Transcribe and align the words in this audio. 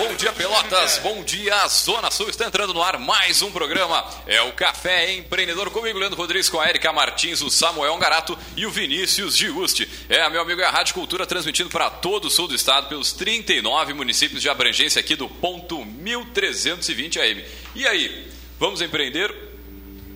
Bom 0.00 0.14
dia, 0.14 0.32
Pelotas. 0.32 0.96
Bom 0.96 1.22
dia, 1.22 1.68
Zona 1.68 2.10
Sul. 2.10 2.30
Está 2.30 2.46
entrando 2.46 2.72
no 2.72 2.82
ar 2.82 2.98
mais 2.98 3.42
um 3.42 3.52
programa. 3.52 4.02
É 4.26 4.40
o 4.40 4.50
Café 4.52 5.12
Empreendedor 5.12 5.68
comigo, 5.68 5.98
Leandro 5.98 6.16
Rodrigues, 6.16 6.48
com 6.48 6.58
a 6.58 6.66
Erika 6.66 6.90
Martins, 6.90 7.42
o 7.42 7.50
Samuel 7.50 7.98
Garato 7.98 8.36
e 8.56 8.64
o 8.64 8.70
Vinícius 8.70 9.36
Giusti. 9.36 9.86
É, 10.08 10.26
meu 10.30 10.40
amigo, 10.40 10.58
é 10.62 10.64
a 10.64 10.70
Rádio 10.70 10.94
Cultura 10.94 11.26
transmitindo 11.26 11.68
para 11.68 11.90
todo 11.90 12.28
o 12.28 12.30
sul 12.30 12.48
do 12.48 12.54
estado, 12.54 12.88
pelos 12.88 13.12
39 13.12 13.92
municípios 13.92 14.40
de 14.40 14.48
abrangência 14.48 15.00
aqui 15.00 15.14
do 15.14 15.28
ponto 15.28 15.84
1320 15.84 17.20
AM. 17.20 17.44
E 17.74 17.86
aí, 17.86 18.32
vamos 18.58 18.80
empreender? 18.80 19.30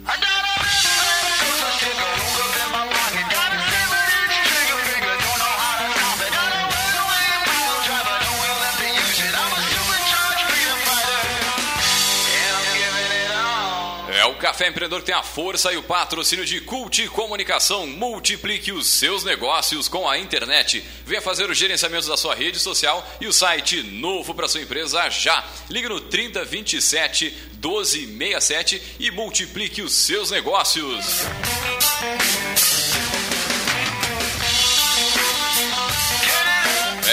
É 0.09 0.54
Café 14.45 14.69
Empreendedor 14.69 15.01
tem 15.01 15.15
a 15.15 15.23
força 15.23 15.73
e 15.73 15.79
o 15.79 15.83
patrocínio 15.83 16.45
de 16.45 16.61
Cult 16.61 17.09
Comunicação. 17.09 17.87
Multiplique 17.87 18.73
os 18.73 18.87
seus 18.87 19.25
negócios 19.25 19.89
com 19.89 20.07
a 20.07 20.19
internet. 20.19 20.85
Venha 21.07 21.23
fazer 21.23 21.49
o 21.49 21.55
gerenciamento 21.55 22.07
da 22.07 22.15
sua 22.15 22.35
rede 22.35 22.59
social 22.59 23.03
e 23.23 23.27
o 23.27 23.33
site 23.33 23.83
novo 23.83 24.35
para 24.35 24.47
sua 24.47 24.61
empresa 24.61 25.09
já. 25.09 25.43
Ligue 25.71 25.89
no 25.89 25.99
3027 25.99 27.35
1267 27.53 28.83
e 29.01 29.11
multiplique 29.11 29.81
os 29.81 29.95
seus 29.95 30.31
negócios. 30.31 31.23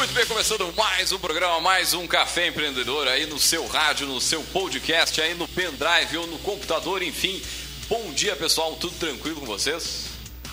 Muito 0.00 0.14
bem, 0.14 0.24
começando 0.24 0.72
mais 0.74 1.12
um 1.12 1.18
programa, 1.18 1.60
mais 1.60 1.92
um 1.92 2.06
Café 2.06 2.46
Empreendedor 2.46 3.06
aí 3.06 3.26
no 3.26 3.38
seu 3.38 3.66
rádio, 3.66 4.06
no 4.06 4.18
seu 4.18 4.42
podcast, 4.44 5.20
aí 5.20 5.34
no 5.34 5.46
pendrive 5.46 6.16
ou 6.16 6.26
no 6.26 6.38
computador, 6.38 7.02
enfim. 7.02 7.42
Bom 7.86 8.10
dia, 8.14 8.34
pessoal, 8.34 8.74
tudo 8.76 8.96
tranquilo 8.98 9.40
com 9.40 9.46
vocês? 9.46 10.06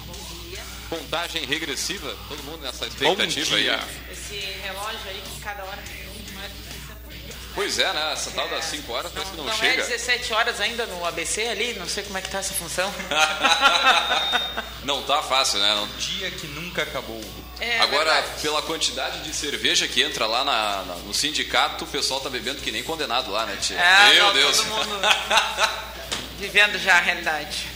Bom 0.06 0.14
dia. 0.50 0.60
Contagem 0.90 1.46
regressiva, 1.46 2.14
todo 2.28 2.44
mundo 2.44 2.62
nessa 2.62 2.88
expectativa 2.88 3.56
aí. 3.56 3.70
Esse 4.12 4.36
relógio 4.36 5.00
aí 5.08 5.24
que 5.34 5.40
cada 5.40 5.64
hora 5.64 5.82
tem 5.82 5.96
um, 6.10 6.34
não 6.34 6.44
é 6.44 6.50
60 6.50 7.14
minutos. 7.14 7.36
Pois 7.56 7.80
é, 7.80 7.94
né? 7.94 8.12
Essa 8.12 8.32
tal 8.32 8.50
das 8.50 8.66
5 8.66 8.92
horas 8.92 9.12
parece 9.14 9.32
que 9.32 9.38
não, 9.38 9.46
não 9.46 9.54
chega. 9.54 9.82
é 9.82 9.88
17 9.88 10.34
horas 10.34 10.60
ainda 10.60 10.86
no 10.88 11.06
ABC 11.06 11.48
ali, 11.48 11.74
não 11.76 11.88
sei 11.88 12.04
como 12.04 12.18
é 12.18 12.22
que 12.22 12.30
tá 12.30 12.40
essa 12.40 12.54
função. 12.54 12.94
não 14.84 15.04
tá 15.04 15.24
fácil, 15.24 15.60
né? 15.60 15.74
Não- 15.74 15.88
Dia 15.98 16.32
que 16.32 16.48
nunca 16.48 16.84
acabou. 16.84 17.24
É 17.60 17.80
Agora, 17.80 18.14
verdade. 18.14 18.42
pela 18.42 18.62
quantidade 18.62 19.22
de 19.22 19.34
cerveja 19.34 19.88
que 19.88 20.04
entra 20.04 20.26
lá 20.28 20.44
na- 20.44 20.84
na- 20.84 20.96
no 20.98 21.14
sindicato, 21.14 21.86
o 21.86 21.88
pessoal 21.88 22.20
tá 22.20 22.30
bebendo 22.30 22.62
que 22.62 22.72
nem 22.72 22.84
condenado 22.84 23.32
lá, 23.32 23.46
né, 23.46 23.58
tia? 23.60 23.80
É, 23.80 24.14
Meu 24.14 24.26
não, 24.26 24.34
Deus. 24.34 24.58
todo 24.58 24.66
mundo 24.68 25.00
vivendo 26.40 26.78
já 26.80 26.98
a 26.98 27.02
realidade. 27.02 27.68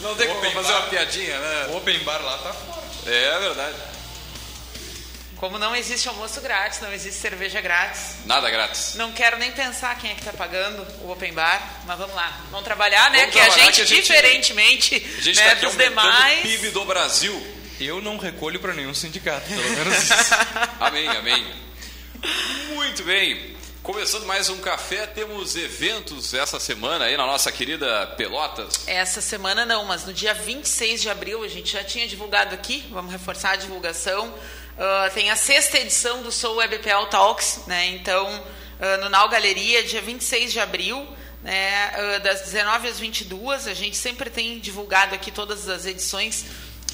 Não 0.00 0.14
tem 0.14 0.26
como 0.26 0.40
fazer 0.52 0.72
bar. 0.72 0.80
uma 0.80 0.86
piadinha, 0.88 1.38
né? 1.38 1.66
O 1.70 1.76
open 1.76 1.98
bar 1.98 2.22
lá 2.22 2.38
tá 2.38 2.52
forte. 2.54 3.08
É 3.10 3.38
verdade. 3.40 3.76
Como 5.36 5.58
não 5.58 5.76
existe 5.76 6.08
almoço 6.08 6.40
grátis, 6.40 6.80
não 6.80 6.90
existe 6.92 7.20
cerveja 7.20 7.60
grátis. 7.60 8.12
Nada 8.24 8.48
grátis. 8.48 8.94
Não 8.94 9.12
quero 9.12 9.36
nem 9.36 9.52
pensar 9.52 9.98
quem 9.98 10.12
é 10.12 10.14
que 10.14 10.22
tá 10.24 10.32
pagando 10.32 10.80
o 11.02 11.10
open 11.10 11.34
bar, 11.34 11.60
mas 11.84 11.98
vamos 11.98 12.14
lá. 12.14 12.40
Vamos 12.50 12.64
trabalhar, 12.64 13.10
né? 13.10 13.18
Vamos 13.18 13.32
que, 13.34 13.40
a 13.40 13.44
trabalhar, 13.44 13.64
gente, 13.66 13.74
que 13.76 13.82
a 13.82 13.84
gente- 13.84 14.02
diferentemente 14.02 14.94
A 15.18 15.20
gente 15.20 15.36
né, 15.38 15.44
tá 15.46 15.52
aqui 15.52 15.66
dos 15.66 15.76
demais. 15.76 16.38
o 16.38 16.42
PIB 16.42 16.70
do 16.70 16.84
Brasil. 16.86 17.53
Eu 17.80 18.00
não 18.00 18.16
recolho 18.16 18.60
pra 18.60 18.72
nenhum 18.72 18.94
sindicato, 18.94 19.48
pelo 19.48 19.70
menos 19.70 20.04
isso. 20.04 20.34
Amém, 20.78 21.08
amém. 21.08 21.44
Muito 22.74 23.02
bem. 23.02 23.56
Começando 23.82 24.24
mais 24.24 24.48
um 24.48 24.58
café, 24.60 25.06
temos 25.06 25.56
eventos 25.56 26.32
essa 26.32 26.58
semana 26.58 27.04
aí 27.06 27.16
na 27.16 27.26
nossa 27.26 27.52
querida 27.52 28.06
Pelotas. 28.16 28.86
Essa 28.86 29.20
semana 29.20 29.66
não, 29.66 29.84
mas 29.84 30.06
no 30.06 30.12
dia 30.12 30.32
26 30.32 31.02
de 31.02 31.10
abril 31.10 31.42
a 31.42 31.48
gente 31.48 31.72
já 31.72 31.84
tinha 31.84 32.06
divulgado 32.06 32.54
aqui, 32.54 32.84
vamos 32.90 33.12
reforçar 33.12 33.50
a 33.50 33.56
divulgação. 33.56 34.32
Ah, 34.78 35.10
tem 35.12 35.30
a 35.30 35.36
sexta 35.36 35.78
edição 35.78 36.22
do 36.22 36.32
Soul 36.32 36.56
WebPL 36.56 37.06
Talks, 37.10 37.62
né? 37.66 37.88
Então, 37.88 38.42
ah, 38.80 38.96
no 38.98 39.08
Nau 39.08 39.28
Galeria, 39.28 39.82
dia 39.82 40.00
26 40.00 40.52
de 40.52 40.60
abril, 40.60 41.06
né? 41.42 41.92
Ah, 41.94 42.18
das 42.20 42.40
19 42.42 42.88
às 42.88 42.98
22, 42.98 43.66
a 43.66 43.74
gente 43.74 43.96
sempre 43.96 44.30
tem 44.30 44.58
divulgado 44.60 45.14
aqui 45.14 45.30
todas 45.30 45.68
as 45.68 45.84
edições 45.84 46.46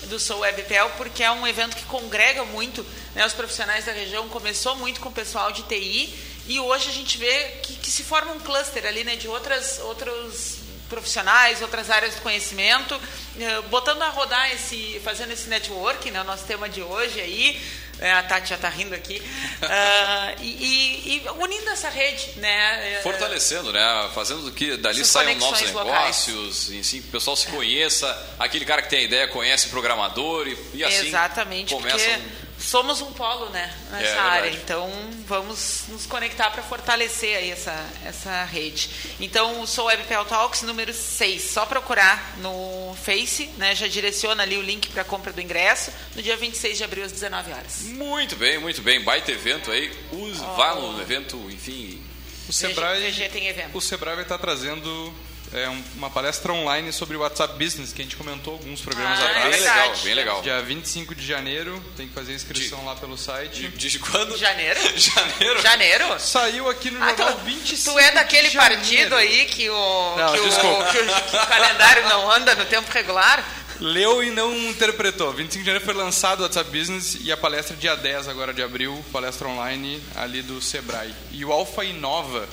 do 0.07 0.19
Soul 0.19 0.41
WebPel, 0.41 0.91
porque 0.97 1.23
é 1.23 1.31
um 1.31 1.47
evento 1.47 1.77
que 1.77 1.85
congrega 1.85 2.45
muito 2.45 2.85
né, 3.15 3.25
os 3.27 3.33
profissionais 3.33 3.85
da 3.85 3.93
região, 3.93 4.29
começou 4.29 4.77
muito 4.77 5.01
com 5.01 5.09
o 5.09 5.13
pessoal 5.13 5.53
de 5.53 5.63
TI 5.65 6.15
e 6.47 6.59
hoje 6.59 6.89
a 6.89 6.93
gente 6.93 7.19
vê 7.19 7.45
que, 7.63 7.75
que 7.75 7.91
se 7.91 8.03
forma 8.03 8.33
um 8.33 8.41
cluster 8.41 8.87
ali 8.87 9.05
né, 9.05 9.17
de 9.17 9.29
outras, 9.29 9.79
outros 9.81 10.70
profissionais, 10.91 11.63
outras 11.63 11.89
áreas 11.89 12.15
do 12.17 12.21
conhecimento, 12.21 13.01
eh, 13.39 13.61
botando 13.71 14.03
a 14.03 14.11
rodar 14.11 14.51
esse, 14.53 15.01
fazendo 15.03 15.33
esse 15.33 15.49
network, 15.49 16.11
né, 16.11 16.21
o 16.21 16.25
nosso 16.25 16.45
tema 16.45 16.69
de 16.69 16.83
hoje 16.83 17.19
aí, 17.21 17.59
eh, 18.01 18.11
a 18.13 18.23
Tati 18.23 18.51
já 18.51 18.57
está 18.57 18.69
rindo 18.69 18.95
aqui, 18.95 19.23
ah, 19.63 20.35
e, 20.41 20.47
e- 20.47 21.17
e 21.25 21.29
unindo 21.39 21.71
essa 21.71 21.89
rede, 21.89 22.33
né? 22.37 22.97
eh, 22.97 23.01
Fortalecendo, 23.03 23.73
né? 23.73 24.11
Fazendo 24.15 24.43
do 24.43 24.53
que 24.53 24.77
dali 24.77 25.05
saiam 25.05 25.35
novos 25.37 25.61
locais. 25.73 26.27
negócios, 26.27 26.71
e 26.71 26.81
assim, 26.81 27.01
que 27.01 27.09
o 27.09 27.11
pessoal 27.13 27.37
se 27.37 27.47
conheça, 27.47 28.35
aquele 28.39 28.65
cara 28.65 28.83
que 28.83 28.89
tem 28.91 28.99
a 29.01 29.03
ideia 29.03 29.29
conhece 29.29 29.67
o 29.69 29.71
programador 29.71 30.47
e, 30.49 30.59
e 30.75 30.85
assim 30.85 31.07
Exatamente, 31.09 31.75
começam. 31.75 31.99
porque 31.99 32.50
somos 32.61 33.01
um 33.01 33.13
polo 33.13 33.49
né, 33.51 33.75
nessa 33.91 34.05
É, 34.07 34.19
área. 34.19 34.43
verdade. 34.43 34.63
Então 34.63 34.91
vamos 35.27 35.85
nos 35.89 36.07
conectar 36.07 36.51
para 36.51 36.63
fortalecer 36.63 37.37
aí 37.37 37.51
essa, 37.51 37.75
essa 38.05 38.45
rede. 38.45 38.91
Então, 39.19 39.67
sou 39.67 39.87
WebPL 39.87 40.25
Talks 40.29 40.63
número 40.63 40.93
6. 40.93 41.43
Só 41.51 41.65
procurar 41.67 42.37
no 42.39 42.95
Face, 43.03 43.47
né? 43.57 43.75
Já 43.75 43.87
direciona 43.89 44.43
ali 44.43 44.57
o 44.57 44.63
link 44.63 44.89
para 44.91 45.05
compra 45.05 45.33
do 45.33 45.41
ingresso, 45.41 45.91
no 46.15 46.23
dia 46.23 46.37
26 46.37 46.77
de 46.79 46.85
abril 46.85 47.05
às 47.05 47.13
19 47.13 47.53
horas. 47.53 47.81
Muito 47.83 48.37
bem, 48.37 48.59
muito 48.59 48.83
bem. 48.83 49.01
Baita 49.03 49.33
evento 49.33 49.71
aí. 49.71 49.91
Use, 50.13 50.41
Vá 50.57 50.75
no 50.75 51.01
evento, 51.01 51.37
enfim. 51.51 52.03
O 52.49 52.53
Sebrae, 52.53 53.11
VG 53.11 53.29
tem 53.29 53.47
evento. 53.47 53.77
o 53.79 53.81
Sebrae 53.81 54.15
vai 54.17 54.25
estar 54.25 54.39
trazendo 54.39 55.15
é, 55.53 55.69
um- 55.69 55.83
uma 55.97 56.09
palestra 56.11 56.53
online 56.53 56.93
sobre 56.93 57.17
o 57.17 57.21
WhatsApp 57.21 57.55
Business, 57.63 57.93
que 57.93 58.01
a 58.01 58.05
gente 58.05 58.17
comentou 58.17 58.53
alguns 58.55 58.81
programas 58.81 59.19
Ah, 59.19 59.23
é 59.23 59.27
Bem 59.27 59.37
atrás. 59.39 59.57
verdade. 59.57 59.79
legal, 59.81 59.97
bem 60.05 60.15
legal. 60.15 60.43
Dia 60.43 60.63
25 60.63 61.15
de 61.15 61.27
janeiro, 61.27 61.83
tem 61.97 62.07
que 62.09 62.15
fazer 62.15 62.33
a 62.33 62.35
inscrição 62.37 62.85
lá 62.85 62.95
pelo 62.95 63.17
site. 63.19 63.69
De, 63.69 63.89
de 63.89 63.99
quando? 63.99 64.37
Janeiro? 64.37 64.79
Janeiro? 64.97 65.63
Janeiro? 65.63 66.21
Saiu 66.21 66.69
aqui 66.69 66.91
no 66.91 67.03
Ah, 67.03 67.09
jornal 67.09 67.33
tu, 67.35 67.45
25 67.45 67.93
tu 67.93 67.99
é 67.99 68.11
daquele 68.13 68.49
de 68.49 68.57
partido 68.57 69.15
aí 69.17 69.47
que 69.47 69.69
o, 69.69 70.15
Não, 70.17 70.33
que, 70.33 70.39
o, 70.41 70.43
que 70.45 70.99
o- 70.99 71.31
que 71.31 71.37
o 71.37 71.47
calendário 71.47 72.09
não 72.09 72.31
anda 72.31 72.55
no 72.55 72.65
tempo 72.67 72.91
regular? 72.93 73.45
Leu 73.81 74.23
e 74.23 74.31
não 74.31 74.55
interpretou. 74.55 75.33
25 75.33 75.61
de 75.61 75.65
janeiro 75.67 75.85
foi 75.85 75.95
lançado 75.95 76.41
o 76.41 76.43
WhatsApp 76.43 76.71
Business 76.71 77.17
e 77.23 77.33
a 77.33 77.37
palestra 77.37 77.75
dia 77.75 77.97
10 77.97 78.29
agora 78.29 78.53
de 78.53 78.63
abril, 78.63 79.03
palestra 79.11 79.49
online 79.49 80.03
ali 80.15 80.43
do 80.43 80.61
Sebrae. 80.61 81.15
E 81.33 81.45
o 81.47 81.51
Alfa 81.51 81.83
Inova 81.83 82.47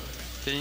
tem 0.45 0.55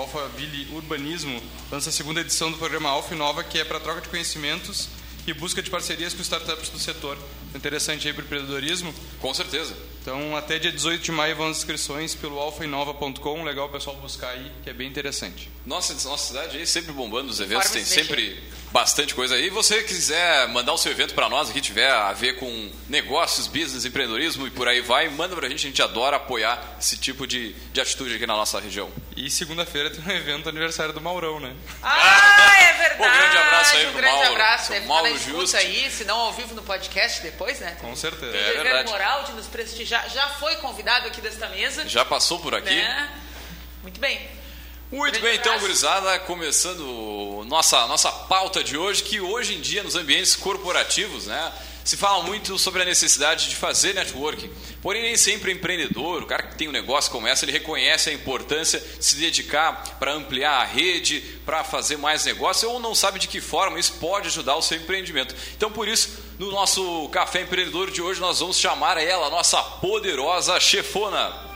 o 0.00 0.02
Alphaville 0.02 0.66
Urbanismo, 0.72 1.42
lança 1.70 1.90
a 1.90 1.92
segunda 1.92 2.22
edição 2.22 2.50
do 2.50 2.56
programa 2.56 2.88
Alfa 2.88 3.14
Inova, 3.14 3.44
que 3.44 3.58
é 3.58 3.64
para 3.64 3.78
troca 3.78 4.00
de 4.00 4.08
conhecimentos 4.08 4.88
e 5.26 5.34
busca 5.34 5.62
de 5.62 5.68
parcerias 5.68 6.14
com 6.14 6.22
startups 6.22 6.70
do 6.70 6.78
setor. 6.78 7.18
Interessante 7.54 8.08
aí 8.08 8.14
para 8.14 8.22
o 8.22 8.24
empreendedorismo. 8.24 8.94
Com 9.20 9.34
certeza. 9.34 9.76
Então, 10.00 10.34
até 10.34 10.58
dia 10.58 10.72
18 10.72 11.02
de 11.02 11.12
maio 11.12 11.36
vão 11.36 11.48
as 11.48 11.58
inscrições 11.58 12.14
pelo 12.14 12.38
alfainova.com. 12.38 13.44
Legal 13.44 13.66
o 13.66 13.68
pessoal 13.68 13.94
buscar 13.96 14.30
aí, 14.30 14.50
que 14.62 14.70
é 14.70 14.72
bem 14.72 14.88
interessante. 14.88 15.50
Nossa, 15.66 15.92
nossa 16.08 16.28
cidade 16.28 16.56
aí 16.56 16.66
sempre 16.66 16.92
bombando 16.92 17.30
os 17.30 17.38
eventos, 17.38 17.68
tem 17.70 17.84
sempre 17.84 18.42
bastante 18.72 19.14
coisa 19.14 19.34
aí. 19.34 19.50
você 19.50 19.82
quiser 19.82 20.48
mandar 20.48 20.72
o 20.72 20.78
seu 20.78 20.92
evento 20.92 21.14
para 21.14 21.28
nós, 21.28 21.50
que 21.50 21.60
tiver 21.60 21.90
a 21.90 22.12
ver 22.12 22.34
com 22.34 22.70
negócios, 22.88 23.46
business, 23.46 23.84
empreendedorismo 23.84 24.46
e 24.46 24.50
por 24.50 24.68
aí 24.68 24.80
vai, 24.80 25.08
manda 25.08 25.34
pra 25.34 25.48
gente, 25.48 25.66
a 25.66 25.68
gente 25.68 25.82
adora 25.82 26.16
apoiar 26.16 26.76
esse 26.78 26.96
tipo 26.96 27.26
de, 27.26 27.52
de 27.52 27.80
atitude 27.80 28.14
aqui 28.14 28.26
na 28.26 28.36
nossa 28.36 28.60
região. 28.60 28.90
E 29.16 29.30
segunda-feira 29.30 29.90
tem 29.90 30.02
um 30.04 30.16
evento 30.16 30.48
aniversário 30.48 30.92
do 30.92 31.00
Maurão, 31.00 31.40
né? 31.40 31.54
Ah, 31.82 32.56
é 32.60 32.72
verdade! 32.72 32.96
Pô, 32.96 33.04
grande 33.04 33.36
abraço 33.36 33.76
aí 33.76 33.86
um 33.86 33.92
pro 33.92 34.00
grande 34.00 34.16
Mauro. 34.16 34.32
abraço, 34.32 34.70
deve 34.70 34.86
Mauro 34.86 35.08
estar 35.44 35.58
aí, 35.58 35.90
se 35.90 36.04
não 36.04 36.18
ao 36.18 36.32
vivo 36.32 36.54
no 36.54 36.62
podcast 36.62 37.22
depois, 37.22 37.58
né? 37.60 37.76
Com 37.80 37.94
certeza. 37.96 38.36
É 38.36 38.40
Tem 38.40 38.48
dever 38.52 38.62
verdade. 38.62 38.90
moral 38.90 39.24
de 39.24 39.32
nos 39.32 39.46
prestigiar. 39.46 40.08
Já 40.10 40.28
foi 40.28 40.56
convidado 40.56 41.06
aqui 41.06 41.20
desta 41.20 41.48
mesa. 41.48 41.88
Já 41.88 42.04
passou 42.04 42.38
por 42.38 42.54
aqui. 42.54 42.74
Né? 42.74 43.10
Muito 43.82 43.98
bem. 44.00 44.39
Muito 44.92 45.20
bem, 45.20 45.36
então, 45.36 45.56
gurizada, 45.60 46.18
começando 46.18 47.44
nossa, 47.46 47.86
nossa 47.86 48.10
pauta 48.10 48.64
de 48.64 48.76
hoje, 48.76 49.04
que 49.04 49.20
hoje 49.20 49.54
em 49.54 49.60
dia 49.60 49.84
nos 49.84 49.94
ambientes 49.94 50.34
corporativos, 50.34 51.26
né, 51.26 51.52
se 51.84 51.96
fala 51.96 52.24
muito 52.24 52.58
sobre 52.58 52.82
a 52.82 52.84
necessidade 52.84 53.48
de 53.48 53.54
fazer 53.54 53.94
networking. 53.94 54.50
Porém, 54.82 55.02
nem 55.02 55.16
sempre 55.16 55.52
o 55.52 55.54
empreendedor, 55.54 56.24
o 56.24 56.26
cara 56.26 56.42
que 56.42 56.56
tem 56.56 56.68
um 56.68 56.72
negócio 56.72 57.08
como 57.12 57.28
essa, 57.28 57.44
ele 57.44 57.52
reconhece 57.52 58.10
a 58.10 58.12
importância 58.12 58.80
de 58.80 59.04
se 59.04 59.14
dedicar 59.14 59.96
para 60.00 60.12
ampliar 60.12 60.60
a 60.60 60.64
rede, 60.64 61.20
para 61.46 61.62
fazer 61.62 61.96
mais 61.96 62.24
negócio, 62.24 62.68
ou 62.68 62.80
não 62.80 62.92
sabe 62.92 63.20
de 63.20 63.28
que 63.28 63.40
forma 63.40 63.78
isso 63.78 63.92
pode 64.00 64.26
ajudar 64.26 64.56
o 64.56 64.62
seu 64.62 64.76
empreendimento. 64.76 65.36
Então, 65.56 65.70
por 65.70 65.86
isso, 65.86 66.18
no 66.36 66.50
nosso 66.50 67.08
Café 67.10 67.42
Empreendedor 67.42 67.92
de 67.92 68.02
hoje, 68.02 68.20
nós 68.20 68.40
vamos 68.40 68.58
chamar 68.58 68.98
ela, 68.98 69.28
a 69.28 69.30
nossa 69.30 69.62
poderosa 69.62 70.58
chefona. 70.58 71.49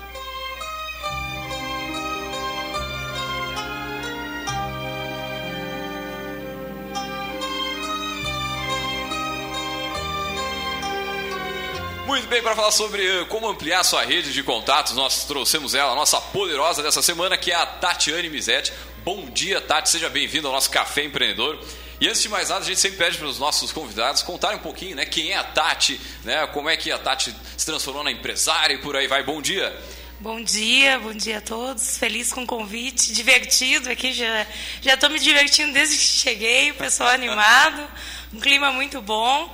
Muito 12.14 12.28
bem, 12.28 12.40
para 12.40 12.54
falar 12.54 12.70
sobre 12.70 13.04
eh, 13.04 13.24
como 13.24 13.48
ampliar 13.48 13.82
sua 13.82 14.04
rede 14.04 14.32
de 14.32 14.40
contatos, 14.44 14.92
nós 14.92 15.24
trouxemos 15.24 15.74
ela, 15.74 15.90
a 15.90 15.94
nossa 15.96 16.20
poderosa 16.20 16.80
dessa 16.80 17.02
semana, 17.02 17.36
que 17.36 17.50
é 17.50 17.56
a 17.56 17.66
Tatiane 17.66 18.30
Mizetti. 18.30 18.72
Bom 19.04 19.28
dia, 19.30 19.60
Tati, 19.60 19.90
seja 19.90 20.08
bem-vindo 20.08 20.46
ao 20.46 20.54
nosso 20.54 20.70
Café 20.70 21.02
Empreendedor. 21.02 21.58
E 22.00 22.06
antes 22.06 22.22
de 22.22 22.28
mais 22.28 22.50
nada, 22.50 22.60
a 22.60 22.64
gente 22.64 22.78
sempre 22.78 22.98
pede 22.98 23.18
para 23.18 23.26
os 23.26 23.40
nossos 23.40 23.72
convidados 23.72 24.22
contarem 24.22 24.58
um 24.58 24.62
pouquinho, 24.62 24.94
né, 24.94 25.04
quem 25.04 25.32
é 25.32 25.36
a 25.36 25.42
Tati, 25.42 26.00
né, 26.22 26.46
como 26.46 26.68
é 26.68 26.76
que 26.76 26.92
a 26.92 26.98
Tati 26.98 27.34
se 27.56 27.66
transformou 27.66 28.04
na 28.04 28.12
empresária 28.12 28.74
e 28.74 28.78
por 28.78 28.94
aí 28.94 29.08
vai. 29.08 29.24
Bom 29.24 29.42
dia. 29.42 29.76
Bom 30.20 30.40
dia, 30.40 31.00
bom 31.00 31.12
dia 31.12 31.38
a 31.38 31.40
todos. 31.40 31.98
Feliz 31.98 32.32
com 32.32 32.44
o 32.44 32.46
convite, 32.46 33.12
divertido 33.12 33.90
aqui. 33.90 34.12
Já 34.12 34.46
já 34.80 34.94
estou 34.94 35.10
me 35.10 35.18
divertindo 35.18 35.72
desde 35.72 35.96
que 35.96 36.04
cheguei, 36.04 36.70
o 36.70 36.74
pessoal 36.74 37.08
animado, 37.10 37.84
um 38.32 38.38
clima 38.38 38.70
muito 38.70 39.02
bom. 39.02 39.52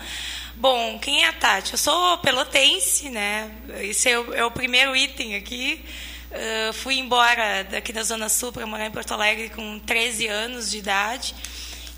Bom, 0.60 0.98
quem 0.98 1.24
é 1.24 1.28
a 1.28 1.32
Tati? 1.32 1.72
Eu 1.72 1.78
sou 1.78 2.18
pelotense, 2.18 3.08
né? 3.08 3.50
Esse 3.80 4.10
é 4.10 4.18
o, 4.18 4.34
é 4.34 4.44
o 4.44 4.50
primeiro 4.50 4.94
item 4.94 5.34
aqui. 5.34 5.82
Uh, 6.30 6.72
fui 6.74 6.98
embora 6.98 7.62
daqui 7.64 7.94
da 7.94 8.02
Zona 8.02 8.28
Sul 8.28 8.52
para 8.52 8.66
morar 8.66 8.84
em 8.84 8.90
Porto 8.90 9.14
Alegre 9.14 9.48
com 9.48 9.78
13 9.78 10.26
anos 10.26 10.70
de 10.70 10.76
idade. 10.76 11.34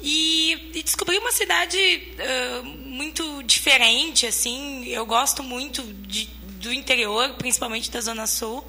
E, 0.00 0.70
e 0.74 0.80
descobri 0.84 1.18
uma 1.18 1.32
cidade 1.32 1.76
uh, 1.76 2.64
muito 2.64 3.42
diferente, 3.42 4.28
assim. 4.28 4.86
Eu 4.86 5.04
gosto 5.06 5.42
muito 5.42 5.82
de, 5.82 6.26
do 6.60 6.72
interior, 6.72 7.30
principalmente 7.30 7.90
da 7.90 8.00
Zona 8.00 8.28
Sul. 8.28 8.64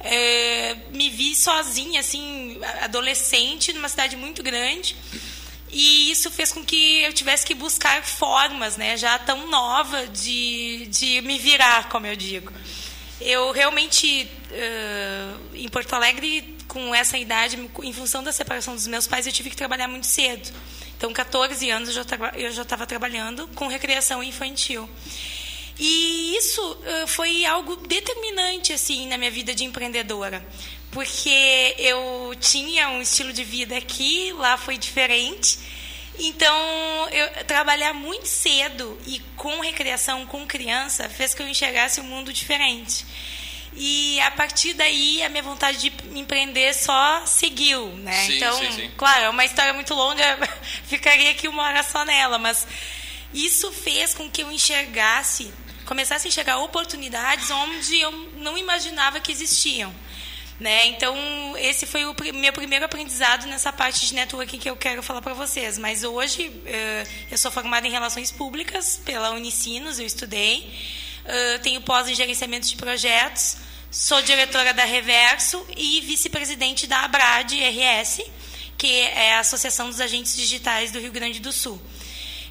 É, 0.00 0.74
me 0.90 1.08
vi 1.10 1.36
sozinha, 1.36 2.00
assim, 2.00 2.58
adolescente, 2.80 3.72
numa 3.72 3.88
cidade 3.88 4.16
muito 4.16 4.42
grande. 4.42 4.96
E 5.72 6.10
isso 6.10 6.30
fez 6.30 6.52
com 6.52 6.62
que 6.62 7.00
eu 7.00 7.14
tivesse 7.14 7.46
que 7.46 7.54
buscar 7.54 8.04
formas, 8.04 8.76
né, 8.76 8.94
já 8.98 9.18
tão 9.18 9.48
nova, 9.48 10.06
de, 10.06 10.86
de 10.90 11.22
me 11.22 11.38
virar, 11.38 11.88
como 11.88 12.06
eu 12.06 12.14
digo. 12.14 12.52
Eu 13.18 13.52
realmente, 13.52 14.28
uh, 14.50 15.56
em 15.56 15.68
Porto 15.68 15.94
Alegre, 15.94 16.56
com 16.68 16.94
essa 16.94 17.16
idade, 17.16 17.58
em 17.82 17.92
função 17.92 18.22
da 18.22 18.32
separação 18.32 18.74
dos 18.74 18.86
meus 18.86 19.06
pais, 19.06 19.26
eu 19.26 19.32
tive 19.32 19.48
que 19.48 19.56
trabalhar 19.56 19.88
muito 19.88 20.06
cedo. 20.06 20.52
Então, 20.96 21.12
14 21.12 21.68
anos 21.70 21.88
eu 21.88 22.52
já 22.52 22.62
estava 22.62 22.86
trabalhando 22.86 23.48
com 23.54 23.66
recreação 23.66 24.22
infantil. 24.22 24.88
E 25.78 26.36
isso 26.36 26.60
uh, 26.62 27.06
foi 27.06 27.44
algo 27.44 27.76
determinante 27.76 28.72
assim 28.72 29.06
na 29.08 29.16
minha 29.16 29.30
vida 29.30 29.54
de 29.54 29.64
empreendedora, 29.64 30.44
porque 30.90 31.74
eu 31.78 32.34
tinha 32.40 32.88
um 32.90 33.00
estilo 33.00 33.32
de 33.32 33.42
vida 33.42 33.76
aqui, 33.76 34.32
lá 34.34 34.56
foi 34.56 34.76
diferente. 34.76 35.58
Então, 36.18 37.08
eu 37.10 37.44
trabalhar 37.46 37.94
muito 37.94 38.26
cedo 38.26 38.98
e 39.06 39.18
com 39.36 39.60
recreação 39.60 40.26
com 40.26 40.46
criança 40.46 41.08
fez 41.08 41.32
que 41.32 41.42
eu 41.42 41.48
enxergasse 41.48 42.00
um 42.00 42.04
mundo 42.04 42.32
diferente. 42.32 43.06
E 43.74 44.20
a 44.20 44.30
partir 44.30 44.74
daí 44.74 45.22
a 45.22 45.30
minha 45.30 45.42
vontade 45.42 45.78
de 45.78 46.18
empreender 46.18 46.74
só 46.74 47.24
seguiu, 47.24 47.86
né? 47.96 48.12
Sim, 48.26 48.36
então, 48.36 48.58
sim, 48.58 48.72
sim. 48.72 48.90
claro, 48.96 49.24
é 49.24 49.28
uma 49.30 49.44
história 49.44 49.72
muito 49.72 49.94
longa, 49.94 50.38
ficaria 50.86 51.30
aqui 51.30 51.48
uma 51.48 51.62
hora 51.62 51.82
só 51.82 52.04
nela, 52.04 52.38
mas 52.38 52.66
isso 53.32 53.72
fez 53.72 54.14
com 54.14 54.30
que 54.30 54.42
eu 54.42 54.50
enxergasse, 54.50 55.52
começasse 55.84 56.26
a 56.26 56.28
enxergar 56.28 56.58
oportunidades 56.58 57.50
onde 57.50 57.98
eu 57.98 58.12
não 58.36 58.56
imaginava 58.56 59.20
que 59.20 59.32
existiam. 59.32 59.94
Né? 60.60 60.86
Então, 60.86 61.16
esse 61.56 61.86
foi 61.86 62.04
o 62.04 62.14
meu 62.34 62.52
primeiro 62.52 62.84
aprendizado 62.84 63.46
nessa 63.46 63.72
parte 63.72 64.06
de 64.06 64.14
networking 64.14 64.58
que 64.58 64.70
eu 64.70 64.76
quero 64.76 65.02
falar 65.02 65.20
para 65.20 65.34
vocês. 65.34 65.76
Mas 65.76 66.04
hoje, 66.04 66.52
eh, 66.66 67.04
eu 67.32 67.38
sou 67.38 67.50
formada 67.50 67.84
em 67.84 67.90
Relações 67.90 68.30
Públicas 68.30 69.00
pela 69.04 69.30
Unicinos, 69.30 69.98
eu 69.98 70.06
estudei. 70.06 70.72
Eh, 71.24 71.58
tenho 71.58 71.80
pós 71.80 72.08
em 72.08 72.14
Gerenciamento 72.14 72.68
de 72.68 72.76
Projetos. 72.76 73.56
Sou 73.90 74.22
diretora 74.22 74.72
da 74.72 74.84
Reverso 74.84 75.66
e 75.76 76.00
vice-presidente 76.02 76.86
da 76.86 77.00
ABRAD 77.00 77.58
RS, 77.58 78.22
que 78.78 78.86
é 78.86 79.34
a 79.34 79.40
Associação 79.40 79.90
dos 79.90 80.00
Agentes 80.00 80.36
Digitais 80.36 80.92
do 80.92 81.00
Rio 81.00 81.12
Grande 81.12 81.40
do 81.40 81.52
Sul. 81.52 81.80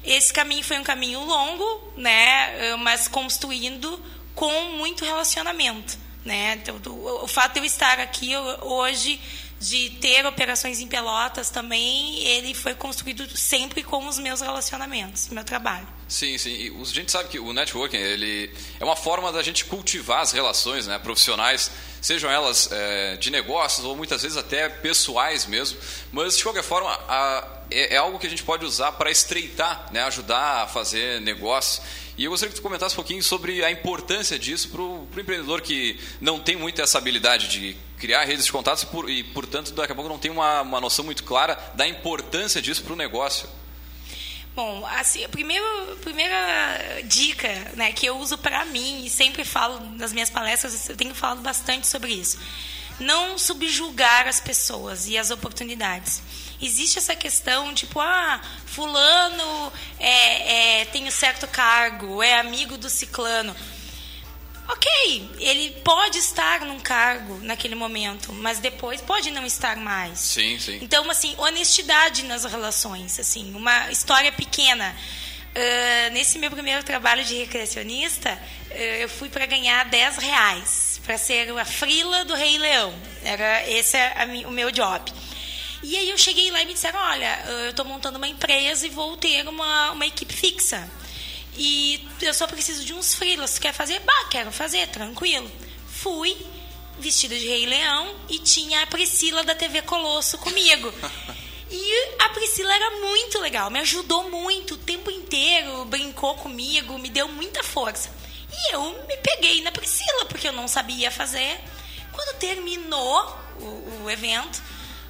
Esse 0.04 0.32
caminho 0.32 0.64
foi 0.64 0.78
um 0.78 0.82
caminho 0.82 1.20
longo, 1.24 1.92
né, 1.96 2.76
mas 2.76 3.08
construindo 3.08 4.00
com 4.34 4.52
muito 4.76 5.04
relacionamento. 5.04 5.98
Né? 6.24 6.54
Então, 6.54 6.80
o, 6.86 7.24
o 7.24 7.28
fato 7.28 7.54
de 7.54 7.60
eu 7.60 7.64
estar 7.64 7.98
aqui 7.98 8.36
hoje, 8.62 9.20
de 9.58 9.90
ter 9.90 10.26
operações 10.26 10.80
em 10.80 10.86
Pelotas 10.86 11.50
também, 11.50 12.18
ele 12.24 12.54
foi 12.54 12.74
construído 12.74 13.36
sempre 13.36 13.82
com 13.82 14.06
os 14.06 14.18
meus 14.18 14.40
relacionamentos, 14.40 15.28
meu 15.28 15.44
trabalho. 15.44 15.86
Sim, 16.08 16.36
sim. 16.36 16.50
E 16.50 16.80
a 16.80 16.84
gente 16.84 17.10
sabe 17.10 17.28
que 17.28 17.38
o 17.38 17.52
networking 17.52 17.96
ele 17.96 18.52
é 18.78 18.84
uma 18.84 18.96
forma 18.96 19.32
da 19.32 19.42
gente 19.42 19.64
cultivar 19.64 20.20
as 20.20 20.32
relações 20.32 20.86
né, 20.86 20.98
profissionais, 20.98 21.70
sejam 22.00 22.30
elas 22.30 22.68
é, 22.70 23.16
de 23.16 23.30
negócios 23.30 23.84
ou 23.84 23.96
muitas 23.96 24.22
vezes 24.22 24.36
até 24.36 24.68
pessoais 24.68 25.46
mesmo. 25.46 25.78
Mas, 26.10 26.36
de 26.36 26.42
qualquer 26.42 26.64
forma, 26.64 26.90
a, 27.08 27.61
é, 27.72 27.94
é, 27.94 27.96
algo 27.96 28.18
que 28.18 28.26
a 28.26 28.30
gente 28.30 28.42
pode 28.42 28.64
usar 28.64 28.92
para 28.92 29.10
estreitar, 29.10 29.88
né, 29.92 30.02
ajudar 30.04 30.62
a 30.62 30.66
fazer 30.66 31.20
negócios. 31.20 31.84
E 32.16 32.24
eu 32.24 32.30
gostaria 32.30 32.50
que 32.50 32.60
tu 32.60 32.62
comentasse 32.62 32.94
um 32.94 32.96
pouquinho 32.96 33.22
sobre 33.22 33.64
a 33.64 33.70
importância 33.70 34.38
disso 34.38 34.68
para 34.68 34.82
o 34.82 35.08
empreendedor 35.16 35.62
que 35.62 35.98
não 36.20 36.38
tem 36.38 36.56
muito 36.56 36.80
essa 36.80 36.98
habilidade 36.98 37.48
de 37.48 37.76
criar 37.98 38.24
redes 38.24 38.44
de 38.44 38.52
contatos 38.52 38.82
e, 38.82 38.86
por, 38.86 39.08
e 39.08 39.24
portanto, 39.24 39.72
daqui 39.72 39.92
a 39.92 39.94
pouco 39.94 40.10
não 40.10 40.18
tem 40.18 40.30
uma, 40.30 40.60
uma 40.60 40.80
noção 40.80 41.04
muito 41.04 41.24
clara 41.24 41.58
da 41.74 41.86
importância 41.86 42.60
disso 42.60 42.82
para 42.82 42.92
o 42.92 42.96
negócio. 42.96 43.48
Bom, 44.54 44.84
assim, 44.86 45.24
a 45.24 45.28
primeira, 45.30 45.64
primeira 46.02 47.00
dica 47.04 47.48
né, 47.74 47.90
que 47.92 48.04
eu 48.04 48.18
uso 48.18 48.36
para 48.36 48.66
mim, 48.66 49.04
e 49.04 49.08
sempre 49.08 49.44
falo 49.44 49.80
nas 49.96 50.12
minhas 50.12 50.28
palestras, 50.28 50.88
eu 50.90 50.96
tenho 50.96 51.14
falado 51.14 51.40
bastante 51.40 51.86
sobre 51.86 52.12
isso. 52.12 52.38
Não 53.00 53.38
subjugar 53.38 54.28
as 54.28 54.40
pessoas 54.40 55.08
e 55.08 55.16
as 55.16 55.30
oportunidades. 55.30 56.22
Existe 56.62 56.98
essa 56.98 57.16
questão, 57.16 57.74
tipo, 57.74 58.00
ah, 58.00 58.40
fulano 58.66 59.72
é, 59.98 60.80
é, 60.80 60.84
tem 60.86 61.04
um 61.08 61.10
certo 61.10 61.48
cargo, 61.48 62.22
é 62.22 62.38
amigo 62.38 62.78
do 62.78 62.88
ciclano. 62.88 63.54
Ok, 64.68 65.30
ele 65.40 65.70
pode 65.84 66.18
estar 66.18 66.60
num 66.60 66.78
cargo 66.78 67.38
naquele 67.42 67.74
momento, 67.74 68.32
mas 68.32 68.60
depois 68.60 69.00
pode 69.00 69.30
não 69.32 69.44
estar 69.44 69.76
mais. 69.76 70.20
Sim, 70.20 70.58
sim. 70.58 70.78
Então, 70.80 71.10
assim, 71.10 71.34
honestidade 71.36 72.22
nas 72.22 72.44
relações, 72.44 73.18
assim, 73.18 73.52
uma 73.54 73.90
história 73.90 74.30
pequena. 74.30 74.94
Uh, 75.54 76.12
nesse 76.12 76.38
meu 76.38 76.50
primeiro 76.50 76.82
trabalho 76.82 77.24
de 77.24 77.34
recreacionista, 77.34 78.32
uh, 78.70 78.74
eu 78.74 79.08
fui 79.08 79.28
para 79.28 79.44
ganhar 79.44 79.84
10 79.84 80.16
reais, 80.16 81.00
para 81.04 81.18
ser 81.18 81.50
a 81.58 81.64
frila 81.64 82.24
do 82.24 82.34
Rei 82.34 82.56
Leão. 82.56 82.94
Era 83.22 83.68
esse 83.68 83.96
é 83.96 84.14
a, 84.16 84.48
o 84.48 84.52
meu 84.52 84.70
job. 84.70 85.12
E 85.82 85.96
aí 85.96 86.10
eu 86.10 86.18
cheguei 86.18 86.50
lá 86.50 86.62
e 86.62 86.66
me 86.66 86.74
disseram, 86.74 87.00
olha, 87.00 87.42
eu 87.64 87.70
estou 87.70 87.84
montando 87.84 88.16
uma 88.16 88.28
empresa 88.28 88.86
e 88.86 88.90
vou 88.90 89.16
ter 89.16 89.46
uma, 89.48 89.90
uma 89.90 90.06
equipe 90.06 90.32
fixa. 90.32 90.88
E 91.56 92.00
eu 92.20 92.32
só 92.32 92.46
preciso 92.46 92.84
de 92.84 92.94
uns 92.94 93.14
freelas. 93.14 93.54
Tu 93.54 93.60
quer 93.60 93.74
fazer? 93.74 93.98
Bah, 94.00 94.24
quero 94.30 94.52
fazer, 94.52 94.86
tranquilo. 94.88 95.50
Fui, 95.88 96.36
vestida 96.98 97.36
de 97.36 97.46
Rei 97.46 97.66
Leão, 97.66 98.14
e 98.28 98.38
tinha 98.38 98.82
a 98.82 98.86
Priscila 98.86 99.42
da 99.42 99.54
TV 99.54 99.82
Colosso 99.82 100.38
comigo. 100.38 100.92
E 101.74 102.16
a 102.18 102.28
Priscila 102.28 102.74
era 102.74 102.90
muito 103.00 103.38
legal, 103.38 103.70
me 103.70 103.80
ajudou 103.80 104.28
muito 104.28 104.74
o 104.74 104.76
tempo 104.76 105.10
inteiro, 105.10 105.86
brincou 105.86 106.34
comigo, 106.34 106.98
me 106.98 107.08
deu 107.08 107.26
muita 107.28 107.62
força. 107.62 108.10
E 108.52 108.74
eu 108.74 108.92
me 109.08 109.16
peguei 109.16 109.62
na 109.62 109.72
Priscila, 109.72 110.26
porque 110.26 110.46
eu 110.46 110.52
não 110.52 110.68
sabia 110.68 111.10
fazer. 111.10 111.58
Quando 112.12 112.36
terminou 112.36 113.38
o, 113.58 114.02
o 114.04 114.10
evento, 114.10 114.62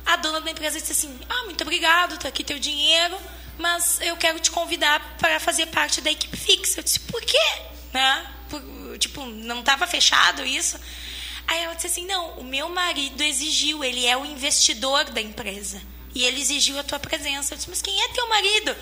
a 0.06 0.16
dona 0.16 0.40
da 0.40 0.50
empresa 0.50 0.80
disse 0.80 0.92
assim: 0.92 1.18
Ah, 1.28 1.44
muito 1.44 1.62
obrigado, 1.62 2.18
tá 2.18 2.28
aqui 2.28 2.44
teu 2.44 2.59
dinheiro, 2.59 3.16
mas 3.59 4.00
eu 4.00 4.16
quero 4.16 4.40
te 4.40 4.50
convidar 4.50 5.16
para 5.18 5.38
fazer 5.40 5.66
parte 5.66 6.00
da 6.00 6.11
equipe 6.11 6.37
fixa. 6.37 6.80
Eu 6.80 6.85
disse: 6.85 7.00
Por 7.00 7.21
quê? 7.23 7.62
Né? 7.92 8.26
Por, 8.49 8.99
tipo, 8.99 9.25
não 9.25 9.61
estava 9.61 9.87
fechado 9.87 10.44
isso? 10.44 10.78
Aí 11.47 11.62
ela 11.62 11.75
disse 11.75 11.88
assim: 11.88 12.06
Não, 12.06 12.38
o 12.38 12.44
meu 12.44 12.68
marido 12.68 13.23
exigiu, 13.23 13.85
ele 13.85 14.06
é 14.06 14.16
o 14.16 14.25
investidor 14.25 15.04
da 15.04 15.21
empresa. 15.21 15.80
E 16.14 16.25
ele 16.25 16.40
exigiu 16.40 16.78
a 16.78 16.82
tua 16.82 16.99
presença. 16.99 17.54
Eu 17.54 17.56
disse, 17.56 17.71
mas 17.71 17.82
quem 17.82 18.02
é 18.02 18.09
teu 18.09 18.28
marido? 18.28 18.76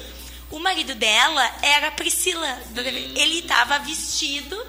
O 0.50 0.58
marido 0.58 0.94
dela 0.94 1.58
era 1.62 1.88
a 1.88 1.92
Priscila. 1.92 2.60
Ele 2.74 3.38
estava 3.38 3.78
vestido 3.78 4.60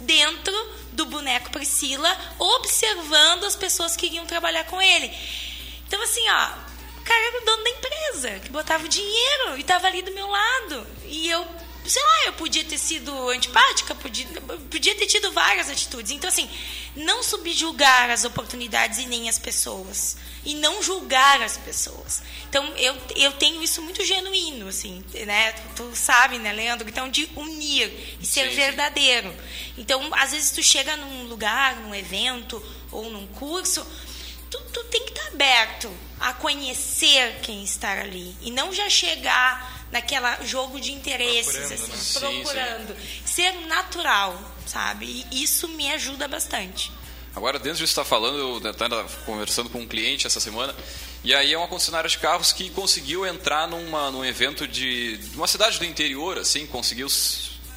dentro 0.00 0.54
do 0.92 1.06
boneco 1.06 1.50
Priscila, 1.50 2.14
observando 2.38 3.44
as 3.44 3.56
pessoas 3.56 3.96
que 3.96 4.06
iriam 4.06 4.26
trabalhar 4.26 4.64
com 4.64 4.80
ele. 4.80 5.10
Então, 5.90 6.00
assim, 6.04 6.22
ó, 6.30 6.52
o 6.98 7.02
cara 7.02 7.26
era 7.26 7.42
o 7.42 7.44
dono 7.44 7.64
da 7.64 7.70
empresa, 7.70 8.38
que 8.38 8.48
botava 8.50 8.84
o 8.84 8.88
dinheiro 8.88 9.56
e 9.56 9.60
estava 9.60 9.88
ali 9.88 10.02
do 10.02 10.12
meu 10.12 10.28
lado. 10.28 10.86
E 11.06 11.28
eu, 11.28 11.44
sei 11.84 12.00
lá, 12.00 12.26
eu 12.26 12.32
podia 12.34 12.64
ter 12.64 12.78
sido 12.78 13.12
antipática, 13.28 13.92
podia, 13.96 14.24
podia 14.70 14.94
ter 14.94 15.06
tido 15.06 15.32
várias 15.32 15.68
atitudes. 15.68 16.12
Então, 16.12 16.28
assim, 16.28 16.48
não 16.94 17.24
subjugar 17.24 18.08
as 18.08 18.24
oportunidades 18.24 19.00
e 19.00 19.06
nem 19.06 19.28
as 19.28 19.36
pessoas 19.36 20.16
e 20.44 20.54
não 20.54 20.80
julgar 20.80 21.42
as 21.42 21.56
pessoas. 21.56 22.22
Então, 22.48 22.64
eu, 22.76 22.96
eu 23.16 23.32
tenho 23.32 23.60
isso 23.60 23.82
muito 23.82 24.04
genuíno, 24.04 24.68
assim, 24.68 25.04
né? 25.26 25.50
Tu, 25.50 25.62
tu 25.74 25.96
sabe, 25.96 26.38
né, 26.38 26.52
Leandro? 26.52 26.88
Então, 26.88 27.08
de 27.08 27.28
unir 27.34 28.16
e 28.20 28.24
ser 28.24 28.48
sim, 28.48 28.54
verdadeiro. 28.54 29.34
Então, 29.76 30.08
às 30.14 30.30
vezes 30.30 30.52
tu 30.52 30.62
chega 30.62 30.96
num 30.96 31.24
lugar, 31.24 31.74
num 31.80 31.92
evento 31.92 32.62
ou 32.92 33.10
num 33.10 33.26
curso, 33.26 33.84
tu, 34.50 34.58
tu 34.72 34.84
tem 34.84 35.04
que 35.04 35.12
estar 35.12 35.28
aberto 35.28 35.90
a 36.18 36.34
conhecer 36.34 37.40
quem 37.42 37.64
está 37.64 37.92
ali 37.92 38.36
e 38.42 38.50
não 38.50 38.72
já 38.72 38.88
chegar 38.90 39.86
naquela 39.90 40.42
jogo 40.44 40.80
de 40.80 40.92
interesses, 40.92 41.54
procurando, 41.56 41.94
assim, 41.94 42.20
né? 42.20 42.42
procurando. 42.42 42.96
Sim, 42.96 43.26
ser 43.26 43.52
natural, 43.66 44.54
sabe? 44.66 45.26
E 45.30 45.42
isso 45.42 45.68
me 45.68 45.90
ajuda 45.92 46.28
bastante. 46.28 46.92
Agora, 47.34 47.58
dentro 47.58 47.78
disso 47.78 47.92
está 47.92 48.04
falando, 48.04 48.38
eu 48.38 48.70
estava 48.70 49.04
conversando 49.24 49.70
com 49.70 49.80
um 49.80 49.86
cliente 49.86 50.26
essa 50.26 50.40
semana, 50.40 50.74
e 51.22 51.32
aí 51.32 51.52
é 51.52 51.58
uma 51.58 51.68
concessionária 51.68 52.10
de 52.10 52.18
carros 52.18 52.52
que 52.52 52.70
conseguiu 52.70 53.24
entrar 53.24 53.68
numa, 53.68 54.10
num 54.10 54.24
evento 54.24 54.66
de, 54.66 55.16
de 55.16 55.36
uma 55.36 55.46
cidade 55.46 55.78
do 55.78 55.84
interior, 55.84 56.38
assim, 56.38 56.66
conseguiu 56.66 57.06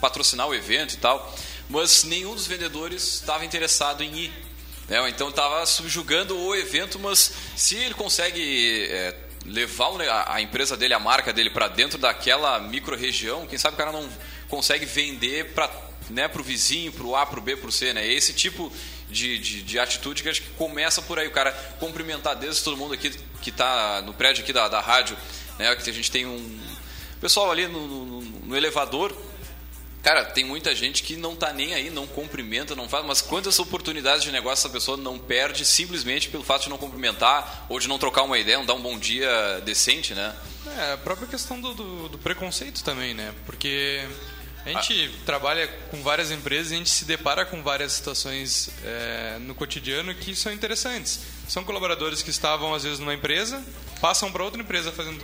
patrocinar 0.01 0.47
o 0.47 0.55
evento 0.55 0.95
e 0.95 0.97
tal, 0.97 1.33
mas 1.69 2.03
nenhum 2.03 2.33
dos 2.33 2.47
vendedores 2.47 3.15
estava 3.15 3.45
interessado 3.45 4.03
em 4.03 4.15
ir. 4.15 4.33
Né? 4.87 5.09
Então 5.09 5.29
estava 5.29 5.65
subjugando 5.65 6.37
o 6.37 6.55
evento, 6.55 6.99
mas 6.99 7.33
se 7.55 7.75
ele 7.75 7.93
consegue 7.93 8.87
é, 8.89 9.15
levar 9.45 10.01
a, 10.01 10.35
a 10.35 10.41
empresa 10.41 10.75
dele, 10.75 10.93
a 10.93 10.99
marca 10.99 11.31
dele 11.33 11.49
para 11.49 11.67
dentro 11.67 11.97
daquela 11.97 12.59
micro-região, 12.59 13.45
quem 13.47 13.57
sabe 13.57 13.75
o 13.75 13.77
cara 13.77 13.91
não 13.91 14.07
consegue 14.49 14.85
vender 14.85 15.53
para 15.53 15.69
né, 16.09 16.29
o 16.33 16.43
vizinho, 16.43 16.91
para 16.91 17.05
o 17.05 17.15
A, 17.15 17.25
para 17.25 17.39
o 17.39 17.41
B, 17.41 17.55
para 17.55 17.69
o 17.69 17.71
C. 17.71 17.93
Né? 17.93 18.07
Esse 18.07 18.33
tipo 18.33 18.71
de, 19.09 19.37
de, 19.39 19.61
de, 19.61 19.79
atitude 19.79 20.23
que 20.23 20.29
acho 20.29 20.41
que 20.41 20.49
começa 20.51 21.01
por 21.01 21.19
aí. 21.19 21.27
O 21.27 21.31
cara 21.31 21.51
cumprimentar 21.79 22.35
desde 22.35 22.63
todo 22.63 22.77
mundo 22.77 22.93
aqui 22.93 23.11
que 23.41 23.49
está 23.49 24.01
no 24.01 24.13
prédio 24.13 24.43
aqui 24.43 24.53
da, 24.53 24.67
da 24.67 24.79
rádio, 24.79 25.17
né? 25.57 25.73
Que 25.75 25.89
a 25.89 25.93
gente 25.93 26.09
tem 26.11 26.25
um 26.25 26.59
pessoal 27.21 27.51
ali 27.51 27.67
no, 27.67 27.87
no, 27.87 28.21
no 28.21 28.57
elevador. 28.57 29.15
Cara, 30.03 30.25
tem 30.25 30.43
muita 30.43 30.75
gente 30.75 31.01
que 31.01 31.15
não 31.15 31.31
está 31.31 31.53
nem 31.53 31.73
aí, 31.73 31.89
não 31.89 32.05
cumprimenta, 32.05 32.75
não 32.75 32.89
faz, 32.89 33.05
mas 33.05 33.21
quantas 33.21 33.57
oportunidades 33.57 34.21
de 34.21 34.33
negócio 34.33 34.65
essa 34.65 34.69
pessoa 34.69 34.97
não 34.97 35.17
perde 35.17 35.63
simplesmente 35.63 36.27
pelo 36.27 36.43
fato 36.43 36.63
de 36.63 36.69
não 36.69 36.77
cumprimentar 36.77 37.65
ou 37.69 37.79
de 37.79 37.87
não 37.87 37.97
trocar 37.97 38.23
uma 38.23 38.37
ideia, 38.37 38.57
não 38.57 38.65
dar 38.65 38.73
um 38.73 38.81
bom 38.81 38.99
dia 38.99 39.61
decente, 39.63 40.13
né? 40.13 40.35
É, 40.77 40.93
a 40.93 40.97
própria 40.97 41.25
questão 41.25 41.59
do, 41.61 41.73
do, 41.73 42.09
do 42.09 42.17
preconceito 42.17 42.83
também, 42.83 43.13
né? 43.13 43.33
Porque 43.45 44.05
a 44.65 44.71
gente 44.71 45.09
ah. 45.13 45.25
trabalha 45.25 45.67
com 45.89 46.03
várias 46.03 46.31
empresas 46.31 46.73
e 46.73 46.75
a 46.75 46.77
gente 46.79 46.89
se 46.89 47.05
depara 47.05 47.45
com 47.45 47.63
várias 47.63 47.93
situações 47.93 48.71
é, 48.83 49.37
no 49.39 49.55
cotidiano 49.55 50.13
que 50.13 50.35
são 50.35 50.51
interessantes. 50.51 51.21
São 51.47 51.63
colaboradores 51.63 52.21
que 52.21 52.29
estavam, 52.29 52.73
às 52.73 52.83
vezes, 52.83 52.99
numa 52.99 53.13
empresa, 53.13 53.63
passam 54.01 54.29
para 54.29 54.43
outra 54.43 54.61
empresa 54.61 54.91
fazendo 54.91 55.23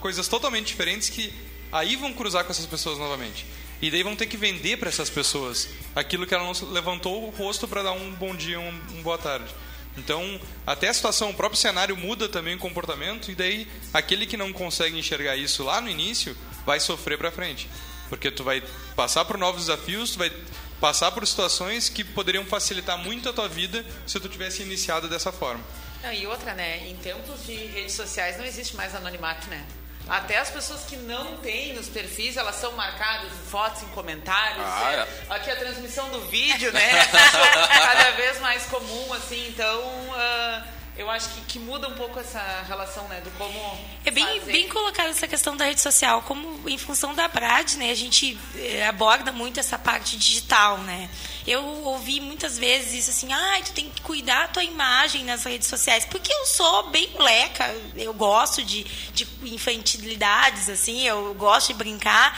coisas 0.00 0.28
totalmente 0.28 0.66
diferentes 0.66 1.08
que 1.08 1.32
aí 1.72 1.96
vão 1.96 2.12
cruzar 2.12 2.44
com 2.44 2.50
essas 2.50 2.66
pessoas 2.66 2.98
novamente. 2.98 3.46
E 3.80 3.90
daí 3.90 4.02
vão 4.02 4.16
ter 4.16 4.26
que 4.26 4.36
vender 4.36 4.76
para 4.76 4.88
essas 4.88 5.08
pessoas 5.08 5.68
aquilo 5.94 6.26
que 6.26 6.34
ela 6.34 6.44
não 6.44 6.70
levantou 6.70 7.26
o 7.26 7.30
rosto 7.30 7.68
para 7.68 7.82
dar 7.82 7.92
um 7.92 8.12
bom 8.12 8.34
dia, 8.34 8.58
um, 8.58 8.80
um 8.92 9.02
boa 9.02 9.18
tarde. 9.18 9.54
Então, 9.96 10.40
até 10.66 10.88
a 10.88 10.94
situação, 10.94 11.30
o 11.30 11.34
próprio 11.34 11.60
cenário 11.60 11.96
muda 11.96 12.28
também 12.28 12.54
o 12.54 12.58
comportamento, 12.58 13.30
e 13.30 13.34
daí 13.34 13.68
aquele 13.92 14.26
que 14.26 14.36
não 14.36 14.52
consegue 14.52 14.96
enxergar 14.96 15.36
isso 15.36 15.64
lá 15.64 15.80
no 15.80 15.88
início 15.88 16.36
vai 16.64 16.78
sofrer 16.78 17.18
para 17.18 17.32
frente. 17.32 17.68
Porque 18.08 18.30
tu 18.30 18.44
vai 18.44 18.62
passar 18.94 19.24
por 19.24 19.36
novos 19.36 19.62
desafios, 19.62 20.12
tu 20.12 20.18
vai 20.18 20.32
passar 20.80 21.10
por 21.10 21.26
situações 21.26 21.88
que 21.88 22.04
poderiam 22.04 22.44
facilitar 22.44 22.96
muito 22.96 23.28
a 23.28 23.32
tua 23.32 23.48
vida 23.48 23.84
se 24.06 24.18
tu 24.20 24.28
tivesse 24.28 24.62
iniciado 24.62 25.08
dessa 25.08 25.32
forma. 25.32 25.62
Não, 26.02 26.12
e 26.12 26.26
outra, 26.26 26.54
né? 26.54 26.88
Em 26.88 26.96
tempos 26.96 27.44
de 27.44 27.54
redes 27.54 27.94
sociais 27.94 28.38
não 28.38 28.44
existe 28.44 28.76
mais 28.76 28.94
anonimato, 28.94 29.48
né? 29.48 29.66
Até 30.08 30.38
as 30.38 30.50
pessoas 30.50 30.84
que 30.84 30.96
não 30.96 31.36
têm 31.38 31.74
nos 31.74 31.88
perfis, 31.88 32.36
elas 32.36 32.56
são 32.56 32.72
marcadas 32.72 33.30
em 33.30 33.50
fotos, 33.50 33.82
em 33.82 33.88
comentários. 33.88 34.64
Ah, 34.64 34.92
é. 34.92 35.34
Aqui 35.34 35.50
a 35.50 35.56
transmissão 35.56 36.08
do 36.10 36.20
vídeo, 36.28 36.72
né? 36.72 36.90
Cada 37.04 38.10
vez 38.12 38.40
mais 38.40 38.64
comum, 38.66 39.12
assim. 39.12 39.48
Então, 39.48 39.80
uh, 39.80 40.77
eu 40.98 41.08
acho 41.08 41.28
que, 41.30 41.40
que, 41.42 41.58
muda 41.60 41.88
um 41.88 41.94
pouco 41.94 42.18
essa 42.18 42.40
relação, 42.66 43.06
né, 43.06 43.20
do 43.20 43.30
como 43.38 43.56
É 44.04 44.10
bem, 44.10 44.40
fazer. 44.40 44.52
bem 44.52 44.68
colocada 44.68 45.08
essa 45.08 45.28
questão 45.28 45.56
da 45.56 45.64
rede 45.64 45.80
social, 45.80 46.22
como 46.22 46.68
em 46.68 46.76
função 46.76 47.14
da 47.14 47.28
Brad, 47.28 47.74
né, 47.74 47.90
a 47.90 47.94
gente 47.94 48.36
eh, 48.56 48.84
aborda 48.84 49.30
muito 49.30 49.60
essa 49.60 49.78
parte 49.78 50.18
digital, 50.18 50.78
né. 50.78 51.08
Eu 51.46 51.64
ouvi 51.84 52.20
muitas 52.20 52.58
vezes 52.58 52.94
isso 52.94 53.10
assim, 53.10 53.32
ah, 53.32 53.60
tu 53.64 53.72
tem 53.72 53.88
que 53.88 54.02
cuidar 54.02 54.44
a 54.44 54.48
tua 54.48 54.64
imagem 54.64 55.24
nas 55.24 55.44
redes 55.44 55.68
sociais, 55.68 56.04
porque 56.04 56.32
eu 56.32 56.46
sou 56.46 56.90
bem 56.90 57.08
moleca, 57.10 57.64
eu 57.94 58.12
gosto 58.12 58.64
de, 58.64 58.82
de 59.12 59.26
infantilidades, 59.44 60.68
assim, 60.68 61.06
eu 61.06 61.32
gosto 61.34 61.68
de 61.68 61.74
brincar, 61.74 62.36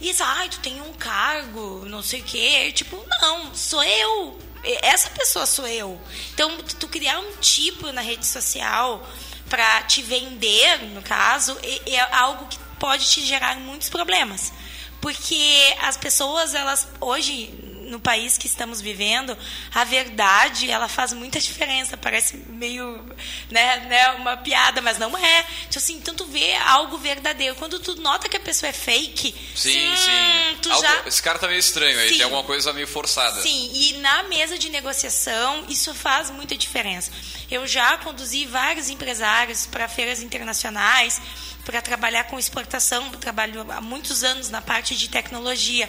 e 0.00 0.10
isso, 0.10 0.22
ah, 0.22 0.46
tu 0.50 0.60
tem 0.60 0.80
um 0.80 0.92
cargo, 0.94 1.84
não 1.86 2.02
sei 2.02 2.20
o 2.20 2.24
quê, 2.24 2.72
tipo, 2.72 2.96
não, 3.20 3.54
sou 3.54 3.82
eu, 3.82 4.38
essa 4.82 5.10
pessoa 5.10 5.46
sou 5.46 5.66
eu. 5.66 6.00
Então, 6.34 6.56
tu 6.78 6.88
criar 6.88 7.18
um 7.18 7.36
tipo 7.36 7.90
na 7.92 8.00
rede 8.00 8.26
social 8.26 9.06
para 9.48 9.82
te 9.82 10.02
vender, 10.02 10.82
no 10.94 11.02
caso, 11.02 11.56
é 11.62 12.00
algo 12.14 12.46
que 12.46 12.58
pode 12.78 13.08
te 13.08 13.24
gerar 13.24 13.56
muitos 13.56 13.88
problemas. 13.88 14.52
Porque 15.00 15.76
as 15.80 15.96
pessoas, 15.96 16.54
elas 16.54 16.88
hoje 17.00 17.67
no 17.88 17.98
país 17.98 18.38
que 18.38 18.46
estamos 18.46 18.80
vivendo, 18.80 19.36
a 19.74 19.84
verdade, 19.84 20.70
ela 20.70 20.88
faz 20.88 21.12
muita 21.12 21.40
diferença. 21.40 21.96
Parece 21.96 22.36
meio, 22.48 23.04
né, 23.50 23.76
né 23.88 24.10
uma 24.12 24.36
piada, 24.36 24.80
mas 24.80 24.98
não 24.98 25.16
é. 25.16 25.42
Tipo 25.42 25.78
assim, 25.78 26.00
tanto 26.00 26.26
vê 26.26 26.54
algo 26.54 26.98
verdadeiro. 26.98 27.54
Quando 27.56 27.78
tu 27.78 27.96
nota 27.96 28.28
que 28.28 28.36
a 28.36 28.40
pessoa 28.40 28.70
é 28.70 28.72
fake, 28.72 29.34
sim, 29.54 29.88
hum, 29.88 29.96
sim. 29.96 30.70
Algo, 30.70 30.82
já... 30.82 31.02
Esse 31.06 31.22
cara 31.22 31.38
tá 31.38 31.46
meio 31.46 31.58
estranho 31.58 31.98
aí, 31.98 32.10
tem 32.10 32.22
alguma 32.22 32.44
coisa 32.44 32.72
meio 32.72 32.86
forçada. 32.86 33.40
Sim, 33.42 33.70
e 33.72 33.92
na 33.98 34.24
mesa 34.24 34.58
de 34.58 34.68
negociação, 34.68 35.64
isso 35.68 35.94
faz 35.94 36.30
muita 36.30 36.56
diferença. 36.56 37.10
Eu 37.50 37.66
já 37.66 37.96
conduzi 37.98 38.44
vários 38.46 38.90
empresários 38.90 39.66
para 39.66 39.88
feiras 39.88 40.22
internacionais 40.22 41.20
para 41.64 41.82
trabalhar 41.82 42.24
com 42.24 42.38
exportação, 42.38 43.10
trabalho 43.10 43.70
há 43.70 43.80
muitos 43.80 44.24
anos 44.24 44.48
na 44.48 44.62
parte 44.62 44.96
de 44.96 45.08
tecnologia. 45.08 45.88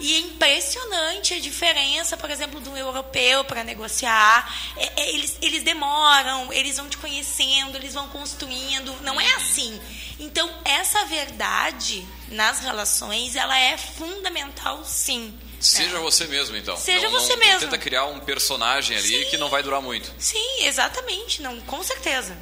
E 0.00 0.14
é 0.14 0.18
impressionante 0.20 1.34
a 1.34 1.38
diferença, 1.38 2.16
por 2.16 2.30
exemplo, 2.30 2.58
do 2.60 2.76
europeu 2.76 3.44
para 3.44 3.62
negociar. 3.62 4.72
É, 4.76 5.02
é, 5.02 5.14
eles, 5.14 5.36
eles 5.42 5.62
demoram, 5.62 6.52
eles 6.52 6.78
vão 6.78 6.88
te 6.88 6.96
conhecendo, 6.96 7.76
eles 7.76 7.92
vão 7.92 8.08
construindo. 8.08 8.92
Não 9.02 9.20
é 9.20 9.34
assim. 9.34 9.78
Então, 10.18 10.50
essa 10.64 11.04
verdade 11.04 12.06
nas 12.28 12.60
relações, 12.60 13.36
ela 13.36 13.58
é 13.58 13.76
fundamental, 13.76 14.84
sim. 14.84 15.38
Seja 15.60 15.98
é. 15.98 16.00
você 16.00 16.26
mesmo, 16.26 16.56
então. 16.56 16.76
Seja 16.76 17.10
não, 17.10 17.20
você 17.20 17.36
não, 17.36 17.46
mesmo. 17.46 17.60
tenta 17.60 17.76
criar 17.76 18.06
um 18.06 18.18
personagem 18.20 18.96
ali 18.96 19.24
sim. 19.24 19.30
que 19.30 19.36
não 19.36 19.50
vai 19.50 19.62
durar 19.62 19.82
muito. 19.82 20.10
Sim, 20.18 20.64
exatamente. 20.64 21.42
Não, 21.42 21.60
com 21.60 21.82
certeza. 21.82 22.36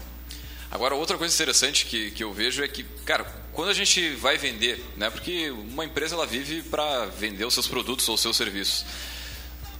Agora, 0.70 0.94
outra 0.94 1.18
coisa 1.18 1.34
interessante 1.34 1.86
que, 1.86 2.10
que 2.12 2.22
eu 2.22 2.32
vejo 2.32 2.62
é 2.62 2.68
que, 2.68 2.84
cara, 3.04 3.26
quando 3.58 3.70
a 3.70 3.74
gente 3.74 4.10
vai 4.10 4.38
vender, 4.38 4.80
né? 4.96 5.10
Porque 5.10 5.50
uma 5.50 5.84
empresa 5.84 6.14
ela 6.14 6.24
vive 6.24 6.62
para 6.62 7.06
vender 7.06 7.44
os 7.44 7.52
seus 7.52 7.66
produtos 7.66 8.08
ou 8.08 8.14
os 8.14 8.20
seus 8.20 8.36
serviços. 8.36 8.84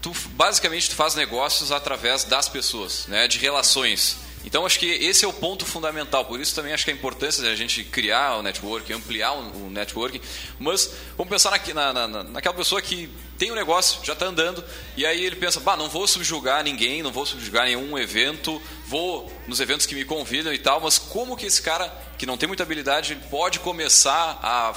Tu 0.03 0.13
basicamente 0.31 0.91
tu 0.91 0.97
faz 0.97 1.15
negócios 1.15 1.71
através 1.71 2.25
das 2.25 2.49
pessoas, 2.49 3.07
né? 3.07 3.29
De 3.29 3.39
relações. 3.39 4.17
Então 4.45 4.65
acho 4.65 4.79
que 4.79 4.87
esse 4.87 5.25
é 5.25 5.29
o 5.29 5.33
ponto 5.33 5.67
fundamental. 5.67 6.25
Por 6.25 6.41
isso 6.41 6.55
também 6.55 6.73
acho 6.73 6.85
que 6.85 6.91
a 6.91 6.95
importância 6.95 7.43
de 7.43 7.49
a 7.49 7.57
gente 7.57 7.85
criar 7.85 8.37
o 8.37 8.43
network, 8.43 8.93
ampliar 8.93 9.33
o 9.33 9.71
network. 9.71 10.21
Mas 10.59 10.91
vamos 11.17 11.31
pensar 11.31 11.51
na, 11.75 11.93
na, 11.93 12.09
na, 12.09 12.23
naquela 12.25 12.55
pessoa 12.55 12.81
que 12.81 13.11
tem 13.37 13.53
um 13.53 13.55
negócio, 13.55 14.05
já 14.05 14.15
está 14.15 14.27
andando, 14.27 14.65
e 14.97 15.07
aí 15.07 15.25
ele 15.25 15.37
pensa, 15.37 15.61
bah, 15.61 15.77
não 15.77 15.89
vou 15.89 16.09
subjugar 16.09 16.65
ninguém, 16.65 17.05
não 17.05 17.13
vou 17.13 17.25
subjugar 17.25 17.67
nenhum 17.67 17.97
evento, 17.97 18.61
vou 18.87 19.33
nos 19.47 19.61
eventos 19.61 19.87
que 19.87 19.95
me 19.95 20.05
convidam 20.05 20.53
e 20.53 20.59
tal, 20.59 20.81
mas 20.81 20.99
como 20.99 21.37
que 21.37 21.47
esse 21.47 21.63
cara 21.63 21.89
que 22.19 22.27
não 22.27 22.37
tem 22.37 22.49
muita 22.49 22.65
habilidade 22.65 23.17
pode 23.31 23.61
começar 23.61 24.41
a 24.43 24.75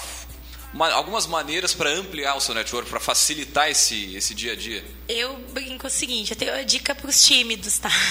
uma, 0.74 0.90
algumas 0.92 1.28
maneiras 1.28 1.74
para 1.74 1.90
ampliar 1.90 2.36
o 2.36 2.42
seu 2.42 2.56
network, 2.56 2.90
para 2.90 3.00
facilitar 3.00 3.70
esse, 3.70 4.16
esse 4.16 4.34
dia 4.34 4.54
a 4.54 4.56
dia? 4.56 4.84
Eu 5.08 5.38
brinco 5.54 5.88
o 5.88 5.90
seguinte, 5.90 6.32
eu 6.32 6.38
tenho 6.38 6.54
uma 6.54 6.64
dica 6.64 6.96
para 6.96 7.10
os 7.10 7.22
tímidos, 7.24 7.78
tá? 7.78 7.92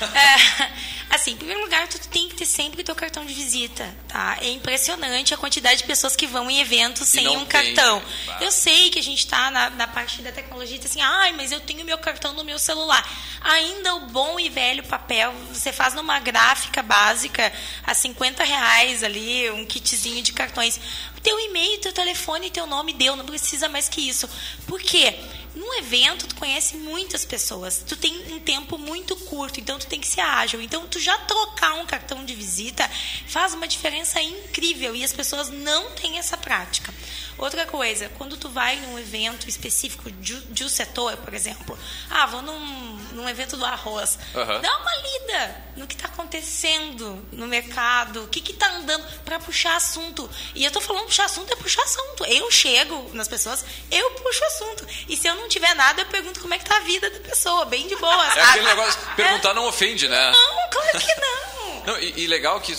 É, 0.00 0.70
assim, 1.10 1.32
em 1.32 1.36
primeiro 1.36 1.60
lugar, 1.62 1.86
tu 1.88 1.98
tem 2.08 2.28
que 2.28 2.34
ter 2.34 2.46
sempre 2.46 2.82
teu 2.82 2.94
cartão 2.94 3.24
de 3.24 3.32
visita, 3.32 3.94
tá? 4.08 4.38
É 4.40 4.48
impressionante 4.48 5.32
a 5.32 5.36
quantidade 5.36 5.78
de 5.78 5.84
pessoas 5.84 6.16
que 6.16 6.26
vão 6.26 6.50
em 6.50 6.60
eventos 6.60 7.08
sem 7.08 7.26
um 7.28 7.44
tem, 7.44 7.46
cartão. 7.46 8.02
Eu 8.40 8.50
sei 8.50 8.90
que 8.90 8.98
a 8.98 9.02
gente 9.02 9.20
está 9.20 9.50
na, 9.50 9.70
na, 9.70 9.86
parte 9.86 10.22
da 10.22 10.32
tecnologia, 10.32 10.78
assim, 10.82 11.00
ai, 11.00 11.32
mas 11.32 11.52
eu 11.52 11.60
tenho 11.60 11.84
meu 11.84 11.98
cartão 11.98 12.32
no 12.32 12.44
meu 12.44 12.58
celular. 12.58 13.06
Ainda 13.42 13.94
o 13.96 14.06
bom 14.06 14.38
e 14.40 14.48
velho 14.48 14.82
papel, 14.84 15.32
você 15.52 15.72
faz 15.72 15.94
numa 15.94 16.18
gráfica 16.18 16.82
básica 16.82 17.52
a 17.84 17.94
50 17.94 18.42
reais 18.42 19.02
ali, 19.02 19.50
um 19.50 19.64
kitzinho 19.64 20.22
de 20.22 20.32
cartões 20.32 20.80
teu 21.24 21.40
e-mail, 21.40 21.80
teu 21.80 21.92
telefone, 21.92 22.50
teu 22.50 22.66
nome 22.66 22.92
deu, 22.92 23.16
não 23.16 23.24
precisa 23.24 23.66
mais 23.66 23.88
que 23.88 24.06
isso. 24.06 24.28
Por 24.66 24.80
quê? 24.80 25.18
Num 25.54 25.78
evento, 25.78 26.26
tu 26.26 26.34
conhece 26.34 26.76
muitas 26.76 27.24
pessoas, 27.24 27.82
tu 27.86 27.96
tem 27.96 28.32
um 28.32 28.40
tempo 28.40 28.76
muito 28.76 29.14
curto, 29.16 29.60
então 29.60 29.78
tu 29.78 29.86
tem 29.86 30.00
que 30.00 30.06
ser 30.06 30.20
ágil. 30.20 30.60
Então, 30.60 30.86
tu 30.88 30.98
já 30.98 31.16
trocar 31.18 31.74
um 31.74 31.86
cartão 31.86 32.24
de 32.24 32.34
visita 32.34 32.90
faz 33.28 33.54
uma 33.54 33.68
diferença 33.68 34.20
incrível 34.20 34.96
e 34.96 35.04
as 35.04 35.12
pessoas 35.12 35.50
não 35.50 35.92
têm 35.92 36.18
essa 36.18 36.36
prática. 36.36 36.92
Outra 37.36 37.66
coisa, 37.66 38.10
quando 38.16 38.36
tu 38.36 38.48
vai 38.48 38.76
num 38.76 38.98
evento 38.98 39.48
específico 39.48 40.10
de, 40.10 40.40
de 40.42 40.64
um 40.64 40.68
setor, 40.68 41.16
por 41.16 41.34
exemplo, 41.34 41.78
ah, 42.10 42.26
vou 42.26 42.42
num, 42.42 42.96
num 43.12 43.28
evento 43.28 43.56
do 43.56 43.64
arroz, 43.64 44.18
uhum. 44.34 44.60
dá 44.60 44.78
uma 44.78 44.94
lida 44.96 45.64
no 45.76 45.86
que 45.86 45.94
está 45.94 46.06
acontecendo 46.06 47.26
no 47.32 47.46
mercado, 47.46 48.24
o 48.24 48.28
que 48.28 48.52
está 48.52 48.70
andando 48.70 49.04
para 49.24 49.38
puxar 49.38 49.76
assunto. 49.76 50.30
E 50.54 50.64
eu 50.64 50.68
estou 50.68 50.80
falando 50.80 51.06
puxar 51.06 51.24
assunto 51.24 51.52
é 51.52 51.56
puxar 51.56 51.82
assunto. 51.82 52.24
Eu 52.24 52.50
chego 52.50 53.10
nas 53.12 53.26
pessoas, 53.26 53.64
eu 53.90 54.10
puxo 54.12 54.44
assunto. 54.44 54.86
E 55.08 55.16
se 55.16 55.26
eu 55.26 55.34
não 55.34 55.48
tiver 55.48 55.74
nada, 55.74 56.02
eu 56.02 56.06
pergunto 56.06 56.40
como 56.40 56.54
é 56.54 56.58
que 56.58 56.64
tá 56.64 56.76
a 56.76 56.80
vida 56.80 57.10
da 57.10 57.20
pessoa, 57.20 57.64
bem 57.64 57.86
de 57.88 57.96
boa. 57.96 58.38
É 58.38 58.42
aquele 58.42 58.66
negócio, 58.66 59.00
perguntar 59.16 59.50
é, 59.50 59.54
não 59.54 59.66
ofende, 59.66 60.08
né? 60.08 60.30
Não, 60.30 60.70
claro 60.70 60.98
que 61.00 61.14
não. 61.20 61.84
não 61.86 61.98
e, 61.98 62.22
e, 62.22 62.26
legal 62.26 62.60
que 62.60 62.74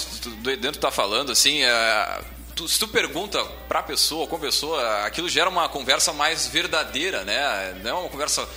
dentro 0.57 0.79
tá 0.79 0.91
falando 0.91 1.31
assim, 1.31 1.63
é, 1.63 2.21
tu, 2.55 2.67
se 2.67 2.79
tu 2.79 2.88
pergunta 2.88 3.43
para 3.67 3.79
a 3.79 3.83
pessoa, 3.83 4.25
com 4.27 4.38
a 4.38 4.39
pessoa, 4.39 5.05
aquilo 5.05 5.27
gera 5.27 5.50
uma 5.50 5.67
conversa 5.67 6.13
mais 6.13 6.47
verdadeira, 6.47 7.24
né? 7.24 7.79
Não 7.83 7.91
é 7.91 7.93
uma 7.93 8.09
conversa 8.09 8.47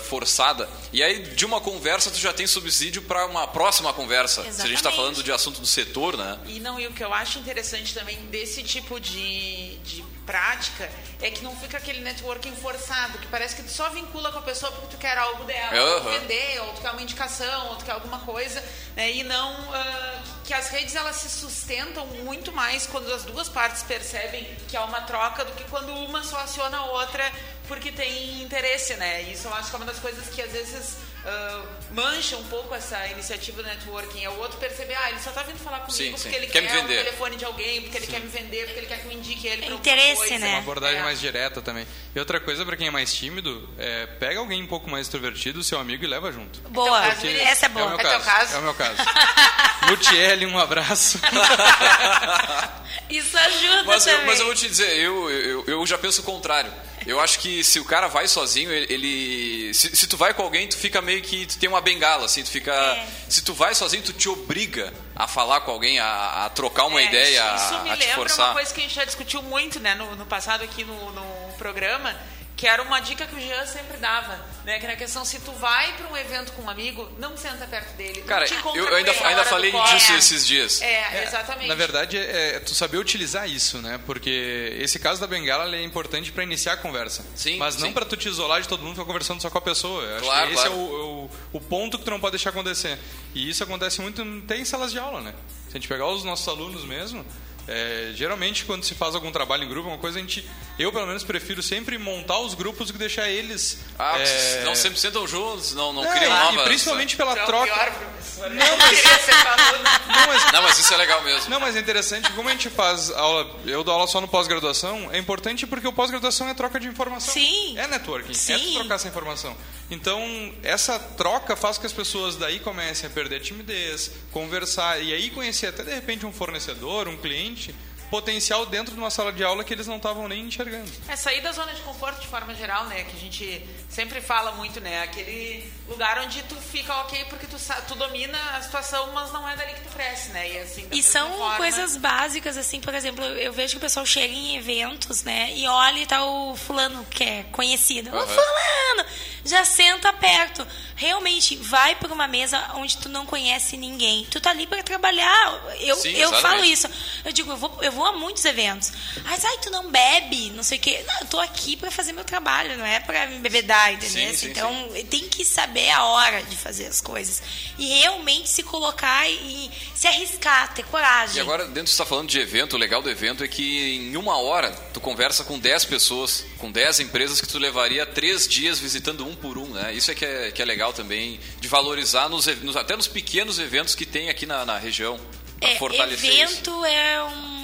forçada. 0.00 0.68
E 0.92 1.02
aí, 1.02 1.22
de 1.22 1.46
uma 1.46 1.60
conversa, 1.60 2.10
tu 2.10 2.18
já 2.18 2.32
tem 2.32 2.46
subsídio 2.46 3.02
para 3.02 3.26
uma 3.26 3.46
próxima 3.46 3.92
conversa. 3.92 4.40
Exatamente. 4.40 4.56
Se 4.56 4.62
a 4.62 4.66
gente 4.66 4.76
está 4.76 4.92
falando 4.92 5.22
de 5.22 5.32
assunto 5.32 5.60
do 5.60 5.66
setor, 5.66 6.16
né? 6.16 6.38
E 6.46 6.60
não, 6.60 6.78
e 6.80 6.86
o 6.86 6.92
que 6.92 7.02
eu 7.02 7.14
acho 7.14 7.38
interessante 7.38 7.94
também 7.94 8.16
desse 8.26 8.62
tipo 8.62 8.98
de, 8.98 9.76
de 9.78 10.04
prática 10.26 10.90
é 11.22 11.30
que 11.30 11.42
não 11.42 11.56
fica 11.56 11.78
aquele 11.78 12.00
networking 12.00 12.54
forçado, 12.56 13.18
que 13.18 13.26
parece 13.28 13.56
que 13.56 13.62
tu 13.62 13.70
só 13.70 13.88
vincula 13.90 14.32
com 14.32 14.40
a 14.40 14.42
pessoa 14.42 14.70
porque 14.72 14.88
tu 14.88 14.98
quer 14.98 15.16
algo 15.16 15.44
dela, 15.44 15.72
uhum. 15.72 16.06
ou 16.06 16.20
vender, 16.20 16.60
ou 16.62 16.72
tu 16.74 16.80
quer 16.82 16.90
uma 16.90 17.02
indicação, 17.02 17.68
ou 17.68 17.76
tu 17.76 17.84
quer 17.84 17.92
alguma 17.92 18.18
coisa, 18.20 18.62
né? 18.96 19.12
E 19.12 19.22
não 19.24 19.52
uh, 19.70 20.37
que 20.48 20.54
as 20.54 20.68
redes 20.70 20.96
elas 20.96 21.16
se 21.16 21.28
sustentam 21.28 22.06
muito 22.24 22.50
mais 22.50 22.86
quando 22.86 23.12
as 23.12 23.22
duas 23.22 23.50
partes 23.50 23.82
percebem 23.82 24.46
que 24.66 24.78
há 24.78 24.82
uma 24.82 25.02
troca 25.02 25.44
do 25.44 25.52
que 25.52 25.62
quando 25.64 25.92
uma 25.92 26.24
só 26.24 26.38
aciona 26.38 26.78
a 26.78 26.84
outra 26.86 27.30
porque 27.66 27.92
tem 27.92 28.42
interesse, 28.42 28.94
né? 28.94 29.20
Isso 29.24 29.46
eu 29.46 29.52
acho 29.52 29.68
que 29.68 29.76
é 29.76 29.78
uma 29.78 29.84
das 29.84 29.98
coisas 29.98 30.26
que 30.30 30.40
às 30.40 30.50
vezes 30.50 30.96
uh, 31.28 31.68
mancha 31.90 32.36
um 32.36 32.44
pouco 32.44 32.74
essa 32.74 33.06
iniciativa 33.08 33.62
do 33.62 33.68
networking. 33.68 34.24
É 34.24 34.30
o 34.30 34.38
outro 34.38 34.58
perceber, 34.58 34.94
ah, 34.94 35.10
ele 35.10 35.20
só 35.20 35.30
está 35.30 35.42
vindo 35.42 35.58
falar 35.58 35.80
comigo 35.80 35.92
sim, 35.92 36.10
porque 36.10 36.28
sim. 36.28 36.34
ele 36.34 36.46
quer, 36.46 36.66
quer 36.66 36.84
o 36.84 36.86
telefone 36.86 37.36
de 37.36 37.44
alguém, 37.44 37.82
porque 37.82 37.98
ele 37.98 38.06
sim. 38.06 38.12
quer 38.12 38.20
me 38.20 38.28
vender, 38.28 38.64
porque 38.64 38.80
ele 38.80 38.86
quer 38.86 39.00
que 39.00 39.06
eu 39.06 39.12
indique 39.12 39.46
ele 39.46 39.66
para 39.66 39.74
Interesse, 39.74 40.16
coisa. 40.16 40.38
né? 40.38 40.48
Uma 40.48 40.58
abordagem 40.58 41.00
é. 41.00 41.02
mais 41.02 41.20
direta 41.20 41.60
também. 41.60 41.86
E 42.14 42.18
outra 42.18 42.40
coisa 42.40 42.64
para 42.64 42.76
quem 42.76 42.88
é 42.88 42.90
mais 42.90 43.12
tímido, 43.14 43.68
é, 43.78 44.06
pega 44.06 44.40
alguém 44.40 44.62
um 44.62 44.66
pouco 44.66 44.90
mais 44.90 45.06
extrovertido, 45.06 45.62
seu 45.62 45.78
amigo, 45.78 46.04
e 46.04 46.06
leva 46.06 46.32
junto. 46.32 46.60
Boa, 46.70 47.06
essa 47.06 47.66
é 47.66 47.68
boa. 47.68 47.84
É 47.84 47.86
o 47.86 47.90
meu 47.90 48.00
é 48.00 48.02
caso. 48.02 48.24
caso. 48.24 48.54
É 48.54 48.58
o 48.58 48.62
meu 48.62 48.74
caso. 48.74 48.96
Lutiele, 49.88 50.46
um 50.46 50.58
abraço. 50.58 51.20
Isso 53.08 53.38
ajuda 53.38 53.84
mas, 53.84 54.04
também. 54.04 54.26
mas 54.26 54.40
eu 54.40 54.46
vou 54.46 54.54
te 54.54 54.68
dizer, 54.68 54.98
eu, 54.98 55.30
eu, 55.30 55.64
eu 55.66 55.86
já 55.86 55.96
penso 55.96 56.20
o 56.20 56.24
contrário. 56.24 56.70
Eu 57.08 57.18
acho 57.20 57.38
que 57.38 57.64
se 57.64 57.80
o 57.80 57.86
cara 57.86 58.06
vai 58.06 58.28
sozinho, 58.28 58.70
ele. 58.70 59.72
Se, 59.72 59.96
se, 59.96 60.06
tu 60.06 60.14
vai 60.14 60.34
com 60.34 60.42
alguém, 60.42 60.68
tu 60.68 60.76
fica 60.76 61.00
meio 61.00 61.22
que. 61.22 61.46
Tu 61.46 61.58
tem 61.58 61.66
uma 61.66 61.80
bengala, 61.80 62.26
assim, 62.26 62.42
tu 62.42 62.50
fica. 62.50 62.70
É. 62.70 63.06
Se 63.30 63.42
tu 63.42 63.54
vai 63.54 63.74
sozinho, 63.74 64.02
tu 64.02 64.12
te 64.12 64.28
obriga 64.28 64.92
a 65.16 65.26
falar 65.26 65.62
com 65.62 65.70
alguém, 65.70 65.98
a, 65.98 66.44
a 66.44 66.50
trocar 66.50 66.84
uma 66.84 67.00
é, 67.00 67.06
ideia, 67.06 67.56
isso 67.56 67.82
me 67.82 67.90
a, 67.90 67.94
a 67.94 67.96
te 67.96 68.08
forçar. 68.08 68.48
uma 68.48 68.54
coisa 68.54 68.74
que 68.74 68.80
a 68.80 68.82
gente 68.82 68.94
já 68.94 69.06
discutiu 69.06 69.40
muito, 69.40 69.80
né, 69.80 69.94
no, 69.94 70.16
no 70.16 70.26
passado 70.26 70.62
aqui 70.62 70.84
no, 70.84 71.12
no 71.12 71.52
programa 71.56 72.14
que 72.58 72.66
era 72.66 72.82
uma 72.82 72.98
dica 72.98 73.24
que 73.24 73.36
o 73.36 73.40
Jean 73.40 73.64
sempre 73.66 73.98
dava, 73.98 74.36
né? 74.64 74.80
Que 74.80 74.86
na 74.88 74.96
questão, 74.96 75.24
se 75.24 75.38
tu 75.38 75.52
vai 75.52 75.96
para 75.96 76.08
um 76.08 76.16
evento 76.16 76.50
com 76.54 76.62
um 76.62 76.68
amigo, 76.68 77.08
não 77.16 77.36
senta 77.36 77.64
perto 77.68 77.96
dele. 77.96 78.22
Cara, 78.22 78.46
eu 78.74 78.96
ainda, 78.96 79.12
ainda 79.12 79.44
falei 79.44 79.70
disso 79.70 80.12
esses 80.14 80.44
dias. 80.44 80.82
É, 80.82 81.18
é, 81.18 81.24
exatamente. 81.24 81.68
Na 81.68 81.76
verdade, 81.76 82.18
é, 82.18 82.56
é, 82.56 82.58
tu 82.58 82.74
saber 82.74 82.96
utilizar 82.96 83.48
isso, 83.48 83.78
né? 83.78 84.00
Porque 84.04 84.76
esse 84.80 84.98
caso 84.98 85.20
da 85.20 85.26
bengala 85.28 85.76
é 85.76 85.84
importante 85.84 86.32
para 86.32 86.42
iniciar 86.42 86.72
a 86.72 86.76
conversa. 86.76 87.24
Sim. 87.36 87.58
Mas 87.58 87.76
não 87.76 87.92
para 87.92 88.04
tu 88.04 88.16
te 88.16 88.28
isolar 88.28 88.60
de 88.60 88.66
todo 88.66 88.82
mundo 88.82 88.94
que 88.94 89.00
tá 89.00 89.06
conversando 89.06 89.40
só 89.40 89.48
com 89.48 89.58
a 89.58 89.62
pessoa. 89.62 90.02
Eu 90.02 90.22
claro, 90.22 90.40
acho 90.40 90.48
que 90.48 90.54
esse 90.54 90.68
claro. 90.68 90.74
é 90.74 90.84
o, 90.84 91.30
o, 91.52 91.58
o 91.58 91.60
ponto 91.60 91.96
que 91.96 92.04
tu 92.04 92.10
não 92.10 92.18
pode 92.18 92.32
deixar 92.32 92.50
acontecer. 92.50 92.98
E 93.36 93.48
isso 93.48 93.62
acontece 93.62 94.00
muito 94.00 94.20
até 94.44 94.58
em 94.58 94.64
salas 94.64 94.90
de 94.90 94.98
aula, 94.98 95.20
né? 95.20 95.32
Se 95.68 95.76
a 95.76 95.78
gente 95.78 95.86
pegar 95.86 96.08
os 96.08 96.24
nossos 96.24 96.48
alunos 96.48 96.84
mesmo, 96.84 97.24
é, 97.68 98.12
geralmente, 98.14 98.64
quando 98.64 98.82
se 98.82 98.94
faz 98.94 99.14
algum 99.14 99.30
trabalho 99.30 99.64
em 99.64 99.68
grupo, 99.68 99.88
é 99.88 99.92
uma 99.92 99.98
coisa 99.98 100.18
a 100.18 100.22
gente. 100.22 100.48
Eu, 100.78 100.90
pelo 100.90 101.06
menos, 101.06 101.22
prefiro 101.22 101.62
sempre 101.62 101.98
montar 101.98 102.38
os 102.38 102.54
grupos 102.54 102.86
do 102.86 102.94
que 102.94 102.98
deixar 102.98 103.28
eles. 103.28 103.80
Ah, 103.98 104.16
é... 104.18 104.64
não 104.64 104.74
sempre 104.74 104.98
sentam 104.98 105.26
juntos, 105.26 105.74
não, 105.74 105.92
não 105.92 106.02
é, 106.02 106.16
criam 106.16 106.30
novas. 106.30 106.62
E 106.62 106.64
principalmente 106.64 107.14
pela 107.14 107.32
é 107.38 107.44
troca. 107.44 107.70
Pior, 107.70 107.92
professor. 107.92 108.50
Não, 108.50 108.76
mas... 108.78 109.02
não, 110.08 110.26
mas... 110.26 110.52
não, 110.52 110.62
mas 110.62 110.78
isso 110.78 110.94
é 110.94 110.96
legal 110.96 111.22
mesmo. 111.22 111.50
Não, 111.50 111.60
mas 111.60 111.76
é 111.76 111.80
interessante, 111.80 112.32
como 112.32 112.48
a 112.48 112.52
gente 112.52 112.70
faz 112.70 113.10
aula. 113.10 113.46
Eu 113.66 113.84
dou 113.84 113.92
aula 113.92 114.06
só 114.06 114.20
no 114.20 114.28
pós-graduação, 114.28 115.10
é 115.12 115.18
importante 115.18 115.66
porque 115.66 115.86
o 115.86 115.92
pós-graduação 115.92 116.48
é 116.48 116.54
troca 116.54 116.80
de 116.80 116.88
informação. 116.88 117.34
Sim. 117.34 117.76
É 117.76 117.86
networking, 117.86 118.32
Sim. 118.32 118.76
é 118.76 118.78
trocar 118.78 118.94
essa 118.94 119.08
informação. 119.08 119.54
Então, 119.90 120.22
essa 120.62 120.98
troca 120.98 121.56
faz 121.56 121.76
com 121.76 121.82
que 121.82 121.86
as 121.86 121.92
pessoas 121.92 122.36
daí 122.36 122.58
comecem 122.60 123.08
a 123.08 123.12
perder 123.12 123.36
a 123.36 123.40
timidez, 123.40 124.10
conversar, 124.30 125.02
e 125.02 125.14
aí 125.14 125.30
conhecer 125.30 125.68
até 125.68 125.82
de 125.82 125.94
repente 125.94 126.26
um 126.26 126.32
fornecedor, 126.32 127.08
um 127.08 127.16
cliente 127.16 127.74
potencial 128.10 128.66
dentro 128.66 128.94
de 128.94 129.00
uma 129.00 129.10
sala 129.10 129.32
de 129.32 129.44
aula 129.44 129.64
que 129.64 129.72
eles 129.72 129.86
não 129.86 129.96
estavam 129.96 130.28
nem 130.28 130.46
enxergando. 130.46 130.90
É 131.08 131.16
sair 131.16 131.40
da 131.40 131.52
zona 131.52 131.72
de 131.72 131.80
conforto 131.82 132.20
de 132.20 132.26
forma 132.26 132.54
geral, 132.54 132.86
né? 132.86 133.04
Que 133.04 133.16
a 133.16 133.20
gente 133.20 133.66
sempre 133.88 134.20
fala 134.20 134.52
muito, 134.52 134.80
né? 134.80 135.02
Aquele 135.02 135.70
lugar 135.88 136.18
onde 136.20 136.42
tu 136.42 136.56
fica 136.56 136.94
ok 137.02 137.24
porque 137.26 137.46
tu, 137.46 137.56
tu 137.86 137.94
domina 137.94 138.38
a 138.56 138.62
situação, 138.62 139.12
mas 139.12 139.32
não 139.32 139.48
é 139.48 139.56
dali 139.56 139.74
que 139.74 139.80
tu 139.80 139.90
cresce, 139.90 140.30
né? 140.30 140.52
E, 140.52 140.58
assim, 140.58 140.88
e 140.90 141.02
são 141.02 141.30
forma... 141.32 141.56
coisas 141.56 141.96
básicas, 141.96 142.56
assim, 142.56 142.80
por 142.80 142.94
exemplo, 142.94 143.24
eu 143.24 143.52
vejo 143.52 143.72
que 143.72 143.78
o 143.78 143.80
pessoal 143.80 144.04
chega 144.04 144.32
em 144.32 144.56
eventos, 144.56 145.22
né? 145.22 145.52
E 145.54 145.66
olha 145.66 145.98
e 145.98 146.06
tá 146.06 146.24
o 146.24 146.56
fulano 146.56 147.04
que 147.06 147.24
é 147.24 147.42
conhecido. 147.52 148.10
Uhum. 148.10 148.22
O 148.22 148.26
fulano! 148.26 149.08
Já 149.44 149.64
senta 149.64 150.12
perto. 150.12 150.66
Realmente, 150.94 151.56
vai 151.56 151.94
para 151.94 152.12
uma 152.12 152.28
mesa 152.28 152.72
onde 152.74 152.98
tu 152.98 153.08
não 153.08 153.24
conhece 153.24 153.76
ninguém. 153.76 154.26
Tu 154.30 154.40
tá 154.40 154.50
ali 154.50 154.66
para 154.66 154.82
trabalhar. 154.82 155.74
Eu, 155.80 155.96
Sim, 155.96 156.10
eu 156.10 156.32
falo 156.34 156.64
isso. 156.64 156.88
Eu 157.24 157.32
digo, 157.32 157.52
eu 157.52 157.56
vou, 157.56 157.78
eu 157.82 157.92
vou 157.92 157.97
a 158.04 158.12
muitos 158.12 158.44
eventos. 158.44 158.92
Ai, 159.24 159.38
ai, 159.42 159.58
tu 159.62 159.70
não 159.70 159.90
bebe, 159.90 160.50
não 160.50 160.62
sei 160.62 160.78
o 160.78 160.80
quê. 160.80 161.04
Não, 161.06 161.20
eu 161.20 161.26
tô 161.26 161.40
aqui 161.40 161.76
para 161.76 161.90
fazer 161.90 162.12
meu 162.12 162.24
trabalho, 162.24 162.76
não 162.76 162.84
é 162.84 163.00
para 163.00 163.26
me 163.26 163.38
bebedar, 163.38 163.92
entendeu? 163.92 164.30
Sim, 164.30 164.36
sim, 164.36 164.50
então, 164.50 164.90
sim. 164.92 165.04
tem 165.06 165.28
que 165.28 165.44
saber 165.44 165.90
a 165.90 166.04
hora 166.04 166.42
de 166.42 166.56
fazer 166.56 166.86
as 166.86 167.00
coisas. 167.00 167.42
E 167.78 168.00
realmente 168.00 168.48
se 168.48 168.62
colocar 168.62 169.28
e 169.28 169.70
se 169.94 170.06
arriscar, 170.06 170.74
ter 170.74 170.84
coragem. 170.84 171.36
E 171.36 171.40
agora, 171.40 171.64
dentro 171.64 171.84
de 171.84 171.90
você 171.90 171.94
está 171.94 172.06
falando 172.06 172.28
de 172.28 172.38
evento, 172.38 172.74
o 172.74 172.78
legal 172.78 173.02
do 173.02 173.10
evento 173.10 173.42
é 173.42 173.48
que 173.48 173.96
em 173.96 174.16
uma 174.16 174.36
hora 174.38 174.70
tu 174.92 175.00
conversa 175.00 175.44
com 175.44 175.58
10 175.58 175.84
pessoas, 175.86 176.44
com 176.58 176.70
10 176.70 177.00
empresas 177.00 177.40
que 177.40 177.48
tu 177.48 177.58
levaria 177.58 178.04
três 178.06 178.46
dias 178.46 178.78
visitando 178.78 179.26
um 179.26 179.34
por 179.34 179.58
um, 179.58 179.66
né? 179.68 179.92
Isso 179.92 180.10
é 180.10 180.14
que 180.14 180.24
é, 180.24 180.50
que 180.50 180.62
é 180.62 180.64
legal 180.64 180.92
também, 180.92 181.40
de 181.60 181.68
valorizar 181.68 182.28
nos, 182.28 182.46
nos, 182.46 182.76
até 182.76 182.96
nos 182.96 183.06
pequenos 183.06 183.58
eventos 183.58 183.94
que 183.94 184.06
tem 184.06 184.28
aqui 184.28 184.46
na, 184.46 184.64
na 184.64 184.78
região. 184.78 185.18
É, 185.60 185.74
evento 185.74 186.70
isso. 186.70 186.84
é 186.84 187.24
um 187.24 187.57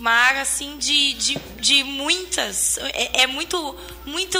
mar 0.00 0.36
assim 0.36 0.78
de, 0.78 1.14
de, 1.14 1.38
de 1.60 1.84
muitas. 1.84 2.78
É, 2.78 3.22
é, 3.22 3.26
muito, 3.26 3.76
muito 4.04 4.38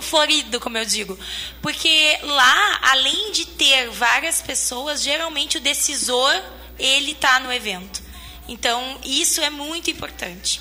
florido, 0.00 0.58
como 0.60 0.78
eu 0.78 0.84
digo. 0.84 1.18
Porque 1.62 2.18
lá, 2.22 2.78
além 2.82 3.32
de 3.32 3.46
ter 3.46 3.90
várias 3.90 4.42
pessoas, 4.42 5.02
geralmente 5.02 5.58
o 5.58 5.60
decisor 5.60 6.32
ele 6.78 7.12
está 7.12 7.38
no 7.40 7.52
evento. 7.52 8.02
Então, 8.48 8.98
isso 9.04 9.40
é 9.40 9.50
muito 9.50 9.90
importante 9.90 10.60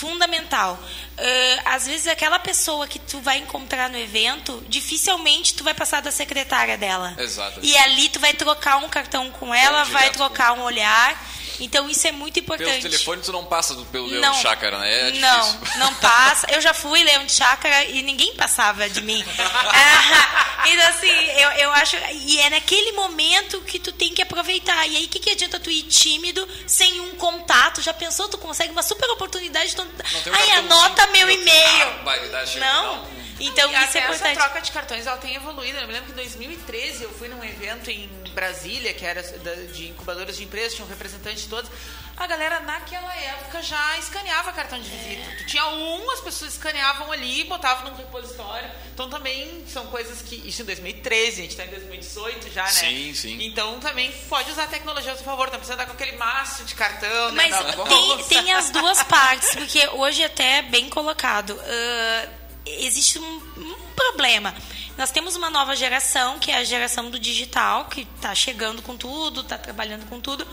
fundamental. 0.00 0.78
Uh, 1.18 1.62
às 1.66 1.86
vezes 1.86 2.06
aquela 2.06 2.38
pessoa 2.38 2.86
que 2.86 2.98
tu 2.98 3.20
vai 3.20 3.36
encontrar 3.38 3.90
no 3.90 3.98
evento, 3.98 4.64
dificilmente 4.66 5.52
tu 5.52 5.62
vai 5.62 5.74
passar 5.74 6.00
da 6.00 6.10
secretária 6.10 6.78
dela. 6.78 7.14
Exato. 7.18 7.60
E 7.62 7.76
ali 7.76 8.08
tu 8.08 8.18
vai 8.18 8.32
trocar 8.32 8.78
um 8.78 8.88
cartão 8.88 9.30
com 9.30 9.54
ela, 9.54 9.84
vai 9.84 10.10
trocar 10.10 10.54
um 10.54 10.62
olhar. 10.62 11.22
Então 11.60 11.88
isso 11.88 12.06
é 12.06 12.12
muito 12.12 12.38
importante. 12.38 12.70
Pelo 12.70 12.82
telefone 12.82 13.22
tu 13.22 13.32
não 13.32 13.44
passa 13.44 13.74
pelo 13.92 14.06
Leão 14.06 14.22
não, 14.22 14.34
Chácara, 14.34 14.78
né? 14.78 15.08
É 15.08 15.12
não, 15.12 15.60
não 15.76 15.94
passa. 15.94 16.46
Eu 16.50 16.60
já 16.60 16.72
fui 16.72 17.02
Leão 17.04 17.24
de 17.24 17.32
Chácara 17.32 17.84
e 17.84 18.02
ninguém 18.02 18.34
passava 18.34 18.88
de 18.88 19.00
mim. 19.02 19.24
ah, 19.38 20.62
então 20.66 20.88
assim, 20.88 21.08
eu, 21.08 21.50
eu 21.52 21.70
acho... 21.72 21.96
E 22.12 22.40
é 22.40 22.50
naquele 22.50 22.92
momento 22.92 23.60
que 23.62 23.78
tu 23.78 23.92
tem 23.92 24.12
que 24.12 24.22
aproveitar. 24.22 24.86
E 24.86 24.96
aí, 24.96 25.04
o 25.04 25.08
que, 25.08 25.18
que 25.18 25.30
adianta 25.30 25.60
tu 25.60 25.70
ir 25.70 25.82
tímido, 25.82 26.46
sem 26.66 27.00
um 27.00 27.14
contato? 27.16 27.82
Já 27.82 27.92
pensou? 27.92 28.28
Tu 28.28 28.38
consegue 28.38 28.72
uma 28.72 28.82
super 28.82 29.08
oportunidade. 29.10 29.74
Tu... 29.76 29.86
Aí 30.32 30.50
anota 30.52 31.06
meu 31.08 31.30
e-mail. 31.30 31.86
Ah, 32.06 32.44
não. 32.58 33.19
Então, 33.40 33.70
e 33.70 33.84
isso 33.84 33.98
é 33.98 34.00
importante. 34.02 34.38
essa 34.38 34.40
troca 34.40 34.60
de 34.60 34.72
cartões 34.72 35.06
ela 35.06 35.16
tem 35.16 35.34
evoluído. 35.34 35.78
Eu 35.78 35.86
me 35.86 35.92
lembro 35.92 36.06
que 36.06 36.12
em 36.12 36.22
2013 36.22 37.04
eu 37.04 37.10
fui 37.10 37.28
num 37.28 37.42
evento 37.42 37.90
em 37.90 38.08
Brasília, 38.34 38.92
que 38.92 39.04
era 39.04 39.22
de 39.22 39.88
incubadoras 39.88 40.36
de 40.36 40.44
empresas, 40.44 40.74
tinha 40.74 40.84
um 40.84 40.88
representante 40.88 41.42
de 41.42 41.48
todos. 41.48 41.70
A 42.16 42.26
galera 42.26 42.60
naquela 42.60 43.16
época 43.16 43.62
já 43.62 43.98
escaneava 43.98 44.52
cartão 44.52 44.78
de 44.78 44.90
visita. 44.90 45.24
Tu 45.38 45.46
tinha 45.46 45.66
um, 45.68 46.10
as 46.10 46.20
pessoas 46.20 46.52
escaneavam 46.52 47.10
ali, 47.10 47.44
botavam 47.44 47.90
num 47.90 47.96
repositório. 47.96 48.70
Então 48.92 49.08
também 49.08 49.64
são 49.66 49.86
coisas 49.86 50.20
que. 50.20 50.36
Isso 50.46 50.60
em 50.60 50.66
2013, 50.66 51.40
a 51.40 51.42
gente 51.42 51.50
está 51.52 51.64
em 51.64 51.70
2018 51.70 52.52
já, 52.52 52.64
né? 52.64 52.70
Sim, 52.70 53.14
sim. 53.14 53.42
Então 53.42 53.80
também 53.80 54.12
pode 54.28 54.50
usar 54.50 54.64
a 54.64 54.66
tecnologia 54.66 55.12
a 55.12 55.16
seu 55.16 55.24
favor, 55.24 55.46
não 55.50 55.58
precisa 55.58 55.78
dar 55.78 55.86
com 55.86 55.92
aquele 55.92 56.16
maço 56.18 56.62
de 56.64 56.74
cartão, 56.74 57.32
né? 57.32 57.48
Mas 57.48 57.88
tem, 57.88 58.24
tem, 58.24 58.52
as 58.52 58.68
duas 58.68 59.02
partes, 59.04 59.54
porque 59.54 59.88
hoje 59.94 60.22
até 60.22 60.58
é 60.58 60.62
bem 60.62 60.90
colocado. 60.90 61.54
Uh, 61.54 62.39
existe 62.66 63.18
um, 63.18 63.40
um 63.56 63.74
problema 63.94 64.54
nós 64.96 65.10
temos 65.10 65.36
uma 65.36 65.50
nova 65.50 65.74
geração, 65.74 66.38
que 66.38 66.50
é 66.50 66.56
a 66.56 66.64
geração 66.64 67.10
do 67.10 67.18
digital, 67.18 67.86
que 67.86 68.06
está 68.16 68.34
chegando 68.34 68.82
com 68.82 68.96
tudo, 68.96 69.40
está 69.40 69.56
trabalhando 69.56 70.06
com 70.08 70.20
tudo, 70.20 70.46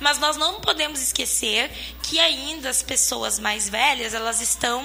mas 0.00 0.18
nós 0.18 0.36
não 0.36 0.60
podemos 0.60 1.00
esquecer 1.00 1.70
que 2.02 2.20
ainda 2.20 2.68
as 2.68 2.82
pessoas 2.82 3.38
mais 3.38 3.68
velhas, 3.68 4.14
elas 4.14 4.40
estão, 4.40 4.82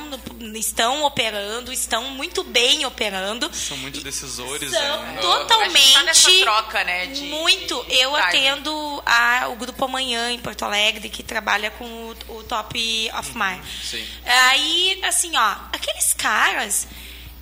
estão 0.55 1.03
operando, 1.03 1.71
estão 1.71 2.09
muito 2.11 2.43
bem 2.43 2.85
operando. 2.85 3.53
São 3.53 3.77
muito 3.77 4.01
decisores. 4.01 4.71
São 4.71 5.01
né? 5.03 5.17
totalmente... 5.21 5.93
Tá 5.93 6.09
troca, 6.41 6.83
né? 6.83 7.07
De, 7.07 7.21
muito. 7.23 7.85
Eu 7.89 8.15
atendo 8.15 9.03
a, 9.05 9.47
o 9.49 9.55
Grupo 9.55 9.85
Amanhã, 9.85 10.31
em 10.31 10.39
Porto 10.39 10.63
Alegre, 10.63 11.09
que 11.09 11.23
trabalha 11.23 11.71
com 11.71 11.85
o, 11.85 12.37
o 12.37 12.43
Top 12.43 13.11
of 13.17 13.31
Mind. 13.37 13.63
Sim. 13.83 14.05
Aí, 14.25 14.99
assim, 15.03 15.35
ó, 15.35 15.55
aqueles 15.71 16.13
caras 16.13 16.87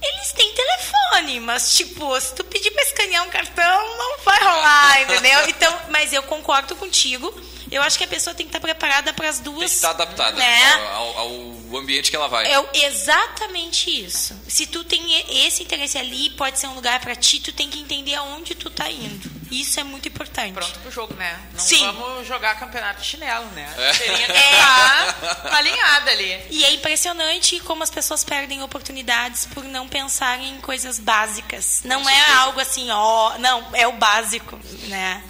eles 0.01 0.31
têm 0.31 0.53
telefone, 0.53 1.39
mas 1.39 1.75
tipo, 1.75 2.19
se 2.19 2.33
tu 2.35 2.43
pedir 2.43 2.71
para 2.71 2.83
escanear 2.83 3.23
um 3.25 3.29
cartão, 3.29 3.97
não 3.97 4.17
vai 4.19 4.39
rolar, 4.39 5.01
entendeu? 5.01 5.39
Então, 5.49 5.81
mas 5.89 6.13
eu 6.13 6.21
concordo 6.23 6.75
contigo. 6.75 7.33
Eu 7.71 7.81
acho 7.81 7.97
que 7.97 8.03
a 8.03 8.07
pessoa 8.07 8.33
tem 8.33 8.45
que 8.45 8.49
estar 8.49 8.59
preparada 8.59 9.13
para 9.13 9.27
as 9.27 9.39
duas. 9.39 9.59
Tem 9.59 9.67
que 9.67 9.75
estar 9.75 9.89
adaptada 9.89 10.37
né? 10.37 10.73
ao, 10.93 11.17
ao, 11.17 11.77
ambiente 11.77 12.09
que 12.09 12.15
ela 12.15 12.27
vai. 12.27 12.45
É 12.45 12.85
exatamente 12.85 13.89
isso. 13.89 14.39
Se 14.47 14.67
tu 14.67 14.83
tem 14.83 15.45
esse 15.45 15.63
interesse 15.63 15.97
ali, 15.97 16.29
pode 16.31 16.59
ser 16.59 16.67
um 16.67 16.75
lugar 16.75 16.99
para 17.01 17.15
ti, 17.15 17.39
tu 17.39 17.51
tem 17.51 17.69
que 17.69 17.79
entender 17.79 18.15
aonde 18.15 18.55
tu 18.55 18.69
tá 18.69 18.89
indo. 18.89 19.36
Isso 19.51 19.79
é 19.79 19.83
muito 19.83 20.07
importante. 20.07 20.53
Pronto 20.53 20.79
pro 20.79 20.91
jogo, 20.91 21.13
né? 21.15 21.39
Não 21.53 21.59
Sim. 21.59 21.85
vamos 21.85 22.27
jogar 22.27 22.59
campeonato 22.59 23.01
de 23.01 23.07
chinelo, 23.07 23.45
né? 23.47 23.73
É. 23.77 23.91
Teria 23.93 24.25
que 24.25 24.31
estar 24.31 25.45
é. 25.45 25.55
alinhada 25.55 26.11
ali. 26.11 26.41
E 26.49 26.65
é 26.65 26.73
impressionante 26.73 27.59
como 27.61 27.83
as 27.83 27.89
pessoas 27.89 28.23
perdem 28.23 28.61
oportunidades 28.61 29.45
por 29.45 29.63
não 29.63 29.87
pensarem 29.87 30.49
em 30.49 30.61
coisas 30.61 30.99
básicas. 30.99 31.81
Não 31.83 32.09
é 32.09 32.31
algo 32.33 32.59
assim, 32.59 32.89
ó, 32.91 33.37
não, 33.37 33.67
é 33.73 33.87
o 33.87 33.93
básico, 33.93 34.59
né? 34.87 35.23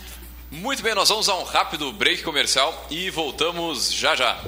Muito 0.49 0.81
bem, 0.81 0.95
nós 0.95 1.09
vamos 1.09 1.27
a 1.27 1.35
um 1.35 1.43
rápido 1.43 1.91
break 1.91 2.23
comercial 2.23 2.87
e 2.89 3.09
voltamos 3.09 3.91
já 3.91 4.15
já. 4.15 4.41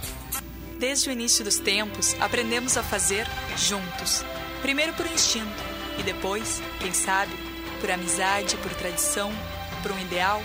Desde 0.79 1.09
o 1.09 1.11
início 1.11 1.43
dos 1.43 1.59
tempos, 1.59 2.15
aprendemos 2.21 2.77
a 2.77 2.83
fazer 2.83 3.27
juntos. 3.57 4.23
Primeiro 4.61 4.93
por 4.93 5.05
instinto 5.05 5.61
e 5.97 6.03
depois, 6.03 6.61
quem 6.79 6.93
sabe, 6.93 7.33
por 7.81 7.91
amizade, 7.91 8.55
por 8.57 8.73
tradição, 8.73 9.31
por 9.81 9.91
um 9.91 9.99
ideal, 9.99 10.41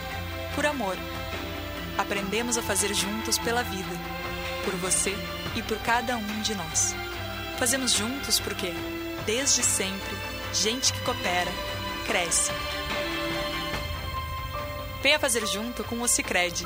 por 0.54 0.66
amor. 0.66 0.96
Aprendemos 1.96 2.58
a 2.58 2.62
fazer 2.62 2.92
juntos 2.94 3.38
pela 3.38 3.62
vida, 3.62 3.96
por 4.64 4.74
você 4.76 5.14
e 5.54 5.62
por 5.62 5.78
cada 5.78 6.16
um 6.16 6.40
de 6.42 6.54
nós. 6.54 6.94
Fazemos 7.58 7.92
juntos 7.92 8.40
porque, 8.40 8.72
desde 9.24 9.62
sempre, 9.62 10.16
gente 10.52 10.92
que 10.92 11.00
coopera, 11.00 11.50
cresce. 12.06 12.50
Venha 15.02 15.18
fazer 15.18 15.46
junto 15.46 15.84
com 15.84 16.00
o 16.00 16.08
Cicred. 16.08 16.64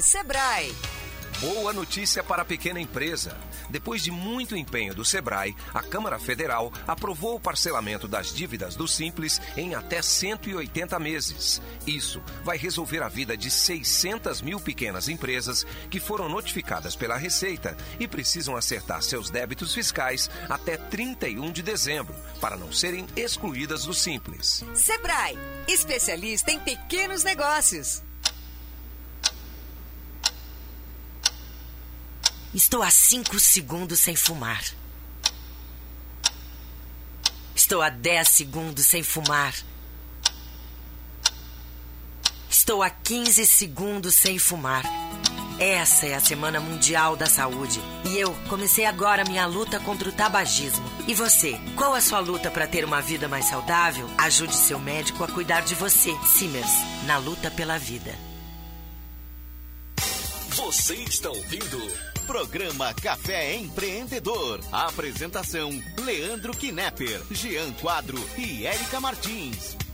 Sebrae. 0.00 0.74
Boa 1.40 1.74
notícia 1.74 2.24
para 2.24 2.40
a 2.40 2.44
pequena 2.44 2.80
empresa. 2.80 3.36
Depois 3.68 4.02
de 4.02 4.10
muito 4.10 4.56
empenho 4.56 4.94
do 4.94 5.04
Sebrae, 5.04 5.54
a 5.74 5.82
Câmara 5.82 6.18
Federal 6.18 6.72
aprovou 6.86 7.36
o 7.36 7.40
parcelamento 7.40 8.08
das 8.08 8.32
dívidas 8.32 8.74
do 8.74 8.88
Simples 8.88 9.38
em 9.58 9.74
até 9.74 10.00
180 10.00 10.98
meses. 10.98 11.60
Isso 11.86 12.22
vai 12.42 12.56
resolver 12.56 13.02
a 13.02 13.08
vida 13.08 13.36
de 13.36 13.50
600 13.50 14.40
mil 14.40 14.58
pequenas 14.58 15.06
empresas 15.06 15.66
que 15.90 16.00
foram 16.00 16.30
notificadas 16.30 16.96
pela 16.96 17.18
Receita 17.18 17.76
e 18.00 18.08
precisam 18.08 18.56
acertar 18.56 19.02
seus 19.02 19.28
débitos 19.28 19.74
fiscais 19.74 20.30
até 20.48 20.78
31 20.78 21.52
de 21.52 21.62
dezembro, 21.62 22.14
para 22.40 22.56
não 22.56 22.72
serem 22.72 23.06
excluídas 23.14 23.84
do 23.84 23.92
Simples. 23.92 24.64
Sebrae, 24.74 25.38
especialista 25.68 26.50
em 26.50 26.58
pequenos 26.58 27.22
negócios. 27.22 28.07
Estou 32.54 32.82
há 32.82 32.90
cinco 32.90 33.38
segundos 33.38 34.00
sem 34.00 34.16
fumar. 34.16 34.64
Estou 37.54 37.82
há 37.82 37.90
dez 37.90 38.28
segundos 38.28 38.86
sem 38.86 39.02
fumar. 39.02 39.54
Estou 42.48 42.82
há 42.82 42.90
15 42.90 43.46
segundos 43.46 44.14
sem 44.14 44.38
fumar. 44.38 44.84
Essa 45.58 46.06
é 46.06 46.14
a 46.14 46.20
Semana 46.20 46.60
Mundial 46.60 47.16
da 47.16 47.26
Saúde. 47.26 47.80
E 48.04 48.18
eu 48.18 48.34
comecei 48.48 48.84
agora 48.84 49.24
minha 49.24 49.46
luta 49.46 49.80
contra 49.80 50.08
o 50.08 50.12
tabagismo. 50.12 50.84
E 51.06 51.14
você, 51.14 51.58
qual 51.76 51.94
a 51.94 52.00
sua 52.00 52.20
luta 52.20 52.50
para 52.50 52.66
ter 52.66 52.84
uma 52.84 53.00
vida 53.00 53.26
mais 53.26 53.46
saudável? 53.46 54.08
Ajude 54.18 54.54
seu 54.54 54.78
médico 54.78 55.24
a 55.24 55.28
cuidar 55.28 55.62
de 55.62 55.74
você. 55.74 56.14
Simers, 56.26 56.72
na 57.06 57.18
luta 57.18 57.50
pela 57.50 57.78
vida. 57.78 58.14
Você 60.50 60.94
está 60.94 61.30
ouvindo 61.30 61.78
Programa 62.28 62.92
Café 62.92 63.54
Empreendedor. 63.56 64.60
Apresentação: 64.70 65.70
Leandro 66.04 66.54
Knepper, 66.54 67.22
Jean 67.30 67.72
Quadro 67.80 68.18
e 68.36 68.66
Érica 68.66 69.00
Martins. 69.00 69.87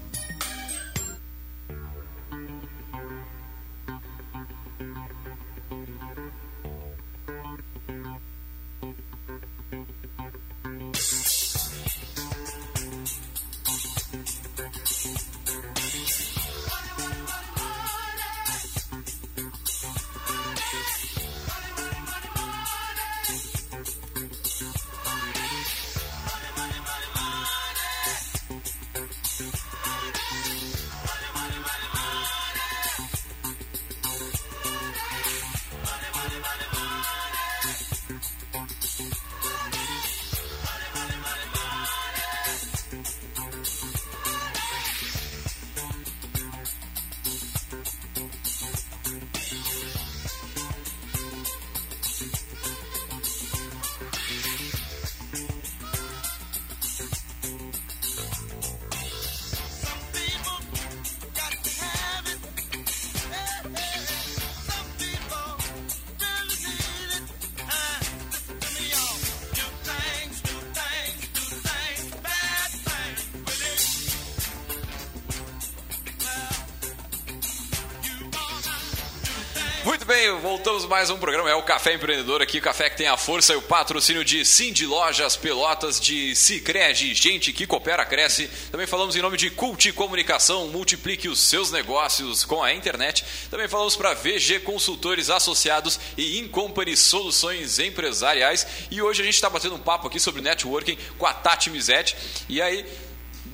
Bem, 80.14 80.31
voltamos 80.38 80.87
mais 80.87 81.11
um 81.11 81.18
programa. 81.18 81.50
É 81.50 81.57
o 81.57 81.62
Café 81.64 81.94
Empreendedor 81.94 82.40
aqui, 82.40 82.59
o 82.59 82.62
café 82.62 82.88
que 82.88 82.96
tem 82.96 83.09
a 83.09 83.16
força 83.16 83.53
e 83.53 83.57
o 83.57 83.62
patrocínio 83.62 84.24
de 84.24 84.44
Cindy 84.44 84.87
Lojas 84.87 85.35
Pelotas, 85.35 85.98
de 85.98 86.37
Cicred, 86.37 87.12
gente 87.14 87.53
que 87.53 87.66
coopera, 87.66 88.05
cresce. 88.07 88.48
Também 88.70 88.87
falamos 88.87 89.16
em 89.16 89.20
nome 89.22 89.37
de 89.37 89.50
Cult 89.50 89.90
Comunicação, 89.92 90.68
multiplique 90.68 91.29
os 91.29 91.40
seus 91.40 91.72
negócios 91.72 92.44
com 92.44 92.62
a 92.62 92.72
internet. 92.72 93.24
Também 93.50 93.66
falamos 93.66 93.96
para 93.96 94.14
VG 94.14 94.61
Consultores 94.61 95.31
Associados 95.31 95.98
e 96.16 96.38
Incompany 96.38 96.96
Soluções 96.96 97.81
Empresariais. 97.81 98.66
E 98.92 99.03
hoje 99.03 99.20
a 99.20 99.24
gente 99.24 99.35
está 99.35 99.50
batendo 99.50 99.74
um 99.74 99.81
papo 99.81 100.07
aqui 100.07 100.20
sobre 100.20 100.40
networking 100.40 100.96
com 101.18 101.27
a 101.27 101.35
Tati 101.35 101.70
Mizetti. 101.70 102.16
E 102.48 102.62
aí, 102.62 102.87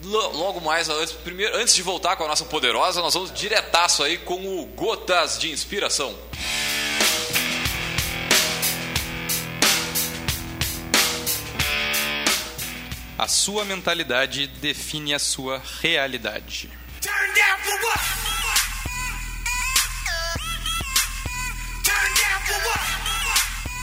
Lo- 0.04 0.32
Logo 0.36 0.60
mais, 0.60 0.88
antes, 0.88 1.12
primeiro, 1.12 1.56
antes 1.56 1.74
de 1.74 1.82
voltar 1.82 2.16
com 2.16 2.24
a 2.24 2.28
nossa 2.28 2.44
poderosa, 2.44 3.00
nós 3.00 3.12
vamos 3.14 3.32
diretaço 3.32 4.02
aí 4.02 4.18
com 4.18 4.60
o 4.60 4.66
Gotas 4.66 5.38
de 5.38 5.50
Inspiração. 5.50 6.16
A 13.20 13.28
sua 13.28 13.66
mentalidade 13.66 14.46
define 14.46 15.12
a 15.12 15.18
sua 15.18 15.62
realidade. 15.82 16.70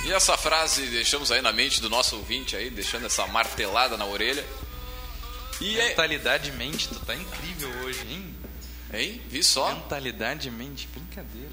E 0.06 0.12
essa 0.12 0.36
frase 0.36 0.88
deixamos 0.88 1.32
aí 1.32 1.40
na 1.40 1.54
mente 1.54 1.80
do 1.80 1.88
nosso 1.88 2.16
ouvinte 2.16 2.56
aí, 2.56 2.72
deixando 2.72 3.06
essa 3.06 3.28
martelada 3.28 3.96
na 3.96 4.08
orelha. 4.08 4.44
E 5.62 5.80
é. 5.82 5.90
Mentalidade 5.90 6.52
mente, 6.54 6.88
tu 6.88 7.00
tá 7.02 7.14
incrível 7.14 7.70
hoje, 7.84 8.02
hein? 8.10 8.36
Hein? 8.92 9.22
Vi 9.28 9.44
só. 9.44 9.72
Mentalidade 9.72 10.50
mente, 10.50 10.88
brincadeira. 10.88 11.52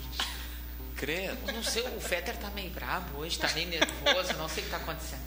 Credo. 1.04 1.36
Eu 1.46 1.52
não 1.54 1.62
sei, 1.62 1.82
o 1.82 2.00
Fetter 2.00 2.34
tá 2.36 2.48
meio 2.50 2.70
brabo 2.70 3.18
hoje, 3.20 3.38
tá 3.38 3.48
meio 3.54 3.68
nervoso, 3.68 4.32
não 4.38 4.48
sei 4.48 4.62
o 4.62 4.66
que 4.66 4.70
tá 4.70 4.76
acontecendo. 4.78 5.20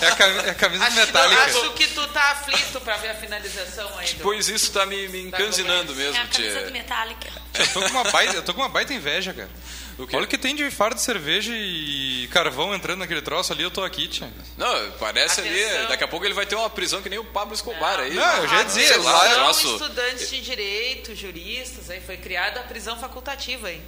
É 0.00 0.06
a, 0.08 0.16
cam- 0.16 0.40
é 0.46 0.50
a 0.50 0.54
camisa 0.54 0.84
Acho, 0.84 0.96
metálica. 0.96 1.42
acho 1.44 1.70
que 1.74 1.86
tu 1.88 2.06
tá 2.08 2.30
aflito 2.32 2.80
pra 2.80 2.96
ver 2.96 3.10
a 3.10 3.14
finalização 3.14 3.98
aí. 3.98 4.14
Pois 4.22 4.48
isso 4.48 4.72
tá 4.72 4.86
me, 4.86 5.08
me 5.08 5.22
encanzinando 5.22 5.92
Tá 5.92 5.98
mesmo, 5.98 6.16
É 6.16 6.20
a 6.22 6.26
camisa 6.26 6.52
tia. 6.58 6.66
do 6.66 6.72
Metallica. 6.72 7.28
Eu 7.58 7.66
tô 7.72 7.80
com 7.82 7.88
uma 7.88 8.04
baita, 8.04 8.34
eu 8.34 8.42
tô 8.42 8.54
com 8.54 8.60
uma 8.60 8.68
baita 8.68 8.94
inveja, 8.94 9.32
cara. 9.34 9.50
O? 9.98 10.02
Olha 10.14 10.24
o 10.24 10.26
que 10.28 10.36
tem 10.36 10.54
de 10.54 10.70
fardo 10.70 10.96
de 10.96 11.00
cerveja 11.00 11.52
e 11.54 12.28
carvão 12.30 12.74
entrando 12.74 12.98
naquele 12.98 13.22
troço 13.22 13.52
ali, 13.52 13.62
eu 13.62 13.70
tô 13.70 13.82
aqui, 13.82 14.06
tia. 14.08 14.30
Não, 14.56 14.90
parece 14.92 15.40
ali, 15.40 15.64
Atenção. 15.64 15.88
daqui 15.88 16.04
a 16.04 16.08
pouco 16.08 16.26
ele 16.26 16.34
vai 16.34 16.44
ter 16.44 16.54
uma 16.54 16.68
prisão 16.68 17.00
que 17.00 17.08
nem 17.08 17.18
o 17.18 17.24
Pablo 17.24 17.54
Escobar 17.54 18.00
aí. 18.00 18.12
Não, 18.14 18.36
eu 18.42 18.48
já 18.48 18.56
ia 18.58 18.64
dizer, 18.64 18.86
sei 18.88 18.96
lá, 18.98 19.12
um 19.20 19.24
é 19.24 19.28
São 19.28 19.34
troço- 19.44 19.72
estudantes 19.72 20.30
de 20.30 20.40
direito, 20.42 21.14
juristas, 21.14 21.88
aí 21.88 22.00
foi 22.02 22.18
criada 22.18 22.60
a 22.60 22.64
prisão 22.64 22.98
facultativa 22.98 23.68
aí. 23.68 23.82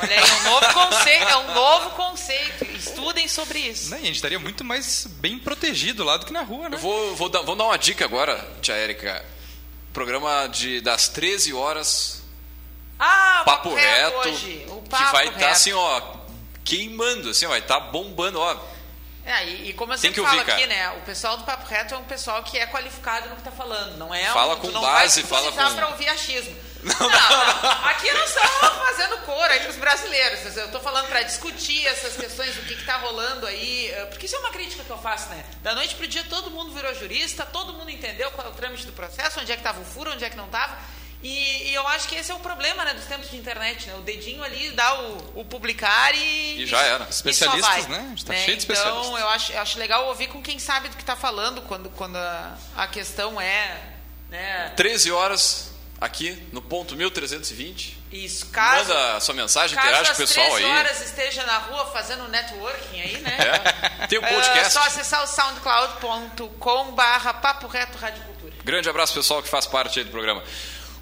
Olha 0.00 0.16
aí, 0.16 0.22
é 0.30 0.34
um 0.34 0.42
novo 0.50 0.72
conceito, 0.74 1.28
é 1.28 1.36
um 1.36 1.54
novo 1.54 1.90
conceito. 1.90 2.64
Estudem 2.72 3.26
sobre 3.28 3.58
isso. 3.58 3.90
E 3.90 3.94
a 3.94 3.98
gente 3.98 4.16
estaria 4.16 4.38
muito 4.38 4.62
mais 4.64 5.06
bem 5.06 5.38
protegido 5.38 6.04
lá 6.04 6.16
do 6.16 6.26
que 6.26 6.32
na 6.32 6.42
rua, 6.42 6.68
né? 6.68 6.76
Eu 6.76 6.80
vou, 6.80 7.14
vou 7.16 7.28
dar, 7.28 7.40
vamos 7.40 7.58
dar 7.58 7.64
uma 7.64 7.76
dica 7.78 8.04
agora, 8.04 8.36
tia 8.60 8.74
Érica. 8.74 9.24
Programa 9.92 10.46
de, 10.48 10.80
das 10.80 11.08
13 11.08 11.52
horas, 11.52 12.22
Ah, 12.98 13.40
o 13.42 13.44
papo 13.44 13.74
reto, 13.74 14.16
hoje. 14.18 14.64
O 14.68 14.82
papo 14.88 15.04
que 15.06 15.12
vai 15.12 15.26
estar 15.26 15.38
reto. 15.38 15.52
assim, 15.52 15.72
ó, 15.72 16.00
queimando, 16.64 17.30
assim, 17.30 17.44
ó, 17.46 17.50
vai 17.50 17.58
estar 17.58 17.78
bombando, 17.80 18.40
ó. 18.40 18.56
É, 19.24 19.46
e, 19.46 19.68
e 19.70 19.72
como 19.74 19.92
eu 19.92 19.96
Tem 19.98 20.10
sempre 20.10 20.20
que 20.22 20.26
falo 20.26 20.40
ouvir, 20.40 20.50
aqui, 20.52 20.66
cara. 20.66 20.74
né? 20.92 20.98
O 20.98 21.02
pessoal 21.02 21.36
do 21.36 21.44
Papo 21.44 21.64
Reto 21.68 21.94
é 21.94 21.98
um 21.98 22.02
pessoal 22.04 22.42
que 22.42 22.58
é 22.58 22.66
qualificado 22.66 23.28
no 23.28 23.36
que 23.36 23.42
tá 23.42 23.52
falando. 23.52 23.96
Não 23.96 24.12
é 24.12 24.24
Fala 24.32 24.54
um, 24.54 24.58
com 24.58 24.68
não 24.72 24.80
base, 24.80 25.22
vai 25.22 25.30
fala 25.30 25.52
com- 25.52 25.76
pra 25.76 25.88
ouvir 25.90 26.08
achismo. 26.08 26.56
Não, 26.82 27.08
não, 27.08 27.70
Aqui 27.88 28.10
não 28.12 28.24
estamos 28.24 28.50
fazendo 28.78 29.18
cor 29.18 29.50
aí 29.50 29.60
pros 29.60 29.76
brasileiros. 29.76 30.56
Eu 30.56 30.70
tô 30.72 30.80
falando 30.80 31.06
pra 31.08 31.22
discutir 31.22 31.86
essas 31.86 32.16
questões 32.16 32.54
do 32.56 32.62
que, 32.62 32.74
que 32.74 32.84
tá 32.84 32.96
rolando 32.96 33.46
aí. 33.46 33.88
eh, 33.90 34.06
Porque 34.06 34.26
isso 34.26 34.34
é 34.34 34.38
uma 34.40 34.50
crítica 34.50 34.82
que 34.82 34.90
eu 34.90 34.98
faço, 34.98 35.28
né? 35.28 35.44
Da 35.62 35.74
noite 35.74 35.94
pro 35.94 36.06
dia 36.08 36.24
todo 36.28 36.50
mundo 36.50 36.72
virou 36.74 36.92
jurista, 36.94 37.46
todo 37.46 37.72
mundo 37.74 37.90
entendeu 37.90 38.30
qual 38.32 38.48
é 38.48 38.50
o 38.50 38.52
trâmite 38.54 38.84
do 38.86 38.92
processo, 38.92 39.38
onde 39.40 39.52
é 39.52 39.56
que 39.56 39.62
tava 39.62 39.80
o 39.80 39.84
furo, 39.84 40.10
onde 40.12 40.24
é 40.24 40.30
que 40.30 40.36
não 40.36 40.48
tava. 40.48 40.76
E, 41.22 41.68
e 41.68 41.74
eu 41.74 41.86
acho 41.86 42.08
que 42.08 42.16
esse 42.16 42.32
é 42.32 42.34
o 42.34 42.40
problema 42.40 42.84
né, 42.84 42.94
dos 42.94 43.04
tempos 43.04 43.30
de 43.30 43.36
internet, 43.36 43.86
né? 43.86 43.94
O 43.94 44.00
dedinho 44.00 44.42
ali 44.42 44.72
dá 44.72 45.00
o, 45.02 45.40
o 45.40 45.44
publicar 45.44 46.12
e. 46.16 46.62
E 46.62 46.66
já 46.66 46.82
era. 46.82 47.04
Especialistas, 47.08 47.86
vai, 47.86 47.96
né? 47.96 48.04
A 48.06 48.08
gente 48.08 48.24
tá 48.24 48.32
né? 48.32 48.44
cheio 48.44 48.56
de 48.56 48.64
Então, 48.64 48.74
especialistas. 48.76 49.20
eu 49.20 49.28
acho, 49.28 49.52
eu 49.52 49.60
acho 49.62 49.78
legal 49.78 50.06
ouvir 50.08 50.26
com 50.26 50.42
quem 50.42 50.58
sabe 50.58 50.88
do 50.88 50.96
que 50.96 51.02
está 51.04 51.14
falando 51.14 51.62
quando, 51.62 51.88
quando 51.90 52.16
a, 52.16 52.58
a 52.76 52.88
questão 52.88 53.40
é. 53.40 53.80
Né, 54.28 54.72
13 54.76 55.12
horas 55.12 55.71
aqui 56.02 56.36
no 56.52 56.60
ponto 56.60 56.96
1320. 56.96 57.96
isso, 58.10 58.46
caso, 58.46 58.88
Manda 58.88 59.20
sua 59.20 59.34
mensagem, 59.34 59.76
caso 59.76 59.88
interage 59.88 60.08
com 60.10 60.14
o 60.14 60.16
pessoal 60.26 60.46
13 60.50 60.64
aí. 60.64 60.70
horas 60.78 61.00
esteja 61.00 61.46
na 61.46 61.58
rua 61.58 61.86
fazendo 61.92 62.26
networking 62.28 63.00
aí, 63.00 63.18
né? 63.18 63.36
É. 64.02 64.06
Tem 64.08 64.18
o 64.18 64.24
É 64.24 64.34
podcast. 64.34 64.72
só 64.72 64.84
acessar 64.84 65.22
o 65.22 65.26
soundcloud.com 65.26 66.92
barra 66.92 67.32
Papo 67.34 67.66
Reto 67.68 67.96
Rádio 67.98 68.22
Cultura. 68.24 68.52
Grande 68.64 68.88
abraço 68.88 69.14
pessoal 69.14 69.42
que 69.42 69.48
faz 69.48 69.66
parte 69.66 69.98
aí 70.00 70.04
do 70.04 70.10
programa. 70.10 70.42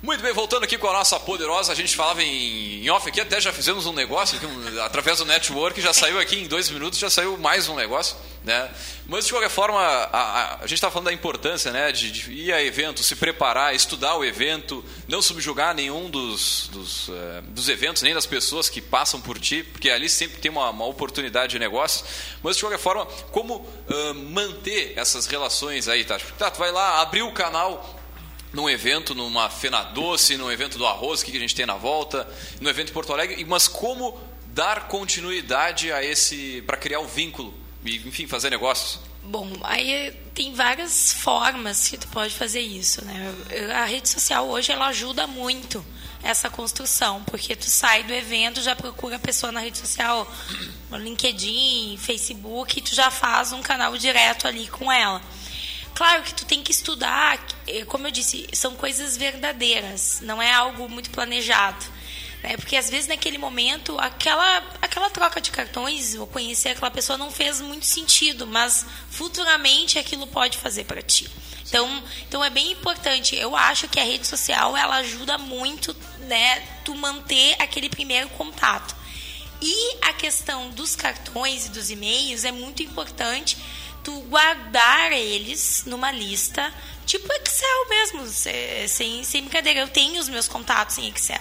Muito 0.03 0.23
bem, 0.23 0.33
voltando 0.33 0.65
aqui 0.65 0.79
com 0.79 0.89
a 0.89 0.95
nossa 0.95 1.21
poderosa, 1.21 1.73
a 1.73 1.75
gente 1.75 1.95
falava 1.95 2.23
em, 2.23 2.83
em 2.83 2.89
off 2.89 3.07
aqui, 3.07 3.21
até 3.21 3.39
já 3.39 3.53
fizemos 3.53 3.85
um 3.85 3.93
negócio, 3.93 4.39
aqui, 4.39 4.47
um- 4.47 4.83
através 4.83 5.19
do 5.19 5.27
network, 5.27 5.79
já 5.79 5.93
saiu 5.93 6.19
aqui 6.19 6.37
em 6.37 6.47
dois 6.49 6.71
minutos, 6.71 6.99
já 6.99 7.11
saiu 7.11 7.37
mais 7.37 7.69
um 7.69 7.77
negócio, 7.77 8.17
né? 8.43 8.71
Mas 9.07 9.27
de 9.27 9.31
qualquer 9.33 9.51
forma, 9.51 9.79
a, 9.79 10.05
a- 10.19 10.55
a 10.55 10.61
gente 10.63 10.75
está 10.75 10.91
falando 10.91 11.05
da 11.09 11.13
importância, 11.13 11.71
né, 11.71 11.93
de, 11.93 12.11
de 12.11 12.33
ir 12.33 12.51
a 12.51 12.63
evento, 12.63 13.03
se 13.05 13.15
preparar, 13.15 13.75
estudar 13.75 14.17
o 14.17 14.25
evento, 14.25 14.83
não 15.07 15.21
subjugar 15.21 15.75
nenhum 15.75 16.09
dos, 16.09 16.69
dos, 16.73 17.11
eh, 17.11 17.43
dos 17.49 17.69
eventos, 17.69 18.01
nem 18.01 18.15
das 18.15 18.25
pessoas 18.25 18.71
que 18.71 18.81
passam 18.81 19.21
por 19.21 19.39
ti, 19.39 19.63
porque 19.63 19.91
ali 19.91 20.09
sempre 20.09 20.39
tem 20.41 20.51
uma, 20.51 20.71
uma 20.71 20.87
oportunidade 20.87 21.51
de 21.53 21.59
negócio. 21.59 22.07
Mas 22.43 22.57
de 22.57 22.63
qualquer 22.63 22.79
forma, 22.79 23.05
como 23.33 23.69
ah, 23.87 24.15
manter 24.15 24.95
essas 24.97 25.27
relações 25.27 25.89
aí, 25.89 26.05
tá? 26.07 26.19
Tá, 26.39 26.51
tu 26.51 26.59
vai 26.59 26.73
lá, 26.73 27.03
abrir 27.03 27.21
o 27.21 27.33
canal 27.33 28.00
num 28.53 28.69
evento, 28.69 29.15
numa 29.15 29.49
Fena 29.49 29.83
Doce, 29.83 30.37
num 30.37 30.51
evento 30.51 30.79
do 30.79 30.87
arroz, 30.87 31.21
o 31.21 31.25
que 31.25 31.37
a 31.37 31.41
gente 31.41 31.55
tem 31.55 31.67
na 31.67 31.77
volta, 31.77 32.29
no 32.61 32.69
evento 32.69 32.91
em 32.91 32.93
Porto 32.93 33.13
Alegre, 33.13 33.45
mas 33.45 33.69
como 33.69 34.21
dar 34.47 34.89
continuidade 34.89 35.93
a 35.93 36.05
esse, 36.05 36.63
para 36.67 36.77
criar 36.77 37.01
um 37.01 37.07
vínculo 37.07 37.55
e, 37.85 37.97
enfim, 37.97 38.27
fazer 38.27 38.51
negócios? 38.51 39.01
Bom, 39.23 39.51
aí 39.63 40.13
tem 40.35 40.55
várias 40.55 41.13
formas 41.13 41.89
que 41.89 41.99
tu 41.99 42.09
pode 42.09 42.35
fazer 42.35 42.61
isso, 42.61 43.05
né? 43.05 43.35
A 43.75 43.85
rede 43.85 44.09
social 44.09 44.49
hoje 44.49 44.73
ela 44.73 44.87
ajuda 44.87 45.27
muito 45.27 45.85
essa 46.23 46.51
construção, 46.51 47.23
porque 47.25 47.55
tu 47.57 47.69
sai 47.69 48.03
do 48.03 48.13
evento, 48.13 48.61
já 48.63 48.75
procura 48.75 49.17
a 49.17 49.19
pessoa 49.19 49.53
na 49.53 49.61
rede 49.61 49.79
social, 49.79 50.31
no 50.91 50.99
LinkedIn, 50.99 51.99
Facebook, 51.99 52.79
e 52.79 52.83
tu 52.83 52.95
já 52.95 53.11
faz 53.11 53.53
um 53.53 53.63
canal 53.63 53.97
direto 53.97 54.47
ali 54.47 54.69
com 54.69 54.91
ela. 54.91 55.23
Claro 55.95 56.23
que 56.23 56.35
tu 56.35 56.45
tem 56.45 56.63
que 56.63 56.73
estudar, 56.73 57.39
eh, 57.67 57.85
como 57.85 58.07
eu 58.07 58.11
disse, 58.11 58.49
são 58.53 58.75
coisas 58.75 59.17
verdadeiras, 59.17 60.21
não 60.23 60.41
é 60.41 60.53
algo 60.53 60.89
muito 60.89 61.11
planejado. 61.11 61.85
Né? 62.43 62.57
Porque 62.57 62.77
às 62.77 62.89
vezes 62.89 63.07
naquele 63.07 63.37
momento 63.37 63.99
aquela, 63.99 64.65
aquela 64.81 65.11
troca 65.11 65.41
de 65.41 65.51
cartões 65.51 66.15
ou 66.15 66.27
conhecer 66.27 66.71
aquela 66.71 66.91
pessoa 66.91 67.19
não 67.19 67.31
fez 67.31 67.61
muito 67.61 67.85
sentido, 67.85 68.47
mas 68.47 68.87
futuramente 69.11 69.99
aquilo 69.99 70.27
pode 70.27 70.57
fazer 70.59 70.85
para 70.85 71.03
ti. 71.03 71.29
Então, 71.67 72.03
então 72.27 72.45
é 72.45 72.51
bem 72.51 72.73
importante. 72.73 73.37
Eu 73.37 73.55
acho 73.55 73.89
que 73.89 74.01
a 74.01 74.05
rede 74.05 74.27
social 74.27 74.77
ela 74.77 74.97
ajuda 74.97 75.39
muito, 75.39 75.95
né, 76.21 76.61
tu 76.85 76.95
manter 76.95 77.55
aquele 77.61 77.89
primeiro 77.89 78.29
contato. 78.31 78.97
E 79.63 79.97
a 80.03 80.13
questão 80.15 80.71
dos 80.71 80.97
cartões 80.97 81.67
e 81.67 81.69
dos 81.69 81.91
e-mails 81.91 82.45
é 82.45 82.51
muito 82.51 82.83
importante 82.83 83.59
tu 84.03 84.13
guardar 84.23 85.13
eles 85.13 85.85
numa 85.87 86.11
lista, 86.11 86.73
tipo 87.07 87.33
Excel 87.33 87.89
mesmo, 87.89 88.27
sem, 88.89 89.25
sem 89.25 89.43
brincadeira. 89.43 89.81
Eu 89.81 89.89
tenho 89.89 90.21
os 90.21 90.29
meus 90.29 90.49
contatos 90.49 90.99
em 90.99 91.09
Excel. 91.09 91.41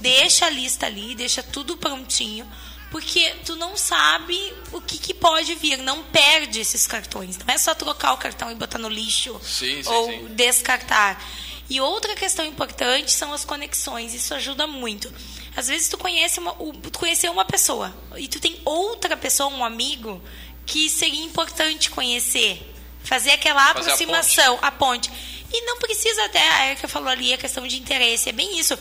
Deixa 0.00 0.46
a 0.46 0.50
lista 0.50 0.86
ali, 0.86 1.14
deixa 1.14 1.42
tudo 1.42 1.76
prontinho, 1.76 2.50
porque 2.90 3.34
tu 3.44 3.54
não 3.56 3.76
sabe 3.76 4.36
o 4.72 4.80
que, 4.80 4.98
que 4.98 5.14
pode 5.14 5.54
vir. 5.54 5.78
Não 5.78 6.02
perde 6.04 6.60
esses 6.60 6.86
cartões. 6.86 7.38
Não 7.38 7.54
é 7.54 7.56
só 7.56 7.74
trocar 7.74 8.12
o 8.12 8.18
cartão 8.18 8.50
e 8.50 8.54
botar 8.54 8.78
no 8.78 8.88
lixo 8.88 9.40
sim, 9.42 9.82
sim, 9.82 9.88
ou 9.88 10.10
sim. 10.10 10.26
descartar. 10.34 11.22
E 11.70 11.80
outra 11.80 12.14
questão 12.14 12.44
importante 12.44 13.12
são 13.12 13.32
as 13.32 13.44
conexões. 13.44 14.12
Isso 14.12 14.34
ajuda 14.34 14.66
muito. 14.66 15.10
Às 15.56 15.68
vezes 15.68 15.88
tu 15.88 15.96
conhece 15.96 16.40
uma, 16.40 16.52
tu 16.52 16.98
conheceu 16.98 17.30
uma 17.32 17.44
pessoa 17.44 17.94
e 18.16 18.26
tu 18.26 18.40
tem 18.40 18.60
outra 18.64 19.16
pessoa, 19.16 19.48
um 19.50 19.64
amigo, 19.64 20.22
que 20.66 20.88
seria 20.88 21.24
importante 21.24 21.90
conhecer. 21.90 22.68
Fazer 23.04 23.32
aquela 23.32 23.74
Fazer 23.74 23.80
aproximação, 23.80 24.58
a 24.62 24.70
ponte. 24.70 25.08
a 25.08 25.10
ponte. 25.10 25.32
E 25.52 25.66
não 25.66 25.78
precisa 25.78 26.24
até, 26.24 26.48
a 26.48 26.66
Erika 26.68 26.88
falou 26.88 27.08
ali, 27.08 27.32
a 27.32 27.38
questão 27.38 27.66
de 27.66 27.76
interesse. 27.76 28.28
É 28.28 28.32
bem 28.32 28.58
isso 28.58 28.78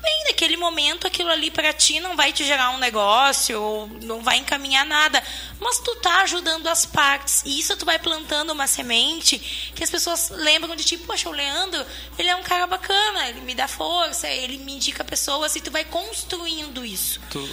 bem, 0.00 0.24
naquele 0.28 0.56
momento 0.56 1.06
aquilo 1.06 1.30
ali 1.30 1.50
para 1.50 1.72
ti 1.72 2.00
não 2.00 2.16
vai 2.16 2.32
te 2.32 2.44
gerar 2.44 2.70
um 2.70 2.78
negócio 2.78 3.60
ou 3.60 3.86
não 4.02 4.22
vai 4.22 4.38
encaminhar 4.38 4.86
nada, 4.86 5.22
mas 5.60 5.78
tu 5.78 5.94
tá 5.96 6.22
ajudando 6.22 6.66
as 6.68 6.86
partes 6.86 7.42
e 7.44 7.58
isso 7.58 7.76
tu 7.76 7.84
vai 7.84 7.98
plantando 7.98 8.50
uma 8.50 8.66
semente 8.66 9.38
que 9.74 9.84
as 9.84 9.90
pessoas 9.90 10.30
lembram 10.30 10.74
de 10.74 10.84
ti, 10.84 10.96
poxa, 10.96 11.28
o 11.28 11.32
Leandro, 11.32 11.84
ele 12.18 12.28
é 12.28 12.36
um 12.36 12.42
cara 12.42 12.66
bacana, 12.66 13.28
ele 13.28 13.40
me 13.42 13.54
dá 13.54 13.68
força, 13.68 14.28
ele 14.28 14.58
me 14.58 14.72
indica 14.72 15.04
pessoas 15.04 15.54
e 15.56 15.60
tu 15.60 15.70
vai 15.70 15.84
construindo 15.84 16.84
isso. 16.84 17.20
Tu 17.30 17.48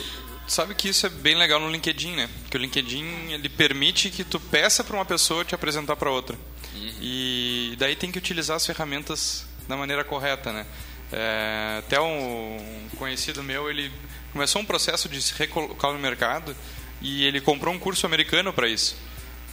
sabe 0.47 0.73
que 0.73 0.89
isso 0.89 1.05
é 1.05 1.09
bem 1.09 1.35
legal 1.35 1.59
no 1.59 1.69
LinkedIn, 1.69 2.15
né? 2.15 2.29
Que 2.49 2.57
o 2.57 2.59
LinkedIn 2.59 3.31
ele 3.31 3.49
permite 3.49 4.09
que 4.09 4.23
tu 4.23 4.39
peça 4.39 4.83
para 4.83 4.95
uma 4.95 5.05
pessoa 5.05 5.43
te 5.43 5.53
apresentar 5.53 5.95
para 5.95 6.09
outra. 6.09 6.37
Uhum. 6.73 6.93
E 7.01 7.75
daí 7.77 7.95
tem 7.95 8.11
que 8.11 8.17
utilizar 8.17 8.55
as 8.55 8.65
ferramentas 8.65 9.45
da 9.67 9.75
maneira 9.75 10.03
correta, 10.03 10.51
né? 10.53 10.65
É, 11.11 11.77
até 11.79 11.99
um 11.99 12.87
conhecido 12.97 13.43
meu, 13.43 13.69
ele 13.69 13.91
começou 14.31 14.61
um 14.61 14.65
processo 14.65 15.07
de 15.07 15.21
se 15.21 15.33
recolocar 15.33 15.91
no 15.91 15.99
mercado 15.99 16.55
e 17.01 17.25
ele 17.25 17.39
comprou 17.39 17.73
um 17.73 17.79
curso 17.79 18.05
americano 18.05 18.51
para 18.53 18.67
isso. 18.67 18.97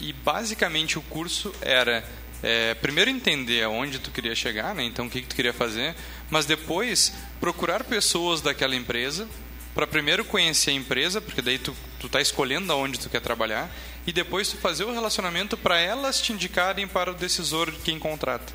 E 0.00 0.12
basicamente 0.12 0.98
o 0.98 1.02
curso 1.02 1.54
era 1.61 2.04
é, 2.42 2.74
primeiro 2.74 3.11
entender 3.11 3.62
aonde 3.62 3.98
tu 3.98 4.11
queria 4.11 4.35
chegar, 4.35 4.74
né? 4.74 4.83
então 4.85 5.07
o 5.07 5.11
que, 5.11 5.22
que 5.22 5.28
tu 5.28 5.37
queria 5.37 5.52
fazer, 5.52 5.94
mas 6.30 6.44
depois 6.44 7.12
procurar 7.40 7.85
pessoas 7.85 8.40
daquela 8.40 8.74
empresa 8.74 9.28
para 9.74 9.87
primeiro 9.87 10.24
conhecer 10.24 10.70
a 10.70 10.74
empresa, 10.74 11.20
porque 11.20 11.42
daí 11.42 11.58
tu, 11.58 11.74
tu 11.98 12.08
tá 12.08 12.20
escolhendo 12.20 12.72
aonde 12.72 12.98
tu 12.98 13.10
quer 13.10 13.20
trabalhar, 13.20 13.70
e 14.06 14.12
depois 14.12 14.48
tu 14.48 14.56
fazer 14.56 14.84
o 14.84 14.92
relacionamento 14.92 15.56
para 15.56 15.78
elas 15.80 16.20
te 16.20 16.32
indicarem 16.32 16.87
para 16.87 17.10
o 17.10 17.14
decisor 17.14 17.70
de 17.70 17.78
quem 17.78 17.98
contrata 17.98 18.52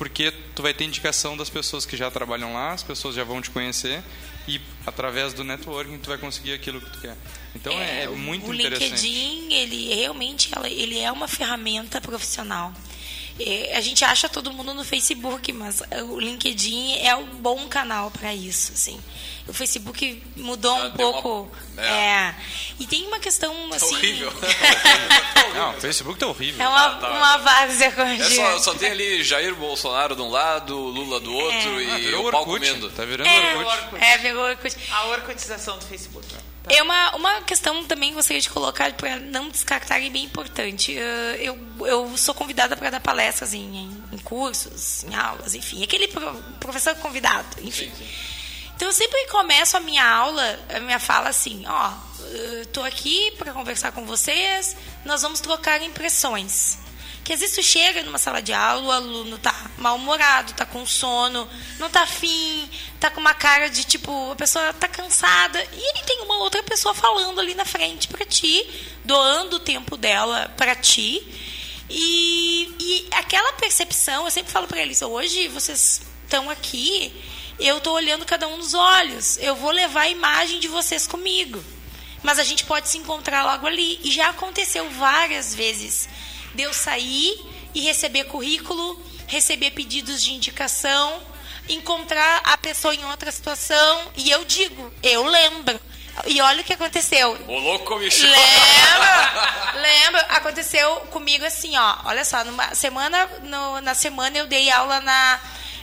porque 0.00 0.32
tu 0.56 0.62
vai 0.62 0.72
ter 0.72 0.84
indicação 0.84 1.36
das 1.36 1.50
pessoas 1.50 1.84
que 1.84 1.94
já 1.94 2.10
trabalham 2.10 2.54
lá, 2.54 2.72
as 2.72 2.82
pessoas 2.82 3.14
já 3.14 3.22
vão 3.22 3.42
te 3.42 3.50
conhecer 3.50 4.02
e 4.48 4.58
através 4.86 5.34
do 5.34 5.44
networking 5.44 5.98
tu 5.98 6.08
vai 6.08 6.16
conseguir 6.16 6.54
aquilo 6.54 6.80
que 6.80 6.88
tu 6.90 7.00
quer. 7.00 7.14
Então 7.54 7.70
é, 7.70 8.04
é 8.04 8.08
muito 8.08 8.50
o 8.50 8.54
interessante. 8.54 8.92
O 8.92 8.94
LinkedIn, 8.94 9.52
ele 9.52 9.94
realmente 9.94 10.50
ele 10.70 10.98
é 10.98 11.12
uma 11.12 11.28
ferramenta 11.28 12.00
profissional. 12.00 12.72
É, 13.38 13.76
a 13.76 13.80
gente 13.80 14.04
acha 14.04 14.28
todo 14.28 14.52
mundo 14.52 14.74
no 14.74 14.84
Facebook, 14.84 15.52
mas 15.52 15.82
o 16.08 16.18
LinkedIn 16.18 16.98
é 16.98 17.14
um 17.14 17.26
bom 17.26 17.68
canal 17.68 18.10
para 18.10 18.34
isso, 18.34 18.72
assim. 18.72 19.00
O 19.50 19.52
Facebook 19.52 20.22
mudou 20.36 20.78
Já 20.78 20.86
um 20.86 20.90
pouco. 20.92 21.50
Uma... 21.72 21.82
É. 21.82 21.90
é. 21.90 22.34
E 22.78 22.86
tem 22.86 23.06
uma 23.06 23.18
questão 23.18 23.52
tá 23.70 23.76
assim. 23.76 23.94
horrível. 23.96 24.32
Não, 25.54 25.70
o 25.70 25.80
Facebook 25.80 26.18
tá 26.18 26.26
horrível. 26.26 26.64
É 26.64 26.68
uma, 26.68 26.86
ah, 26.86 26.94
tá. 26.96 27.10
uma 27.10 27.36
várzea 27.38 27.90
com 27.92 28.02
é 28.02 28.18
só, 28.18 28.58
só 28.58 28.74
tem 28.74 28.90
ali 28.90 29.24
Jair 29.24 29.54
Bolsonaro 29.56 30.14
de 30.14 30.22
um 30.22 30.30
lado, 30.30 30.76
Lula 30.76 31.18
do 31.18 31.34
outro 31.34 31.80
é. 31.80 32.00
e 32.00 32.14
ah, 32.14 32.20
o 32.20 32.30
pau 32.30 32.44
comendo. 32.44 32.90
Tá 32.90 33.04
virando 33.04 33.28
é, 33.28 33.56
Orkut. 33.56 34.04
É, 34.04 34.18
virou 34.18 34.44
Orkut. 34.44 34.76
A 34.92 35.06
orcotização 35.06 35.78
do 35.78 35.84
Facebook. 35.84 36.26
Tá. 36.62 36.74
É 36.74 36.82
uma, 36.82 37.16
uma 37.16 37.40
questão 37.42 37.84
também 37.86 38.10
que 38.10 38.16
gostaria 38.16 38.40
de 38.40 38.50
colocar 38.50 38.92
para 38.92 39.16
não 39.16 39.48
descartar 39.48 39.98
e 40.00 40.10
bem 40.10 40.24
importante. 40.24 40.92
Eu, 41.38 41.58
eu 41.86 42.16
sou 42.18 42.34
convidada 42.34 42.76
para 42.76 42.90
dar 42.90 43.00
palestras 43.00 43.54
em, 43.54 43.90
em, 44.12 44.18
cursos, 44.18 45.04
em 45.04 45.14
aulas, 45.14 45.54
enfim. 45.54 45.82
Aquele 45.82 46.08
professor 46.58 46.94
convidado, 46.96 47.48
enfim. 47.62 47.90
Então 48.76 48.88
eu 48.88 48.92
sempre 48.92 49.26
começo 49.28 49.76
a 49.76 49.80
minha 49.80 50.06
aula, 50.06 50.58
a 50.74 50.80
minha 50.80 50.98
fala 50.98 51.28
assim, 51.28 51.64
ó, 51.66 51.92
estou 52.62 52.84
aqui 52.84 53.30
para 53.32 53.52
conversar 53.52 53.92
com 53.92 54.04
vocês, 54.06 54.76
nós 55.04 55.22
vamos 55.22 55.40
trocar 55.40 55.82
impressões. 55.82 56.78
Que 57.24 57.32
às 57.32 57.40
vezes 57.40 57.56
tu 57.56 57.62
chega 57.62 58.02
numa 58.02 58.18
sala 58.18 58.40
de 58.40 58.52
aula, 58.52 58.82
o 58.82 58.90
aluno 58.90 59.38
tá 59.38 59.54
mal-humorado, 59.78 60.52
tá 60.54 60.64
com 60.66 60.84
sono, 60.86 61.48
não 61.78 61.88
tá 61.88 62.02
afim, 62.02 62.68
tá 62.98 63.10
com 63.10 63.20
uma 63.20 63.34
cara 63.34 63.68
de 63.68 63.84
tipo, 63.84 64.32
a 64.32 64.36
pessoa 64.36 64.72
tá 64.72 64.88
cansada, 64.88 65.62
e 65.72 65.76
ele 65.76 66.04
tem 66.04 66.22
uma 66.22 66.38
outra 66.38 66.62
pessoa 66.62 66.94
falando 66.94 67.40
ali 67.40 67.54
na 67.54 67.64
frente 67.64 68.08
para 68.08 68.24
ti, 68.24 68.68
doando 69.04 69.56
o 69.56 69.60
tempo 69.60 69.96
dela 69.96 70.52
para 70.56 70.74
ti. 70.74 71.22
E, 71.88 72.74
e 72.78 73.08
aquela 73.12 73.52
percepção, 73.54 74.24
eu 74.24 74.30
sempre 74.30 74.52
falo 74.52 74.66
para 74.66 74.80
eles, 74.80 75.02
hoje 75.02 75.48
vocês 75.48 76.00
estão 76.24 76.48
aqui 76.48 77.12
eu 77.60 77.76
estou 77.76 77.94
olhando 77.94 78.24
cada 78.24 78.48
um 78.48 78.56
nos 78.56 78.72
olhos. 78.72 79.36
Eu 79.38 79.54
vou 79.54 79.70
levar 79.70 80.02
a 80.02 80.08
imagem 80.08 80.58
de 80.58 80.66
vocês 80.66 81.06
comigo. 81.06 81.62
Mas 82.22 82.38
a 82.38 82.42
gente 82.42 82.64
pode 82.64 82.88
se 82.88 82.96
encontrar 82.96 83.44
logo 83.44 83.66
ali. 83.66 84.00
E 84.02 84.10
já 84.10 84.30
aconteceu 84.30 84.88
várias 84.90 85.54
vezes 85.54 86.08
de 86.54 86.62
eu 86.62 86.72
sair 86.72 87.46
e 87.74 87.80
receber 87.80 88.24
currículo, 88.24 89.00
receber 89.26 89.70
pedidos 89.70 90.22
de 90.22 90.32
indicação, 90.32 91.22
encontrar 91.68 92.40
a 92.44 92.56
pessoa 92.56 92.94
em 92.94 93.04
outra 93.04 93.30
situação. 93.30 94.12
E 94.16 94.30
eu 94.30 94.44
digo, 94.44 94.92
eu 95.02 95.24
lembro. 95.24 95.80
E 96.26 96.40
olha 96.40 96.60
o 96.60 96.64
que 96.64 96.72
aconteceu. 96.72 97.30
O 97.46 97.58
louco 97.58 97.96
me 97.96 98.08
Lembra? 98.08 99.72
Lembra? 99.80 100.20
Aconteceu 100.22 100.96
comigo 101.12 101.44
assim, 101.44 101.76
ó. 101.76 101.96
Olha 102.04 102.24
só, 102.24 102.44
numa 102.44 102.74
semana, 102.74 103.26
no, 103.42 103.80
na 103.80 103.94
semana 103.94 104.36
eu 104.36 104.46
dei 104.46 104.70
aula 104.70 105.00
na 105.00 105.40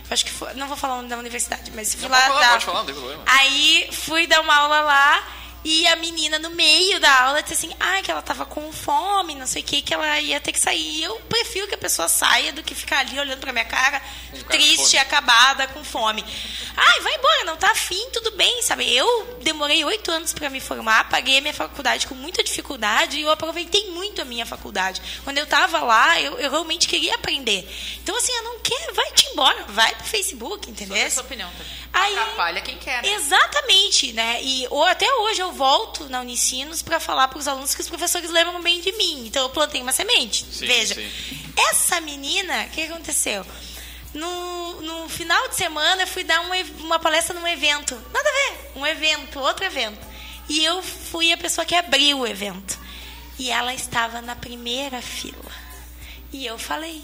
Acho 0.09 0.23
que 0.23 0.31
foi, 0.31 0.53
não 0.53 0.67
vou 0.67 0.77
falar 0.77 1.01
da 1.03 1.17
universidade, 1.17 1.69
mas 1.75 1.93
fui 1.93 2.03
não, 2.03 2.11
lá 2.11 2.21
falar, 2.27 2.39
dar. 2.39 2.61
Falar, 2.61 2.79
não 2.79 2.85
tem 2.85 2.95
problema. 2.95 3.23
Aí 3.25 3.89
fui 3.91 4.25
dar 4.25 4.39
uma 4.39 4.55
aula 4.55 4.81
lá 4.81 5.23
e 5.69 5.85
a 5.87 5.97
menina, 5.97 6.39
no 6.39 6.51
meio 6.51 6.97
da 6.97 7.23
aula, 7.23 7.43
disse 7.43 7.65
assim, 7.65 7.75
ah, 7.77 8.01
que 8.01 8.09
ela 8.09 8.21
tava 8.21 8.45
com 8.45 8.71
fome, 8.71 9.35
não 9.35 9.45
sei 9.45 9.61
o 9.61 9.65
que, 9.65 9.81
que 9.81 9.93
ela 9.93 10.17
ia 10.21 10.39
ter 10.39 10.53
que 10.53 10.59
sair. 10.61 11.03
Eu 11.03 11.19
prefiro 11.27 11.67
que 11.67 11.75
a 11.75 11.77
pessoa 11.77 12.07
saia 12.07 12.53
do 12.53 12.63
que 12.63 12.73
ficar 12.73 12.99
ali 12.99 13.19
olhando 13.19 13.41
pra 13.41 13.51
minha 13.51 13.65
cara, 13.65 14.01
triste, 14.49 14.97
acabada, 14.97 15.67
com 15.67 15.83
fome. 15.83 16.23
Ai, 16.77 17.01
vai 17.01 17.15
embora, 17.15 17.43
não 17.43 17.57
tá 17.57 17.69
afim, 17.71 18.09
tudo 18.13 18.31
bem, 18.31 18.61
sabe? 18.61 18.89
Eu 18.95 19.39
demorei 19.41 19.83
oito 19.83 20.09
anos 20.09 20.31
para 20.31 20.49
me 20.49 20.61
formar, 20.61 21.09
paguei 21.09 21.39
a 21.39 21.41
minha 21.41 21.53
faculdade 21.53 22.07
com 22.07 22.15
muita 22.15 22.41
dificuldade 22.41 23.17
e 23.17 23.23
eu 23.23 23.29
aproveitei 23.29 23.91
muito 23.91 24.21
a 24.21 24.25
minha 24.25 24.45
faculdade. 24.45 25.01
Quando 25.25 25.37
eu 25.37 25.45
tava 25.45 25.79
lá, 25.79 26.17
eu, 26.21 26.39
eu 26.39 26.49
realmente 26.49 26.87
queria 26.87 27.15
aprender. 27.15 27.69
Então, 28.01 28.15
assim, 28.15 28.31
eu 28.31 28.43
não 28.43 28.59
quero, 28.59 28.93
vai-te 28.93 29.27
embora, 29.33 29.65
vai 29.67 29.93
pro 29.95 30.05
Facebook, 30.05 30.69
entendeu? 30.69 31.11
Sua 31.11 31.23
opinião 31.23 31.49
também. 31.51 31.87
Aí, 31.91 32.17
Atrapalha 32.17 32.61
quem 32.61 32.77
quer, 32.77 33.01
né? 33.01 33.09
Exatamente, 33.15 34.13
né? 34.13 34.39
E 34.41 34.67
ou, 34.69 34.85
até 34.85 35.11
hoje 35.11 35.41
eu 35.41 35.56
volto 35.57 36.07
na 36.07 36.21
Unicinos 36.21 36.81
para 36.81 36.99
falar 36.99 37.27
para 37.27 37.39
os 37.39 37.47
alunos 37.47 37.73
que 37.73 37.81
os 37.81 37.89
professores 37.89 38.29
lembram 38.29 38.61
bem 38.61 38.79
de 38.79 38.91
mim. 38.93 39.25
Então 39.25 39.43
eu 39.43 39.49
plantei 39.49 39.81
uma 39.81 39.91
semente. 39.91 40.45
Sim, 40.51 40.67
Veja, 40.67 40.93
sim. 40.95 41.11
essa 41.71 41.99
menina, 41.99 42.65
o 42.65 42.69
que 42.69 42.83
aconteceu? 42.83 43.45
No, 44.13 44.81
no 44.81 45.09
final 45.09 45.49
de 45.49 45.55
semana 45.55 46.03
eu 46.03 46.07
fui 46.07 46.23
dar 46.23 46.39
uma, 46.41 46.55
uma 46.79 46.99
palestra 46.99 47.37
num 47.37 47.47
evento. 47.47 47.95
Nada 48.13 48.29
a 48.29 48.33
ver, 48.33 48.71
um 48.75 48.85
evento, 48.87 49.39
outro 49.39 49.65
evento. 49.65 49.99
E 50.47 50.63
eu 50.63 50.81
fui 50.81 51.33
a 51.33 51.37
pessoa 51.37 51.65
que 51.65 51.75
abriu 51.75 52.19
o 52.19 52.27
evento. 52.27 52.79
E 53.39 53.51
ela 53.51 53.73
estava 53.73 54.21
na 54.21 54.35
primeira 54.35 55.01
fila. 55.01 55.51
E 56.31 56.45
eu 56.45 56.57
falei, 56.57 57.03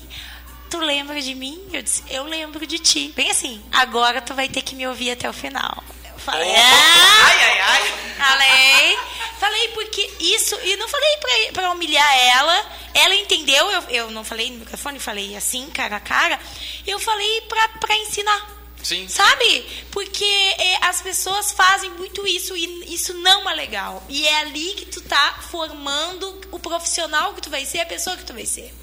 tu 0.69 0.77
lembra 0.79 1.21
de 1.21 1.35
mim? 1.35 1.59
Eu 1.71 1.81
disse, 1.81 2.03
eu 2.09 2.23
lembro 2.23 2.65
de 2.65 2.79
ti. 2.79 3.11
Bem 3.15 3.29
assim, 3.29 3.61
agora 3.71 4.21
tu 4.21 4.33
vai 4.33 4.47
ter 4.47 4.61
que 4.61 4.75
me 4.75 4.87
ouvir 4.87 5.11
até 5.11 5.29
o 5.29 5.33
final. 5.33 5.83
Falei, 6.23 6.55
ah! 6.55 7.25
Ai, 7.25 7.43
ai, 7.43 7.59
ai. 7.59 8.03
Falei, 8.17 8.99
falei 9.39 9.67
porque 9.69 10.09
isso, 10.19 10.57
e 10.63 10.75
não 10.77 10.87
falei 10.87 11.17
pra, 11.17 11.61
pra 11.61 11.71
humilhar 11.71 12.17
ela, 12.17 12.71
ela 12.93 13.15
entendeu, 13.15 13.69
eu, 13.71 13.81
eu 13.89 14.11
não 14.11 14.23
falei 14.23 14.49
no 14.49 14.59
microfone, 14.59 14.99
falei 14.99 15.35
assim, 15.35 15.69
cara 15.69 15.97
a 15.97 15.99
cara, 15.99 16.39
eu 16.87 16.97
falei 16.99 17.41
pra, 17.41 17.67
pra 17.79 17.97
ensinar. 17.97 18.63
Sim. 18.81 19.07
Sabe? 19.07 19.65
Porque 19.91 20.25
é, 20.25 20.85
as 20.85 21.01
pessoas 21.01 21.53
fazem 21.53 21.89
muito 21.91 22.27
isso 22.27 22.55
e 22.55 22.93
isso 22.93 23.13
não 23.15 23.49
é 23.49 23.53
legal. 23.53 24.03
E 24.09 24.27
é 24.27 24.39
ali 24.41 24.73
que 24.73 24.85
tu 24.85 25.01
tá 25.01 25.39
formando 25.49 26.41
o 26.51 26.59
profissional 26.59 27.33
que 27.33 27.41
tu 27.41 27.49
vai 27.49 27.65
ser, 27.65 27.79
a 27.79 27.85
pessoa 27.85 28.17
que 28.17 28.25
tu 28.25 28.33
vai 28.33 28.45
ser. 28.45 28.73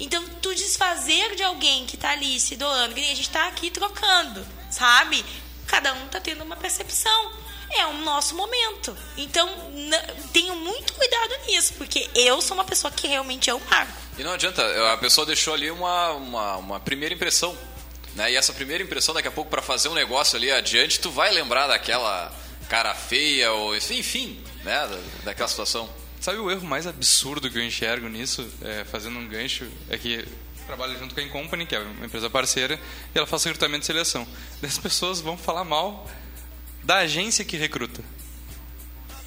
Então, 0.00 0.22
tu 0.42 0.54
desfazer 0.54 1.36
de 1.36 1.42
alguém 1.42 1.86
que 1.86 1.96
tá 1.96 2.10
ali 2.10 2.38
se 2.40 2.56
doando, 2.56 2.94
que 2.94 3.00
a 3.00 3.14
gente 3.14 3.30
tá 3.30 3.46
aqui 3.46 3.70
trocando, 3.70 4.46
sabe? 4.70 5.24
Cada 5.66 5.92
um 5.94 6.06
tá 6.08 6.20
tendo 6.20 6.42
uma 6.44 6.56
percepção. 6.56 7.32
É 7.70 7.84
o 7.86 7.94
nosso 7.94 8.34
momento. 8.36 8.96
Então, 9.16 9.48
tenho 10.32 10.54
muito 10.56 10.92
cuidado 10.92 11.34
nisso, 11.46 11.74
porque 11.74 12.08
eu 12.14 12.40
sou 12.40 12.56
uma 12.56 12.64
pessoa 12.64 12.90
que 12.92 13.08
realmente 13.08 13.50
eu 13.50 13.60
marco. 13.68 13.92
E 14.16 14.22
não 14.22 14.32
adianta, 14.32 14.92
a 14.92 14.96
pessoa 14.96 15.26
deixou 15.26 15.52
ali 15.52 15.70
uma, 15.70 16.12
uma, 16.12 16.56
uma 16.56 16.80
primeira 16.80 17.14
impressão. 17.14 17.56
Né? 18.14 18.32
E 18.32 18.36
essa 18.36 18.52
primeira 18.52 18.82
impressão, 18.84 19.12
daqui 19.14 19.28
a 19.28 19.32
pouco, 19.32 19.50
para 19.50 19.60
fazer 19.60 19.88
um 19.88 19.94
negócio 19.94 20.36
ali 20.36 20.50
adiante, 20.50 21.00
tu 21.00 21.10
vai 21.10 21.32
lembrar 21.32 21.66
daquela 21.66 22.32
cara 22.68 22.94
feia, 22.94 23.52
ou 23.52 23.76
enfim, 23.76 24.42
né? 24.64 24.86
da- 24.86 25.00
daquela 25.24 25.48
situação. 25.48 25.90
Sabe 26.20 26.38
o 26.38 26.50
erro 26.50 26.66
mais 26.66 26.86
absurdo 26.86 27.50
que 27.50 27.58
eu 27.58 27.62
enxergo 27.64 28.08
nisso, 28.08 28.48
é, 28.62 28.84
fazendo 28.84 29.18
um 29.18 29.28
gancho, 29.28 29.68
é 29.90 29.98
que 29.98 30.24
eu 30.66 30.76
trabalho 30.76 30.98
junto 30.98 31.14
com 31.14 31.20
a 31.20 31.22
Incompany, 31.22 31.64
que 31.64 31.76
é 31.76 31.78
uma 31.78 32.06
empresa 32.06 32.28
parceira, 32.28 32.78
e 33.14 33.18
ela 33.18 33.26
faz 33.26 33.44
recrutamento 33.44 33.84
e 33.84 33.86
seleção. 33.86 34.26
As 34.62 34.78
pessoas 34.78 35.20
vão 35.20 35.38
falar 35.38 35.64
mal 35.64 36.08
da 36.82 36.98
agência 36.98 37.44
que 37.44 37.56
recruta. 37.56 38.02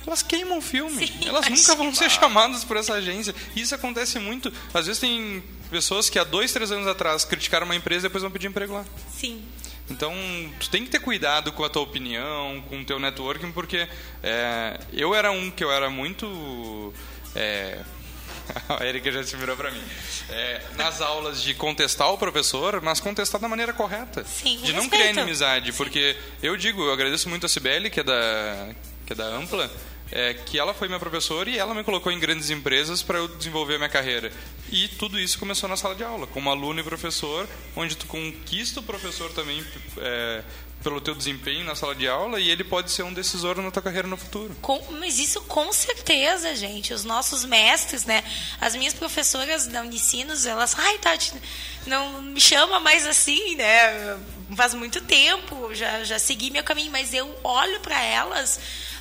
Elas 0.05 0.21
queimam 0.23 0.57
o 0.57 0.61
filme. 0.61 1.07
Sim, 1.07 1.27
Elas 1.27 1.47
nunca 1.47 1.75
vão 1.75 1.93
ser 1.93 2.09
chamadas 2.09 2.63
por 2.63 2.77
essa 2.77 2.93
agência. 2.93 3.33
E 3.55 3.61
isso 3.61 3.75
acontece 3.75 4.17
muito. 4.17 4.51
Às 4.73 4.87
vezes 4.87 4.99
tem 4.99 5.43
pessoas 5.69 6.09
que 6.09 6.17
há 6.17 6.23
dois, 6.23 6.51
três 6.51 6.71
anos 6.71 6.87
atrás 6.87 7.23
criticaram 7.23 7.65
uma 7.65 7.75
empresa 7.75 8.07
e 8.07 8.09
depois 8.09 8.23
vão 8.23 8.31
pedir 8.31 8.47
emprego 8.47 8.73
lá. 8.73 8.85
Sim. 9.11 9.43
Então, 9.89 10.13
tu 10.59 10.69
tem 10.69 10.83
que 10.83 10.89
ter 10.89 10.99
cuidado 10.99 11.51
com 11.51 11.63
a 11.63 11.69
tua 11.69 11.81
opinião, 11.81 12.63
com 12.69 12.79
o 12.79 12.85
teu 12.85 12.99
networking, 12.99 13.51
porque 13.51 13.87
é, 14.23 14.79
eu 14.93 15.13
era 15.13 15.31
um 15.31 15.49
que 15.51 15.63
eu 15.63 15.71
era 15.71 15.89
muito... 15.89 16.93
É, 17.35 17.83
a 18.69 18.85
Erika 18.85 19.11
já 19.11 19.23
se 19.23 19.35
virou 19.35 19.55
pra 19.55 19.71
mim. 19.71 19.83
É, 20.29 20.61
nas 20.75 21.01
aulas 21.01 21.41
de 21.41 21.53
contestar 21.53 22.11
o 22.11 22.17
professor, 22.17 22.81
mas 22.81 22.99
contestar 22.99 23.39
da 23.39 23.47
maneira 23.47 23.73
correta. 23.73 24.23
Sim, 24.25 24.57
de 24.57 24.73
não 24.73 24.81
respeito. 24.81 24.89
criar 24.89 25.11
inimizade, 25.11 25.73
porque 25.73 26.15
eu 26.41 26.55
digo, 26.57 26.83
eu 26.83 26.93
agradeço 26.93 27.29
muito 27.29 27.45
a 27.45 27.49
Cibele, 27.49 27.89
que 27.89 27.99
é 27.99 28.03
da, 28.03 28.69
que 29.05 29.13
é 29.13 29.15
da 29.15 29.25
Ampla, 29.25 29.71
é, 30.11 30.33
que 30.33 30.57
ela 30.57 30.73
foi 30.73 30.87
minha 30.87 30.99
professora 30.99 31.49
e 31.49 31.57
ela 31.57 31.73
me 31.73 31.83
colocou 31.83 32.11
em 32.11 32.19
grandes 32.19 32.49
empresas 32.49 33.03
para 33.03 33.19
eu 33.19 33.27
desenvolver 33.27 33.75
a 33.75 33.77
minha 33.77 33.89
carreira. 33.89 34.31
E 34.71 34.87
tudo 34.87 35.19
isso 35.19 35.37
começou 35.37 35.69
na 35.69 35.77
sala 35.77 35.95
de 35.95 36.03
aula, 36.03 36.27
como 36.27 36.49
aluno 36.49 36.79
e 36.79 36.83
professor, 36.83 37.47
onde 37.75 37.95
tu 37.95 38.05
conquista 38.07 38.79
o 38.79 38.83
professor 38.83 39.31
também 39.31 39.63
é, 39.97 40.43
pelo 40.83 41.01
teu 41.01 41.13
desempenho 41.13 41.65
na 41.65 41.75
sala 41.75 41.93
de 41.93 42.07
aula 42.07 42.39
e 42.39 42.49
ele 42.49 42.63
pode 42.63 42.91
ser 42.91 43.03
um 43.03 43.13
decisor 43.13 43.61
na 43.61 43.69
tua 43.69 43.81
carreira 43.81 44.07
no 44.07 44.15
futuro. 44.15 44.55
Com- 44.61 44.81
mas 44.99 45.19
isso 45.19 45.41
com 45.41 45.71
certeza, 45.73 46.55
gente. 46.55 46.93
Os 46.93 47.03
nossos 47.03 47.43
mestres, 47.43 48.05
né? 48.05 48.23
As 48.61 48.75
minhas 48.75 48.93
professoras 48.93 49.67
da 49.67 49.81
Unicinos, 49.81 50.45
elas, 50.45 50.75
ai, 50.77 50.97
Tati, 50.99 51.33
não 51.85 52.21
me 52.21 52.39
chama 52.39 52.79
mais 52.79 53.05
assim, 53.05 53.55
né? 53.55 54.17
Faz 54.55 54.73
muito 54.73 55.01
tempo, 55.01 55.73
já, 55.75 56.03
já 56.03 56.17
segui 56.17 56.49
meu 56.49 56.63
caminho, 56.63 56.91
mas 56.91 57.13
eu 57.13 57.29
olho 57.43 57.79
para 57.81 58.01
elas 58.03 58.59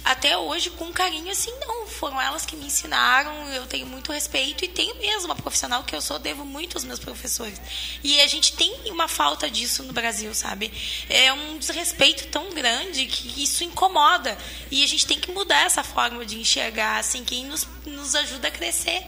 até 0.08 0.38
hoje 0.38 0.70
com 0.70 0.90
carinho 0.90 1.30
assim, 1.30 1.52
não. 1.60 1.86
Foram 1.86 2.20
elas 2.20 2.46
que 2.46 2.56
me 2.56 2.66
ensinaram, 2.66 3.48
eu 3.50 3.66
tenho 3.66 3.86
muito 3.86 4.10
respeito 4.10 4.64
e 4.64 4.68
tenho 4.68 4.96
mesmo 4.96 5.26
uma 5.26 5.36
profissional 5.36 5.84
que 5.84 5.94
eu 5.94 6.00
sou, 6.00 6.18
devo 6.18 6.44
muito 6.44 6.76
aos 6.76 6.84
meus 6.84 6.98
professores. 6.98 7.60
E 8.02 8.18
a 8.20 8.26
gente 8.26 8.54
tem 8.54 8.90
uma 8.90 9.06
falta 9.06 9.50
disso 9.50 9.82
no 9.82 9.92
Brasil, 9.92 10.34
sabe? 10.34 10.72
É 11.10 11.30
um 11.32 11.58
desrespeito 11.58 12.28
tão 12.28 12.54
grande 12.54 13.04
que 13.06 13.42
isso 13.42 13.62
incomoda. 13.64 14.36
E 14.70 14.82
a 14.82 14.86
gente 14.86 15.06
tem 15.06 15.20
que 15.20 15.30
mudar 15.30 15.66
essa 15.66 15.84
forma 15.84 16.24
de 16.24 16.38
enxergar, 16.38 16.98
assim, 16.98 17.22
quem 17.22 17.44
nos, 17.44 17.66
nos 17.84 18.14
ajuda 18.14 18.48
a 18.48 18.50
crescer. 18.50 19.04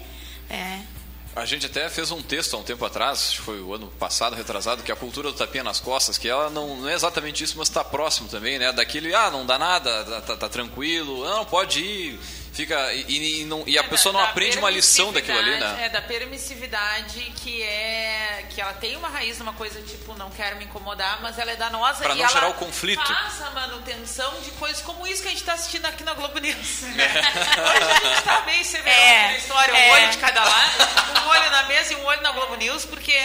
É. 0.51 1.00
A 1.35 1.45
gente 1.45 1.65
até 1.67 1.89
fez 1.89 2.11
um 2.11 2.21
texto 2.21 2.55
há 2.55 2.59
um 2.59 2.63
tempo 2.63 2.85
atrás, 2.85 3.33
foi 3.35 3.61
o 3.61 3.73
ano 3.73 3.87
passado, 3.99 4.35
retrasado, 4.35 4.83
que 4.83 4.91
a 4.91 4.97
cultura 4.97 5.31
do 5.31 5.37
tapinha 5.39 5.63
nas 5.63 5.79
costas, 5.79 6.19
que 6.19 6.29
ela 6.29 6.51
não, 6.51 6.77
não 6.79 6.89
é 6.89 6.95
exatamente 6.95 7.45
isso, 7.45 7.55
mas 7.57 7.69
está 7.69 7.85
próximo 7.85 8.29
também, 8.29 8.59
né? 8.59 8.73
Daquele, 8.73 9.15
ah, 9.15 9.31
não 9.31 9.47
dá 9.47 9.57
nada, 9.57 10.05
tá, 10.05 10.21
tá- 10.23 10.37
tá 10.37 10.49
tranquilo, 10.49 11.25
não, 11.25 11.45
pode 11.45 11.81
ir, 11.81 12.21
fica. 12.53 12.93
E, 12.95 13.41
e 13.41 13.45
não- 13.45 13.65
e 13.67 13.79
a 13.79 13.83
É 13.83 13.85
pessoa 13.85 14.13
da- 14.13 14.19
não 14.19 14.25
da 14.27 14.31
aprende 14.31 14.59
uma 14.59 14.71
lição 14.71 15.13
daquilo 15.13 15.39
ali, 15.39 15.59
né? 15.59 15.85
É 15.85 15.89
da 15.89 16.03
permissividade 16.03 17.21
que 17.43 17.63
é 17.63 18.47
que 18.51 18.61
ela 18.61 18.73
tem 18.75 18.97
uma 18.97 19.09
raiz 19.09 19.39
numa 19.39 19.53
coisa 19.53 19.81
tipo 19.83 20.15
não 20.17 20.31
quero 20.31 20.57
me 20.57 20.65
incomodar, 20.65 21.21
mas 21.23 21.39
ela 21.39 21.51
é 21.53 21.57
danosa 21.57 22.03
Pra 22.03 22.15
e 22.15 22.19
não 22.19 22.25
ela 22.25 22.33
gerar 22.33 22.49
o 22.49 22.55
conflito. 22.55 23.03
Faz 23.07 23.43
a 23.43 23.51
manutenção 23.51 24.41
de 24.43 24.51
coisas 24.53 24.83
como 24.83 25.07
isso 25.07 25.23
que 25.23 25.29
a 25.29 25.31
gente 25.31 25.41
está 25.41 25.55
assistindo 25.55 25.87
aqui 25.87 26.03
na 26.05 26.15
Globo 26.15 26.39
News. 26.39 26.83
É. 26.85 27.21
Hoje 27.71 27.91
a 27.91 28.09
gente 28.09 28.19
está 28.19 28.41
bem 28.43 28.65
severão 28.65 28.97
É, 28.97 29.27
na 29.29 29.37
história, 29.37 29.75
um 29.75 29.77
é. 29.77 29.93
olho 29.93 30.11
de 30.11 30.19
cada 30.19 30.43
lado, 30.45 31.25
um 31.25 31.29
olho 31.29 31.51
na 31.51 31.63
mesa 31.65 31.93
e 31.93 31.97
um 31.97 32.05
olho 32.05 32.23
na 32.23 32.33
Globo 32.33 32.57
News, 32.57 32.85
porque 32.85 33.19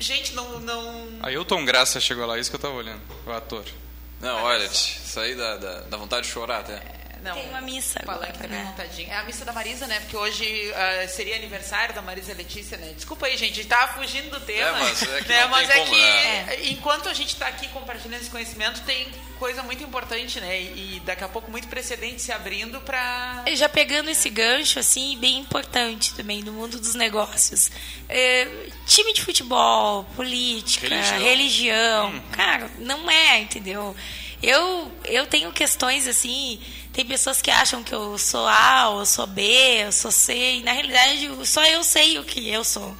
gente 0.00 0.32
não 0.34 0.58
não 0.60 1.08
Ailton 1.22 1.64
Graça 1.64 2.00
chegou 2.00 2.26
lá, 2.26 2.38
isso 2.38 2.50
que 2.50 2.56
eu 2.56 2.60
tava 2.60 2.74
olhando, 2.74 3.00
o 3.26 3.32
ator. 3.32 3.64
Não, 4.20 4.42
olha, 4.42 4.68
aí 5.18 5.34
dá, 5.34 5.56
dá, 5.56 5.80
dá 5.82 5.96
vontade 5.96 6.26
de 6.26 6.32
chorar 6.32 6.60
até. 6.60 6.82
Não, 7.24 7.34
Tem 7.34 7.48
uma 7.48 7.62
missa 7.62 8.00
Falando 8.04 8.24
agora, 8.24 8.38
também 8.38 8.58
né? 8.58 8.64
montadinha. 8.66 9.14
É 9.14 9.16
a 9.16 9.24
missa 9.24 9.46
da 9.46 9.52
Marisa, 9.52 9.86
né? 9.86 9.98
Porque 10.00 10.14
hoje 10.14 10.72
ah, 10.74 11.08
seria 11.08 11.36
aniversário 11.36 11.94
da 11.94 12.02
Marisa 12.02 12.34
Letícia, 12.34 12.76
né? 12.76 12.92
Desculpa 12.94 13.24
aí, 13.24 13.36
gente, 13.38 13.52
a 13.52 13.56
gente 13.56 13.66
tava 13.66 13.94
fugindo 13.94 14.28
do 14.28 14.40
tema. 14.40 14.68
É, 14.68 14.72
mas 14.72 15.02
é 15.02 15.22
que 15.22 15.28
né? 15.32 15.46
Mas 15.46 15.70
é 15.70 15.78
como, 15.78 15.90
que 15.90 16.00
né? 16.00 16.56
enquanto 16.64 17.08
a 17.08 17.14
gente 17.14 17.34
tá 17.36 17.46
aqui 17.46 17.66
compartilhando 17.68 18.20
esse 18.20 18.28
conhecimento, 18.28 18.82
tem 18.82 19.06
coisa 19.38 19.62
muito 19.62 19.82
importante, 19.82 20.38
né? 20.38 20.60
E 20.60 21.00
daqui 21.06 21.24
a 21.24 21.28
pouco 21.28 21.50
muito 21.50 21.66
precedente 21.66 22.20
se 22.20 22.30
abrindo 22.30 22.78
para 22.82 23.44
Já 23.54 23.70
pegando 23.70 24.10
esse 24.10 24.28
gancho, 24.28 24.78
assim, 24.78 25.16
bem 25.18 25.38
importante 25.38 26.12
também 26.12 26.42
no 26.42 26.52
mundo 26.52 26.78
dos 26.78 26.94
negócios. 26.94 27.70
É, 28.06 28.46
time 28.86 29.14
de 29.14 29.22
futebol, 29.22 30.04
política, 30.14 30.88
Religião. 30.88 31.22
religião. 31.22 32.22
Cara, 32.32 32.70
não 32.78 33.10
é, 33.10 33.40
entendeu? 33.40 33.96
Eu, 34.42 34.92
eu 35.04 35.26
tenho 35.26 35.50
questões 35.52 36.06
assim. 36.06 36.60
Tem 36.94 37.04
pessoas 37.04 37.42
que 37.42 37.50
acham 37.50 37.82
que 37.82 37.92
eu 37.92 38.16
sou 38.16 38.46
A, 38.46 38.88
ou 38.90 39.00
eu 39.00 39.06
sou 39.06 39.26
B, 39.26 39.42
eu 39.84 39.90
sou 39.92 40.12
C, 40.12 40.32
e 40.32 40.62
na 40.62 40.72
realidade 40.72 41.28
só 41.44 41.64
eu 41.66 41.82
sei 41.82 42.18
o 42.18 42.24
que 42.24 42.48
eu 42.48 42.62
sou. 42.62 42.96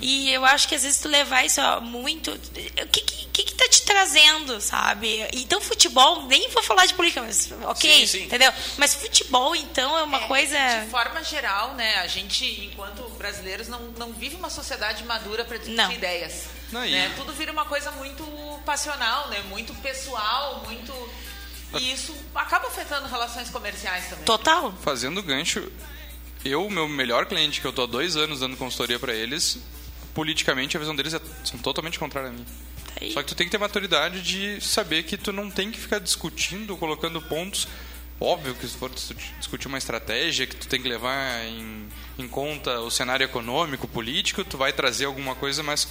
E 0.00 0.30
eu 0.32 0.44
acho 0.44 0.68
que 0.68 0.76
às 0.76 0.84
vezes 0.84 1.00
tu 1.00 1.08
levar 1.08 1.44
isso 1.44 1.60
ó, 1.60 1.80
muito. 1.80 2.30
O 2.30 2.38
que, 2.38 3.00
que, 3.00 3.26
que, 3.32 3.42
que 3.44 3.54
tá 3.54 3.68
te 3.68 3.82
trazendo, 3.82 4.60
sabe? 4.60 5.26
Então, 5.32 5.60
futebol, 5.60 6.22
nem 6.26 6.48
vou 6.50 6.62
falar 6.62 6.86
de 6.86 6.94
política, 6.94 7.22
mas 7.22 7.50
ok, 7.64 8.00
Sim, 8.00 8.06
sim. 8.06 8.24
entendeu? 8.24 8.52
Mas 8.76 8.94
futebol, 8.94 9.56
então, 9.56 9.98
é 9.98 10.02
uma 10.04 10.20
coisa. 10.28 10.56
De 10.84 10.90
forma 10.90 11.22
geral, 11.24 11.74
né? 11.74 11.96
A 11.96 12.06
gente, 12.06 12.44
enquanto 12.66 13.02
brasileiros, 13.18 13.66
não, 13.66 13.80
não 13.98 14.12
vive 14.12 14.36
uma 14.36 14.50
sociedade 14.50 15.02
madura 15.04 15.44
para 15.44 15.56
discutir 15.56 15.94
ideias. 15.94 16.44
Não, 16.70 16.80
né? 16.80 17.12
Tudo 17.16 17.32
vira 17.32 17.50
uma 17.50 17.64
coisa 17.64 17.90
muito 17.92 18.24
passional, 18.64 19.28
né? 19.28 19.40
Muito 19.48 19.74
pessoal, 19.82 20.62
muito. 20.64 20.92
E 21.80 21.92
isso 21.92 22.14
acaba 22.34 22.68
afetando 22.68 23.08
relações 23.08 23.50
comerciais 23.50 24.08
também. 24.08 24.24
Total. 24.24 24.72
Fazendo 24.82 25.22
gancho, 25.22 25.70
eu, 26.44 26.68
meu 26.70 26.88
melhor 26.88 27.26
cliente, 27.26 27.60
que 27.60 27.66
eu 27.66 27.72
tô 27.72 27.82
há 27.82 27.86
dois 27.86 28.16
anos 28.16 28.40
dando 28.40 28.56
consultoria 28.56 28.98
para 28.98 29.14
eles, 29.14 29.58
politicamente 30.14 30.76
a 30.76 30.80
visão 30.80 30.94
deles 30.94 31.14
é 31.14 31.20
são 31.44 31.58
totalmente 31.58 31.98
contrária 31.98 32.30
a 32.30 32.32
mim. 32.32 32.44
Tá. 32.94 33.06
Só 33.12 33.22
que 33.22 33.28
tu 33.28 33.34
tem 33.34 33.46
que 33.46 33.50
ter 33.50 33.58
maturidade 33.58 34.22
de 34.22 34.60
saber 34.60 35.02
que 35.04 35.16
tu 35.16 35.32
não 35.32 35.50
tem 35.50 35.70
que 35.70 35.80
ficar 35.80 35.98
discutindo, 35.98 36.76
colocando 36.76 37.20
pontos. 37.22 37.66
Óbvio 38.20 38.54
que 38.54 38.68
se 38.68 38.76
for 38.76 38.88
discutir- 38.88 39.34
discutir 39.38 39.66
uma 39.66 39.78
estratégia, 39.78 40.46
que 40.46 40.54
tu 40.54 40.68
tem 40.68 40.80
que 40.80 40.88
levar 40.88 41.44
em, 41.44 41.88
em 42.16 42.28
conta 42.28 42.80
o 42.80 42.90
cenário 42.90 43.24
econômico, 43.24 43.88
político, 43.88 44.44
tu 44.44 44.56
vai 44.56 44.72
trazer 44.72 45.06
alguma 45.06 45.34
coisa 45.34 45.60
mais 45.62 45.88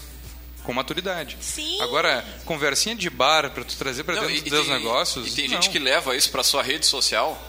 com 0.64 0.74
maturidade. 0.74 1.38
Sim. 1.42 1.82
Agora, 1.82 2.24
conversinha 2.46 2.96
de 2.96 3.10
bar 3.10 3.50
para 3.52 3.64
tu 3.64 3.76
trazer 3.78 4.04
para 4.04 4.16
Não, 4.16 4.22
dentro 4.22 4.36
e- 4.36 4.40
dos 4.42 4.48
e 4.48 4.50
teus 4.52 4.68
tem- 4.68 4.76
negócios. 4.78 5.28
E 5.28 5.36
tem 5.36 5.48
não. 5.48 5.56
gente 5.56 5.70
que 5.70 5.80
leva 5.80 6.16
isso 6.16 6.30
pra 6.32 6.44
sua 6.44 6.62
rede 6.62 6.86
social. 6.86 7.40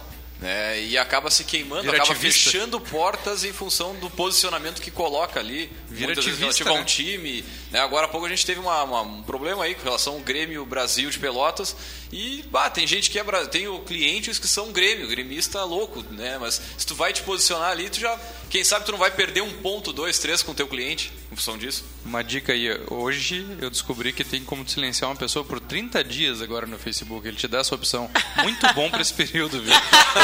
Né? 0.43 0.83
E 0.83 0.99
acaba 0.99 1.31
se 1.31 1.45
queimando, 1.45 1.83
Vira 1.85 1.97
acaba 1.97 2.13
ativista. 2.13 2.51
fechando 2.51 2.79
portas 2.81 3.45
em 3.45 3.53
função 3.53 3.95
do 3.95 4.11
posicionamento 4.11 4.83
que 4.83 4.91
coloca 4.91 5.39
ali, 5.41 5.71
Vira 5.89 6.07
muitas 6.09 6.25
vezes 6.25 6.41
ativista, 6.43 6.65
relativo 6.65 6.71
a 6.71 6.73
um 6.75 6.79
né? 6.79 6.85
time. 6.85 7.45
Né? 7.71 7.81
Agora 7.81 8.07
há 8.07 8.09
pouco 8.09 8.27
a 8.27 8.29
gente 8.29 8.45
teve 8.45 8.61
uma- 8.61 8.83
uma- 8.83 9.03
um 9.03 9.23
problema 9.23 9.65
aí 9.65 9.75
com 9.75 9.85
relação 9.85 10.15
ao 10.15 10.21
Grêmio 10.21 10.67
Brasil 10.67 11.09
de 11.09 11.19
Pelotas 11.19 11.75
e 12.13 12.45
bah, 12.51 12.69
tem 12.69 12.87
gente 12.87 13.09
que 13.09 13.19
é 13.19 13.23
tem 13.51 13.69
o 13.69 13.79
clientes 13.81 14.39
que 14.39 14.47
são 14.49 14.73
Grêmio, 14.73 15.07
gremista 15.09 15.63
louco, 15.65 16.05
né? 16.11 16.37
Mas 16.39 16.61
se 16.77 16.85
tu 16.87 16.95
vai 16.95 17.13
te 17.13 17.23
posicionar 17.23 17.71
ali, 17.71 17.89
tu 17.89 18.01
já, 18.01 18.19
quem 18.51 18.65
sabe 18.65 18.85
tu 18.85 18.93
não 18.93 18.99
vai 18.99 19.11
perder 19.13 19.41
um 19.43 19.53
ponto, 19.63 19.93
dois, 19.93 20.19
três 20.19 20.43
com 20.43 20.51
o 20.53 20.55
teu 20.55 20.67
cliente 20.67 21.11
em 21.31 21.37
função 21.37 21.57
disso. 21.57 21.85
Uma 22.05 22.23
dica 22.23 22.53
aí, 22.53 22.69
hoje 22.91 23.47
eu 23.61 23.71
descobri 23.71 24.13
que 24.13 24.25
tem 24.25 24.43
como 24.45 24.69
silenciar 24.69 25.09
uma 25.11 25.17
pessoa 25.17 25.45
por 25.45 25.61
30 25.61 26.03
dias 26.03 26.43
agora 26.43 26.67
no 26.67 26.79
Facebook. 26.79 27.27
Ele 27.27 27.37
te 27.37 27.47
dá 27.49 27.59
essa 27.61 27.75
opção. 27.75 28.11
Muito 28.43 28.67
bom 28.75 28.91
pra 28.91 29.01
esse 29.01 29.15
período, 29.15 29.63
viu? 29.63 29.73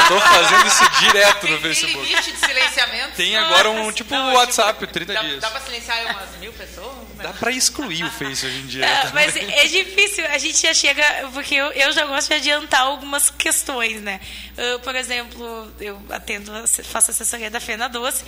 Tô 0.09 0.19
fazendo 0.19 0.67
isso 0.67 0.89
direto 0.99 1.47
no 1.47 1.59
Tem 1.59 1.61
Facebook. 1.61 2.07
limite 2.09 2.31
de 2.31 2.39
silenciamento? 2.39 3.15
Tem 3.15 3.37
agora 3.37 3.69
um 3.69 3.91
tipo 3.91 4.11
Não, 4.11 4.33
WhatsApp, 4.33 4.87
30 4.87 5.13
dá, 5.13 5.21
dias. 5.21 5.39
Dá 5.39 5.51
pra 5.51 5.61
silenciar 5.61 6.03
umas 6.15 6.35
mil 6.39 6.51
pessoas? 6.51 6.95
né? 7.19 7.23
Dá 7.23 7.33
pra 7.33 7.51
excluir 7.51 8.03
o 8.03 8.09
Face 8.09 8.45
hoje 8.45 8.57
em 8.57 8.65
dia. 8.65 8.85
É, 8.85 9.11
mas 9.13 9.35
é 9.35 9.67
difícil, 9.67 10.25
a 10.25 10.37
gente 10.37 10.59
já 10.59 10.73
chega, 10.73 11.03
porque 11.33 11.53
eu, 11.53 11.67
eu 11.73 11.91
já 11.91 12.05
gosto 12.05 12.27
de 12.29 12.33
adiantar 12.33 12.81
algumas 12.81 13.29
questões, 13.29 14.01
né? 14.01 14.19
Eu, 14.57 14.79
por 14.79 14.95
exemplo, 14.95 15.71
eu 15.79 16.01
atendo, 16.09 16.51
faço 16.85 17.11
assessoria 17.11 17.51
da 17.51 17.59
Fena 17.59 17.87
Doce, 17.87 18.23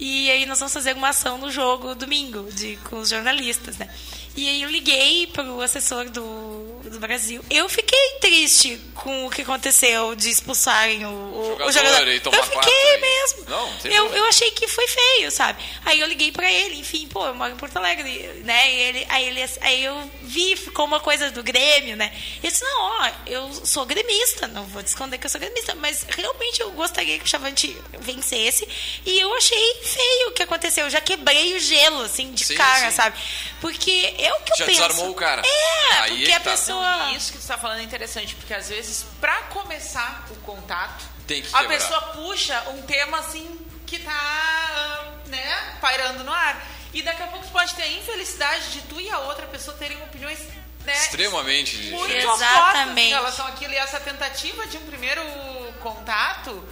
e 0.00 0.30
aí 0.30 0.46
nós 0.46 0.58
vamos 0.58 0.72
fazer 0.72 0.94
uma 0.94 1.10
ação 1.10 1.36
no 1.38 1.50
jogo 1.50 1.94
domingo 1.94 2.50
de, 2.52 2.76
com 2.88 2.96
os 2.96 3.10
jornalistas, 3.10 3.76
né? 3.76 3.88
E 4.36 4.48
aí 4.48 4.62
eu 4.62 4.70
liguei 4.70 5.26
pro 5.28 5.62
assessor 5.62 6.10
do, 6.10 6.45
do 6.90 6.98
Brasil. 7.00 7.44
Eu 7.50 7.68
fiquei 7.68 8.18
triste 8.20 8.80
com 8.94 9.26
o 9.26 9.30
que 9.30 9.42
aconteceu 9.42 10.14
de 10.14 10.30
expulsarem 10.30 11.04
o, 11.04 11.08
o, 11.10 11.44
Jogador 11.50 11.68
o 11.68 11.72
jogador. 11.72 12.08
e 12.08 12.20
tomar 12.20 12.36
eu 12.38 12.44
fiquei 12.44 12.94
e- 12.94 12.98
mesmo. 12.98 13.44
Não, 13.48 13.72
eu, 13.84 14.14
eu 14.14 14.24
achei 14.26 14.50
que 14.50 14.66
foi 14.68 14.86
feio, 14.86 15.30
sabe? 15.30 15.62
Aí 15.84 16.00
eu 16.00 16.06
liguei 16.06 16.32
pra 16.32 16.50
ele, 16.50 16.76
enfim, 16.80 17.06
pô, 17.08 17.26
eu 17.26 17.34
moro 17.34 17.52
em 17.52 17.56
Porto 17.56 17.76
Alegre, 17.76 18.10
né? 18.44 18.72
E 18.72 18.76
ele, 18.80 19.06
aí, 19.08 19.24
ele, 19.26 19.44
aí 19.60 19.84
eu 19.84 20.10
vi, 20.22 20.56
ficou 20.56 20.84
uma 20.84 21.00
coisa 21.00 21.30
do 21.30 21.42
Grêmio, 21.42 21.96
né? 21.96 22.12
Ele 22.42 22.50
disse, 22.50 22.64
não, 22.64 22.82
ó, 22.82 23.10
eu 23.26 23.52
sou 23.64 23.84
gremista, 23.86 24.46
não 24.48 24.64
vou 24.66 24.82
te 24.82 24.88
esconder 24.88 25.18
que 25.18 25.26
eu 25.26 25.30
sou 25.30 25.40
gremista, 25.40 25.74
mas 25.74 26.04
realmente 26.08 26.60
eu 26.60 26.70
gostaria 26.72 27.18
que 27.18 27.24
o 27.24 27.28
Chavante 27.28 27.76
vencesse. 28.00 28.66
E 29.04 29.18
eu 29.20 29.34
achei 29.36 29.74
feio 29.82 30.28
o 30.28 30.32
que 30.32 30.42
aconteceu. 30.42 30.84
Eu 30.84 30.90
já 30.90 31.00
quebrei 31.00 31.54
o 31.54 31.60
gelo, 31.60 32.02
assim, 32.02 32.32
de 32.32 32.44
Sim, 32.44 32.54
cara, 32.54 32.90
sim. 32.90 32.96
sabe? 32.96 33.16
Porque 33.60 34.14
é 34.18 34.32
o 34.32 34.40
que 34.42 34.52
eu 34.52 34.56
Já 34.58 34.66
penso. 34.66 34.80
desarmou 34.82 35.10
o 35.10 35.14
cara. 35.14 35.42
É, 35.44 35.92
Aí 36.00 36.16
porque 36.16 36.30
é 36.32 36.34
a 36.36 36.40
tá. 36.40 36.50
Pessoa... 36.78 37.12
Isso 37.12 37.32
que 37.32 37.38
tu 37.38 37.46
tá 37.46 37.58
falando 37.58 37.80
é 37.80 37.82
interessante, 37.82 38.34
porque 38.34 38.54
às 38.54 38.68
vezes, 38.68 39.06
pra 39.20 39.42
começar 39.44 40.26
o 40.30 40.36
contato, 40.36 41.04
Tem 41.26 41.42
que 41.42 41.48
a 41.54 41.60
quebrar. 41.60 41.76
pessoa 41.78 42.00
puxa 42.12 42.60
um 42.70 42.82
tema 42.82 43.18
assim 43.18 43.58
que 43.86 43.98
tá, 44.00 44.12
ah, 44.12 45.04
né, 45.26 45.76
pairando 45.80 46.24
no 46.24 46.32
ar. 46.32 46.60
E 46.92 47.02
daqui 47.02 47.22
a 47.22 47.26
pouco 47.26 47.46
tu 47.46 47.52
pode 47.52 47.74
ter 47.74 47.82
a 47.82 47.88
infelicidade 47.88 48.70
de 48.72 48.80
tu 48.82 49.00
e 49.00 49.08
a 49.10 49.18
outra 49.20 49.46
pessoa 49.46 49.76
terem 49.76 50.00
opiniões 50.02 50.38
né, 50.84 50.92
Extremamente 50.94 51.76
muito 51.76 52.06
diferentes. 52.06 52.24
opostas 52.26 52.48
Exatamente. 52.48 53.00
em 53.06 53.10
relação 53.10 53.46
àquilo. 53.46 53.72
E 53.72 53.76
essa 53.76 53.98
tentativa 54.00 54.66
de 54.68 54.76
um 54.78 54.86
primeiro 54.86 55.22
contato 55.80 56.66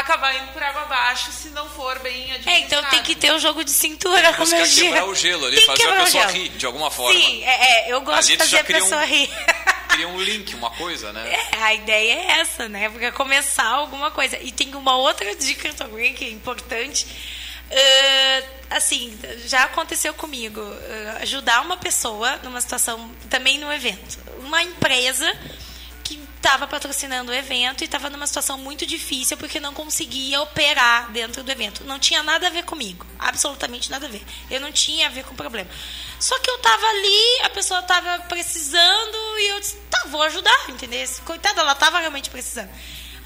acabar 0.00 0.34
indo 0.36 0.52
por 0.52 0.62
água 0.62 0.82
abaixo 0.82 1.30
se 1.32 1.48
não 1.50 1.68
for 1.70 1.98
bem 2.00 2.30
É, 2.30 2.34
administrado. 2.36 2.58
então 2.64 2.84
tem 2.90 3.02
que 3.02 3.14
ter 3.14 3.32
o 3.32 3.38
jogo 3.38 3.64
de 3.64 3.70
cintura, 3.70 4.32
como 4.34 4.54
eu 4.54 4.66
digo. 4.66 4.80
quebrar 4.88 5.04
o 5.06 5.14
gelo 5.14 5.46
ali, 5.46 5.56
Tem 5.56 5.66
fazer 5.66 5.88
a 5.88 6.04
pessoa 6.04 6.26
rir 6.26 6.48
de 6.50 6.66
alguma 6.66 6.90
forma. 6.90 7.18
Sim, 7.18 7.42
é, 7.44 7.88
é, 7.88 7.92
eu 7.92 8.00
gosto 8.00 8.18
Ali 8.18 8.36
de 8.36 8.36
fazer 8.38 8.50
já 8.50 8.60
a 8.60 8.64
pessoa 8.64 9.00
um- 9.02 9.06
rir. 9.06 9.30
Cria 9.88 10.06
um 10.08 10.20
link, 10.20 10.54
uma 10.54 10.70
coisa, 10.70 11.12
né? 11.12 11.32
É, 11.52 11.56
a 11.62 11.74
ideia 11.74 12.12
é 12.12 12.40
essa, 12.40 12.68
né? 12.68 12.88
Porque 12.90 13.06
é 13.06 13.10
começar 13.10 13.64
alguma 13.66 14.10
coisa. 14.10 14.38
E 14.38 14.52
tem 14.52 14.74
uma 14.74 14.96
outra 14.96 15.34
dica 15.34 15.72
também 15.72 16.12
que 16.14 16.24
é 16.26 16.30
importante. 16.30 17.06
Ah, 17.72 18.76
assim, 18.76 19.18
já 19.46 19.64
aconteceu 19.64 20.12
comigo. 20.14 20.60
ah, 20.60 21.18
ajudar 21.22 21.62
uma 21.62 21.76
pessoa 21.78 22.36
numa 22.44 22.60
situação, 22.60 23.10
também 23.30 23.58
no 23.58 23.72
evento. 23.72 24.18
Uma 24.40 24.62
empresa 24.62 25.26
estava 26.38 26.66
patrocinando 26.66 27.30
o 27.30 27.34
evento 27.34 27.82
e 27.82 27.84
estava 27.84 28.08
numa 28.08 28.26
situação 28.26 28.56
muito 28.56 28.86
difícil 28.86 29.36
porque 29.36 29.60
não 29.60 29.74
conseguia 29.74 30.40
operar 30.40 31.10
dentro 31.10 31.42
do 31.42 31.50
evento. 31.50 31.84
Não 31.84 31.98
tinha 31.98 32.22
nada 32.22 32.46
a 32.46 32.50
ver 32.50 32.64
comigo, 32.64 33.04
absolutamente 33.18 33.90
nada 33.90 34.06
a 34.06 34.08
ver. 34.08 34.22
Eu 34.50 34.60
não 34.60 34.72
tinha 34.72 35.06
a 35.06 35.10
ver 35.10 35.24
com 35.24 35.34
o 35.34 35.36
problema. 35.36 35.68
Só 36.18 36.38
que 36.38 36.48
eu 36.48 36.56
estava 36.56 36.86
ali, 36.86 37.40
a 37.42 37.50
pessoa 37.50 37.80
estava 37.80 38.22
precisando 38.24 39.18
e 39.38 39.48
eu 39.48 39.60
disse, 39.60 39.76
tá, 39.90 40.04
vou 40.08 40.22
ajudar, 40.22 40.70
entendeu? 40.70 41.06
Coitada, 41.24 41.60
ela 41.60 41.72
estava 41.72 41.98
realmente 41.98 42.30
precisando. 42.30 42.70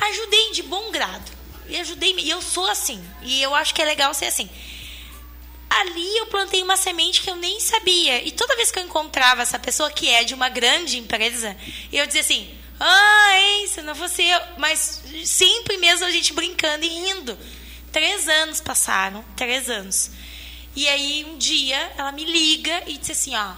Ajudei 0.00 0.52
de 0.52 0.62
bom 0.62 0.90
grado. 0.90 1.30
E 1.68 1.78
ajudei, 1.78 2.14
e 2.18 2.30
eu 2.30 2.42
sou 2.42 2.66
assim. 2.66 3.02
E 3.22 3.40
eu 3.40 3.54
acho 3.54 3.74
que 3.74 3.80
é 3.80 3.84
legal 3.84 4.12
ser 4.12 4.26
assim 4.26 4.50
ali 5.74 6.18
eu 6.18 6.26
plantei 6.26 6.62
uma 6.62 6.76
semente 6.76 7.22
que 7.22 7.30
eu 7.30 7.36
nem 7.36 7.58
sabia. 7.58 8.22
E 8.22 8.30
toda 8.30 8.56
vez 8.56 8.70
que 8.70 8.78
eu 8.78 8.84
encontrava 8.84 9.40
essa 9.40 9.58
pessoa 9.58 9.90
que 9.90 10.08
é 10.08 10.22
de 10.22 10.34
uma 10.34 10.50
grande 10.50 10.98
empresa, 10.98 11.56
eu 11.90 12.06
dizia 12.06 12.20
assim: 12.20 12.61
ah, 12.85 13.39
hein, 13.39 13.68
se 13.68 13.80
não 13.83 13.95
fosse 13.95 14.24
eu. 14.24 14.41
Mas 14.59 15.03
sempre 15.24 15.76
mesmo 15.78 16.05
a 16.05 16.11
gente 16.11 16.33
brincando 16.33 16.85
e 16.85 16.89
rindo. 16.89 17.39
Três 17.93 18.28
anos 18.28 18.61
passaram, 18.61 19.24
três 19.37 19.70
anos. 19.70 20.11
E 20.74 20.89
aí 20.89 21.24
um 21.28 21.39
dia 21.39 21.93
ela 21.97 22.11
me 22.11 22.24
liga 22.24 22.83
e 22.87 22.99
disse 22.99 23.12
assim: 23.12 23.37
ó, 23.37 23.53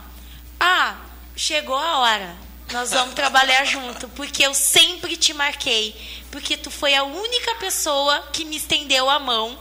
ah, 0.61 0.97
chegou 1.35 1.77
a 1.77 1.99
hora. 1.99 2.37
Nós 2.72 2.91
vamos 2.91 3.14
trabalhar 3.16 3.64
junto, 3.64 4.09
porque 4.11 4.45
eu 4.45 4.53
sempre 4.53 5.16
te 5.16 5.33
marquei, 5.33 5.95
porque 6.31 6.57
tu 6.57 6.70
foi 6.70 6.95
a 6.95 7.05
única 7.05 7.55
pessoa 7.55 8.29
que 8.33 8.45
me 8.45 8.57
estendeu 8.57 9.09
a 9.09 9.18
mão 9.18 9.59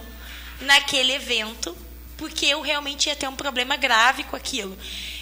naquele 0.62 1.14
evento, 1.14 1.76
porque 2.18 2.48
eu 2.48 2.62
realmente 2.62 3.08
ia 3.08 3.16
ter 3.16 3.28
um 3.28 3.36
problema 3.36 3.78
grave 3.78 4.24
com 4.24 4.36
aquilo. 4.36 4.78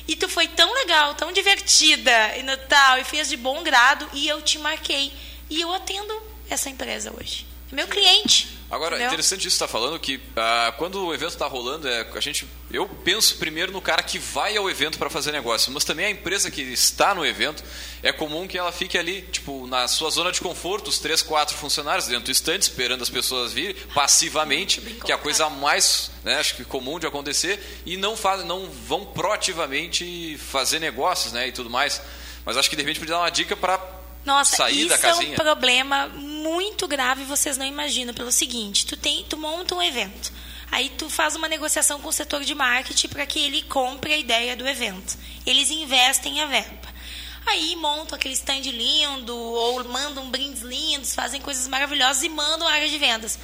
E 0.07 0.15
tu 0.15 0.27
foi 0.27 0.47
tão 0.47 0.73
legal, 0.73 1.15
tão 1.15 1.31
divertida 1.31 2.37
e 2.37 2.57
tal, 2.67 2.97
e 2.97 3.03
fez 3.03 3.29
de 3.29 3.37
bom 3.37 3.63
grado, 3.63 4.07
e 4.13 4.27
eu 4.27 4.41
te 4.41 4.57
marquei. 4.59 5.13
E 5.49 5.61
eu 5.61 5.73
atendo 5.73 6.21
essa 6.49 6.69
empresa 6.69 7.13
hoje. 7.17 7.50
É 7.71 7.75
Meu 7.75 7.87
cliente. 7.87 8.61
Agora, 8.71 8.95
entendeu? 8.95 9.07
interessante 9.07 9.39
isso 9.39 9.47
que 9.47 9.51
você 9.57 9.65
está 9.65 9.67
falando, 9.67 9.99
que 9.99 10.17
ah, 10.33 10.73
quando 10.77 11.05
o 11.05 11.13
evento 11.13 11.31
está 11.31 11.45
rolando, 11.45 11.89
é, 11.89 12.07
a 12.15 12.19
gente, 12.21 12.47
eu 12.71 12.87
penso 12.87 13.35
primeiro 13.35 13.69
no 13.69 13.81
cara 13.81 14.01
que 14.01 14.17
vai 14.17 14.55
ao 14.55 14.69
evento 14.69 14.97
para 14.97 15.09
fazer 15.09 15.33
negócio, 15.33 15.73
mas 15.73 15.83
também 15.83 16.05
a 16.05 16.09
empresa 16.09 16.49
que 16.49 16.61
está 16.61 17.13
no 17.13 17.25
evento, 17.25 17.61
é 18.01 18.13
comum 18.13 18.47
que 18.47 18.57
ela 18.57 18.71
fique 18.71 18.97
ali, 18.97 19.23
tipo, 19.23 19.67
na 19.67 19.89
sua 19.89 20.09
zona 20.09 20.31
de 20.31 20.39
conforto, 20.39 20.87
os 20.87 20.99
três, 20.99 21.21
quatro 21.21 21.53
funcionários 21.57 22.07
dentro 22.07 22.23
do 22.23 22.31
estande, 22.31 22.63
esperando 22.63 23.01
as 23.01 23.09
pessoas 23.09 23.51
virem, 23.51 23.75
passivamente, 23.93 24.79
que 24.79 25.11
é 25.11 25.15
a 25.15 25.17
coisa 25.17 25.49
mais, 25.49 26.09
né, 26.23 26.39
acho 26.39 26.55
que 26.55 26.63
comum 26.63 26.97
de 26.97 27.05
acontecer, 27.05 27.59
e 27.85 27.97
não, 27.97 28.15
faz, 28.15 28.45
não 28.45 28.69
vão 28.69 29.03
proativamente 29.03 30.37
fazer 30.37 30.79
negócios, 30.79 31.33
né, 31.33 31.49
e 31.49 31.51
tudo 31.51 31.69
mais. 31.69 32.01
Mas 32.45 32.55
acho 32.55 32.69
que 32.69 32.77
de 32.77 32.83
repente 32.83 33.01
podia 33.01 33.15
dar 33.15 33.21
uma 33.21 33.29
dica 33.29 33.55
para 33.57 33.79
Nossa, 34.23 34.55
sair 34.55 34.79
isso 34.79 34.89
da 34.89 34.97
casinha. 34.97 35.31
é 35.31 35.33
um 35.33 35.35
problema 35.35 36.09
muito 36.41 36.87
grave, 36.87 37.23
vocês 37.23 37.57
não 37.57 37.65
imaginam, 37.65 38.13
pelo 38.13 38.31
seguinte, 38.31 38.85
tu, 38.85 38.97
tem, 38.97 39.23
tu 39.25 39.37
monta 39.37 39.75
um 39.75 39.81
evento, 39.81 40.33
aí 40.71 40.89
tu 40.89 41.09
faz 41.09 41.35
uma 41.35 41.47
negociação 41.47 42.01
com 42.01 42.09
o 42.09 42.13
setor 42.13 42.43
de 42.43 42.55
marketing 42.55 43.07
para 43.09 43.25
que 43.25 43.39
ele 43.39 43.61
compre 43.63 44.13
a 44.13 44.17
ideia 44.17 44.55
do 44.55 44.67
evento. 44.67 45.17
Eles 45.45 45.69
investem 45.69 46.41
a 46.41 46.45
verba. 46.47 46.91
Aí 47.45 47.75
montam 47.75 48.15
aquele 48.15 48.33
stand 48.33 48.61
lindo, 48.61 49.35
ou 49.35 49.83
mandam 49.85 50.29
brindes 50.29 50.61
lindos, 50.61 51.15
fazem 51.15 51.41
coisas 51.41 51.67
maravilhosas 51.67 52.23
e 52.23 52.29
mandam 52.29 52.67
a 52.67 52.71
área 52.71 52.89
de 52.89 52.97
vendas. 52.97 53.37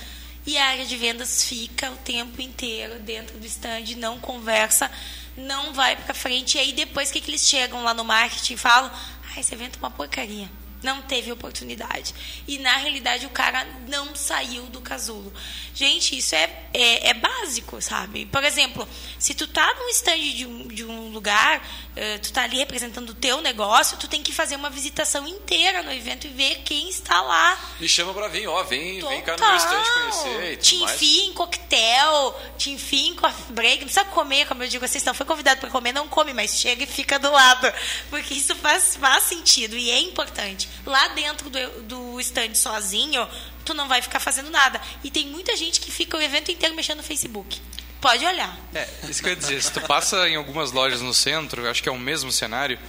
E 0.45 0.57
a 0.57 0.65
área 0.65 0.85
de 0.85 0.95
vendas 0.95 1.43
fica 1.43 1.91
o 1.91 1.97
tempo 1.97 2.41
inteiro 2.41 2.99
dentro 2.99 3.37
do 3.37 3.45
stand, 3.45 3.95
não 3.97 4.19
conversa, 4.19 4.89
não 5.35 5.73
vai 5.73 5.95
para 5.95 6.13
frente. 6.13 6.57
E 6.57 6.59
aí 6.59 6.73
depois 6.73 7.11
que, 7.11 7.19
que 7.19 7.29
eles 7.29 7.47
chegam 7.47 7.83
lá 7.83 7.93
no 7.93 8.05
marketing 8.05 8.53
e 8.53 8.57
falam, 8.57 8.89
ah, 8.89 9.39
esse 9.39 9.53
evento 9.53 9.75
é 9.75 9.79
uma 9.79 9.91
porcaria. 9.91 10.49
Não 10.83 11.01
teve 11.01 11.31
oportunidade. 11.31 12.13
E 12.47 12.59
na 12.59 12.77
realidade 12.77 13.25
o 13.25 13.29
cara 13.29 13.65
não 13.87 14.15
saiu 14.15 14.63
do 14.63 14.79
casulo. 14.79 15.33
Gente, 15.73 16.17
isso 16.17 16.35
é, 16.35 16.49
é, 16.73 17.09
é 17.09 17.13
básico, 17.13 17.81
sabe? 17.81 18.25
Por 18.27 18.43
exemplo, 18.43 18.87
se 19.17 19.33
tu 19.33 19.47
tá 19.47 19.75
num 19.79 19.89
stand 19.89 20.17
de 20.17 20.45
um, 20.45 20.67
de 20.67 20.85
um 20.85 21.09
lugar, 21.09 21.61
eh, 21.95 22.17
tu 22.19 22.31
tá 22.31 22.43
ali 22.43 22.57
representando 22.57 23.09
o 23.09 23.13
teu 23.13 23.41
negócio, 23.41 23.97
tu 23.97 24.07
tem 24.07 24.21
que 24.21 24.31
fazer 24.31 24.55
uma 24.55 24.69
visitação 24.69 25.27
inteira 25.27 25.81
no 25.81 25.91
evento 25.91 26.27
e 26.27 26.29
ver 26.29 26.61
quem 26.63 26.89
está 26.89 27.21
lá. 27.21 27.57
Me 27.79 27.89
chama 27.89 28.13
para 28.13 28.27
vir, 28.27 28.47
ó, 28.47 28.63
vem, 28.63 28.99
vem 28.99 29.21
cá 29.21 29.33
no 29.33 29.37
Total. 29.37 29.47
meu 29.47 29.57
estande 29.57 29.91
conhecer 29.91 30.53
e 30.53 30.57
Te 30.57 30.75
enfia 30.75 31.25
em 31.25 31.33
coquetel, 31.33 32.41
te 32.57 32.71
enfia 32.71 33.07
em 33.09 33.15
coffee 33.15 33.53
break. 33.53 33.77
Não 33.79 33.87
precisa 33.87 34.05
comer, 34.05 34.47
como 34.47 34.63
eu 34.63 34.67
digo 34.67 34.87
se 34.87 35.03
não 35.05 35.13
foi 35.13 35.25
convidado 35.25 35.59
para 35.59 35.69
comer, 35.69 35.91
não 35.91 36.07
come, 36.07 36.33
mas 36.33 36.59
chega 36.59 36.83
e 36.83 36.87
fica 36.87 37.17
do 37.17 37.31
lado. 37.31 37.71
Porque 38.09 38.33
isso 38.33 38.55
faz, 38.55 38.95
faz 38.95 39.23
sentido 39.23 39.77
e 39.77 39.89
é 39.89 39.99
importante. 39.99 40.66
Lá 40.85 41.09
dentro 41.09 41.49
do, 41.49 41.81
do 41.83 42.19
stand 42.19 42.55
sozinho, 42.55 43.27
tu 43.65 43.73
não 43.73 43.87
vai 43.87 44.01
ficar 44.01 44.19
fazendo 44.19 44.49
nada. 44.49 44.81
E 45.03 45.11
tem 45.11 45.27
muita 45.27 45.55
gente 45.55 45.79
que 45.79 45.91
fica 45.91 46.17
o 46.17 46.21
evento 46.21 46.51
inteiro 46.51 46.75
mexendo 46.75 46.97
no 46.97 47.03
Facebook. 47.03 47.61
Pode 47.99 48.25
olhar. 48.25 48.57
É, 48.73 48.87
isso 49.09 49.21
que 49.21 49.29
eu 49.29 49.33
ia 49.33 49.35
dizer, 49.35 49.61
se 49.61 49.71
tu 49.71 49.81
passa 49.81 50.29
em 50.29 50.35
algumas 50.35 50.71
lojas 50.71 51.01
no 51.01 51.13
centro, 51.13 51.63
eu 51.63 51.71
acho 51.71 51.81
que 51.81 51.89
é 51.89 51.91
o 51.91 51.97
mesmo 51.97 52.31
cenário, 52.31 52.79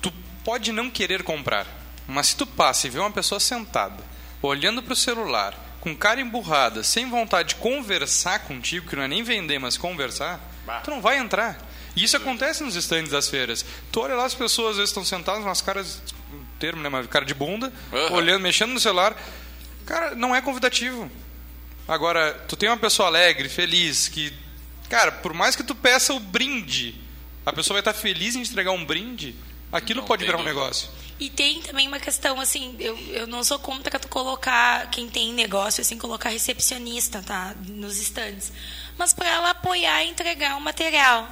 tu 0.00 0.12
pode 0.44 0.72
não 0.72 0.90
querer 0.90 1.22
comprar, 1.22 1.66
mas 2.08 2.28
se 2.28 2.36
tu 2.36 2.46
passa 2.46 2.86
e 2.86 2.90
vê 2.90 2.98
uma 2.98 3.10
pessoa 3.10 3.38
sentada 3.38 4.12
olhando 4.42 4.82
para 4.82 4.92
o 4.92 4.96
celular, 4.96 5.54
com 5.80 5.96
cara 5.96 6.20
emburrada, 6.20 6.82
sem 6.82 7.08
vontade 7.08 7.50
de 7.50 7.54
conversar 7.56 8.40
contigo, 8.40 8.88
que 8.88 8.96
não 8.96 9.04
é 9.04 9.08
nem 9.08 9.22
vender, 9.22 9.58
mas 9.58 9.76
conversar, 9.76 10.40
tu 10.82 10.90
não 10.90 11.00
vai 11.00 11.18
entrar. 11.18 11.58
E 11.94 12.04
isso 12.04 12.16
acontece 12.16 12.62
nos 12.62 12.74
estandes 12.74 13.12
das 13.12 13.28
feiras. 13.28 13.64
Tu 13.90 14.00
olha 14.00 14.14
lá, 14.14 14.24
as 14.24 14.34
pessoas 14.34 14.70
às 14.70 14.76
vezes 14.76 14.90
estão 14.90 15.04
sentadas, 15.04 15.42
umas 15.42 15.60
caras, 15.60 16.02
termo, 16.62 16.80
né, 16.80 16.88
uma 16.88 17.02
cara 17.08 17.24
de 17.24 17.34
bunda, 17.34 17.72
Aham. 17.92 18.12
olhando, 18.12 18.40
mexendo 18.40 18.70
no 18.70 18.78
celular. 18.78 19.20
Cara, 19.84 20.14
não 20.14 20.32
é 20.32 20.40
convidativo. 20.40 21.10
Agora, 21.88 22.32
tu 22.46 22.54
tem 22.54 22.68
uma 22.68 22.76
pessoa 22.76 23.08
alegre, 23.08 23.48
feliz, 23.48 24.06
que, 24.06 24.32
cara, 24.88 25.10
por 25.10 25.34
mais 25.34 25.56
que 25.56 25.64
tu 25.64 25.74
peça 25.74 26.14
o 26.14 26.20
brinde, 26.20 26.94
a 27.44 27.52
pessoa 27.52 27.74
vai 27.74 27.80
estar 27.80 27.92
feliz 27.92 28.36
em 28.36 28.42
entregar 28.42 28.70
um 28.70 28.84
brinde, 28.84 29.34
aquilo 29.72 30.02
Não 30.02 30.06
pode 30.06 30.24
virar 30.24 30.38
um 30.38 30.44
negócio. 30.44 30.88
E 31.18 31.28
tem 31.28 31.60
também 31.62 31.88
uma 31.88 31.98
questão, 31.98 32.40
assim, 32.40 32.76
eu, 32.78 32.96
eu 33.08 33.26
não 33.26 33.42
sou 33.42 33.58
contra 33.58 33.98
tu 33.98 34.06
colocar, 34.06 34.88
quem 34.88 35.08
tem 35.08 35.32
negócio, 35.32 35.80
assim, 35.80 35.98
colocar 35.98 36.28
recepcionista, 36.28 37.20
tá? 37.22 37.56
Nos 37.66 37.98
estandes. 38.00 38.52
Mas 38.96 39.12
para 39.12 39.28
ela 39.28 39.50
apoiar 39.50 40.04
e 40.04 40.10
entregar 40.10 40.56
o 40.56 40.60
material. 40.60 41.28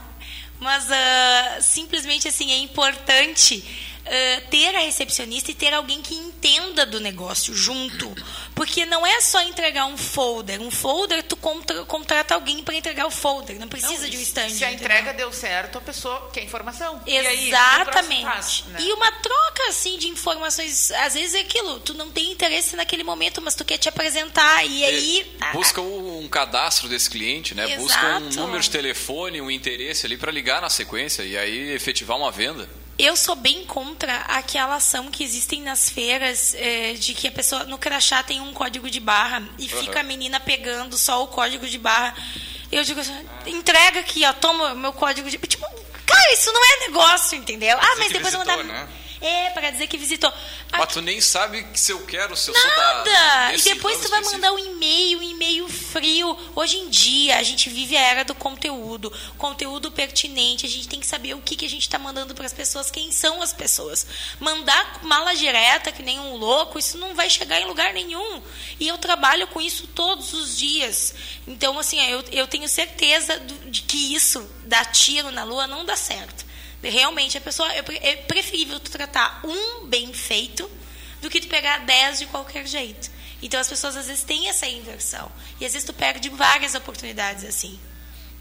Mas 0.59 0.91
ah, 0.91 1.59
simplesmente, 1.61 2.27
assim, 2.27 2.51
é 2.51 2.59
importante 2.59 3.65
ah, 4.13 4.43
ter 4.51 4.75
a 4.75 4.81
recepcionista 4.81 5.53
e 5.53 5.55
ter 5.55 5.73
alguém 5.73 6.03
que 6.03 6.15
entenda 6.15 6.85
do 6.85 6.99
negócio 6.99 7.55
junto. 7.55 8.13
Porque 8.57 8.85
não 8.85 9.07
é 9.07 9.21
só 9.21 9.41
entregar 9.43 9.87
um 9.87 9.97
folder. 9.97 10.61
Um 10.61 10.71
folder, 10.71 11.23
tu 11.23 11.37
contra, 11.37 11.85
contrata 11.85 12.35
alguém 12.35 12.61
para 12.65 12.75
entregar 12.75 13.07
o 13.07 13.11
folder. 13.11 13.61
Não 13.61 13.69
precisa 13.69 14.11
de 14.11 14.17
um 14.17 14.21
stand. 14.21 14.51
Se 14.51 14.65
a 14.65 14.73
entendeu? 14.73 14.87
entrega 14.87 15.15
deu 15.15 15.33
certo, 15.33 15.79
a 15.79 15.81
pessoa 15.81 16.29
quer 16.33 16.43
informação. 16.43 17.01
E 17.07 17.17
aí, 17.17 17.49
Exatamente. 17.51 18.65
né? 18.69 18.81
E 18.81 18.93
uma 18.93 19.13
troca 19.13 19.69
assim 19.69 19.97
de 19.97 20.09
informações, 20.09 20.91
às 20.91 21.15
vezes 21.15 21.35
é 21.35 21.41
aquilo, 21.41 21.79
tu 21.79 21.95
não 21.95 22.11
tem 22.11 22.33
interesse 22.33 22.75
naquele 22.75 23.05
momento, 23.05 23.41
mas 23.41 23.55
tu 23.55 23.65
quer 23.65 23.79
te 23.79 23.89
apresentar 23.89 24.65
e 24.65 24.85
aí 24.85 25.37
ah, 25.41 25.53
Busca 25.53 25.81
um 25.81 26.27
cadastro 26.29 26.89
desse 26.89 27.09
cliente, 27.09 27.55
né? 27.55 27.77
Busca 27.77 28.19
um 28.19 28.29
Exato. 28.29 28.41
número 28.41 28.61
de 28.61 28.71
telefone, 28.71 29.41
um 29.41 29.51
interesse 29.51 30.05
ali 30.05 30.17
para 30.17 30.33
ligar 30.33 30.61
na 30.61 30.69
sequência 30.69 31.23
e 31.23 31.39
aí 31.39 31.71
efetivar 31.73 32.17
uma 32.17 32.33
venda. 32.33 32.69
Eu 33.03 33.17
sou 33.17 33.35
bem 33.35 33.65
contra 33.65 34.15
aquela 34.23 34.77
ação 34.77 35.11
que 35.11 35.25
existem 35.25 35.63
nas 35.63 35.89
feiras 35.89 36.55
eh, 36.55 36.93
de 36.95 37.15
que 37.15 37.27
a 37.27 37.33
pessoa 37.33 37.65
no 37.65 37.79
crachá 37.79 38.23
tem 38.23 38.41
um 38.41 38.53
código 38.53 38.91
de 38.91 39.01
barra 39.01 39.43
e 39.59 39.69
fica 39.69 40.01
a 40.01 40.03
menina 40.03 40.39
pegando 40.39 40.99
só 40.99 41.23
o 41.25 41.29
código 41.29 41.67
de 41.67 41.79
barra. 41.79 42.15
Eu 42.71 42.85
digo 42.85 43.01
assim, 43.01 43.15
entrega 43.47 44.01
aqui, 44.01 44.25
ó, 44.27 44.33
toma 44.33 44.75
o 44.75 44.77
meu 44.77 44.93
código 44.93 45.31
de 45.31 45.39
tipo, 45.39 45.67
cara, 46.07 46.33
isso 46.33 46.53
não 46.53 46.65
é 46.65 46.89
negócio, 46.89 47.39
entendeu? 47.39 47.79
Ah, 47.81 47.97
mas 47.99 48.13
depois 48.13 48.35
eu 48.35 48.45
vou 48.45 48.47
mandar 48.47 48.65
né? 48.65 48.89
É, 49.21 49.51
para 49.51 49.71
dizer 49.71 49.87
que 49.87 49.99
visitou. 49.99 50.33
Mas 50.73 50.93
tu 50.93 51.03
nem 51.03 51.21
sabe 51.21 51.67
se 51.75 51.93
eu 51.93 52.05
quero, 52.07 52.35
se 52.37 52.51
eu 52.51 52.55
sou 52.55 52.71
da. 52.71 53.05
Nada! 53.05 53.55
E 53.55 53.61
depois 53.61 53.99
tu 53.99 54.09
vai 54.09 54.21
específico. 54.21 54.33
mandar 54.33 54.53
um 54.53 54.59
e-mail, 54.59 55.19
um 55.19 55.23
e-mail 55.23 55.69
frio. 55.69 56.39
Hoje 56.55 56.79
em 56.79 56.89
dia, 56.89 57.37
a 57.37 57.43
gente 57.43 57.69
vive 57.69 57.97
a 57.97 58.01
era 58.01 58.25
do 58.25 58.35
conteúdo. 58.35 59.13
Conteúdo 59.37 59.91
pertinente. 59.93 60.65
A 60.65 60.69
gente 60.69 60.89
tem 60.89 61.01
que 61.01 61.07
saber 61.07 61.35
o 61.35 61.43
que, 61.43 61.55
que 61.55 61.67
a 61.67 61.69
gente 61.69 61.83
está 61.83 61.99
mandando 61.99 62.35
para 62.35 62.47
as 62.47 62.53
pessoas, 62.53 62.91
quem 62.91 63.13
são 63.13 63.43
as 63.43 63.53
pessoas. 63.53 64.07
Mandar 64.39 65.01
mala 65.03 65.35
direta, 65.35 65.93
que 65.93 66.03
nem 66.03 66.19
um 66.19 66.37
louco, 66.37 66.79
isso 66.79 66.97
não 66.97 67.15
vai 67.15 67.29
chegar 67.29 67.61
em 67.61 67.67
lugar 67.67 67.93
nenhum. 67.93 68.43
E 68.79 68.89
eu 68.89 68.97
trabalho 68.97 69.47
com 69.49 69.61
isso 69.61 69.87
todos 69.89 70.33
os 70.33 70.57
dias. 70.57 71.15
Então, 71.47 71.79
assim, 71.79 72.01
eu, 72.11 72.25
eu 72.33 72.47
tenho 72.47 72.69
certeza 72.69 73.39
de 73.67 73.83
que 73.83 74.15
isso, 74.15 74.49
dar 74.65 74.87
tiro 74.87 75.31
na 75.31 75.45
lua, 75.45 75.67
não 75.67 75.85
dá 75.85 75.97
certo. 75.97 76.50
Realmente, 76.83 77.37
a 77.37 77.41
pessoa. 77.41 77.71
É 77.73 77.83
pre- 77.83 77.99
preferível 78.27 78.81
tu 78.81 78.91
tratar 78.91 79.41
um 79.45 79.87
bem 79.87 80.13
feito 80.13 80.71
do 81.21 81.29
que 81.29 81.41
tu 81.41 81.49
pegar 81.49 81.79
10 81.85 82.21
de 82.21 82.27
qualquer 82.27 82.67
jeito. 82.67 83.11
Então 83.43 83.61
as 83.61 83.69
pessoas 83.69 83.97
às 83.97 84.07
vezes 84.07 84.23
têm 84.23 84.49
essa 84.49 84.67
inversão. 84.67 85.31
E 85.61 85.67
às 85.67 85.73
vezes 85.73 85.87
tu 85.87 85.93
perde 85.93 86.29
várias 86.31 86.75
oportunidades 86.75 87.45
assim. 87.45 87.79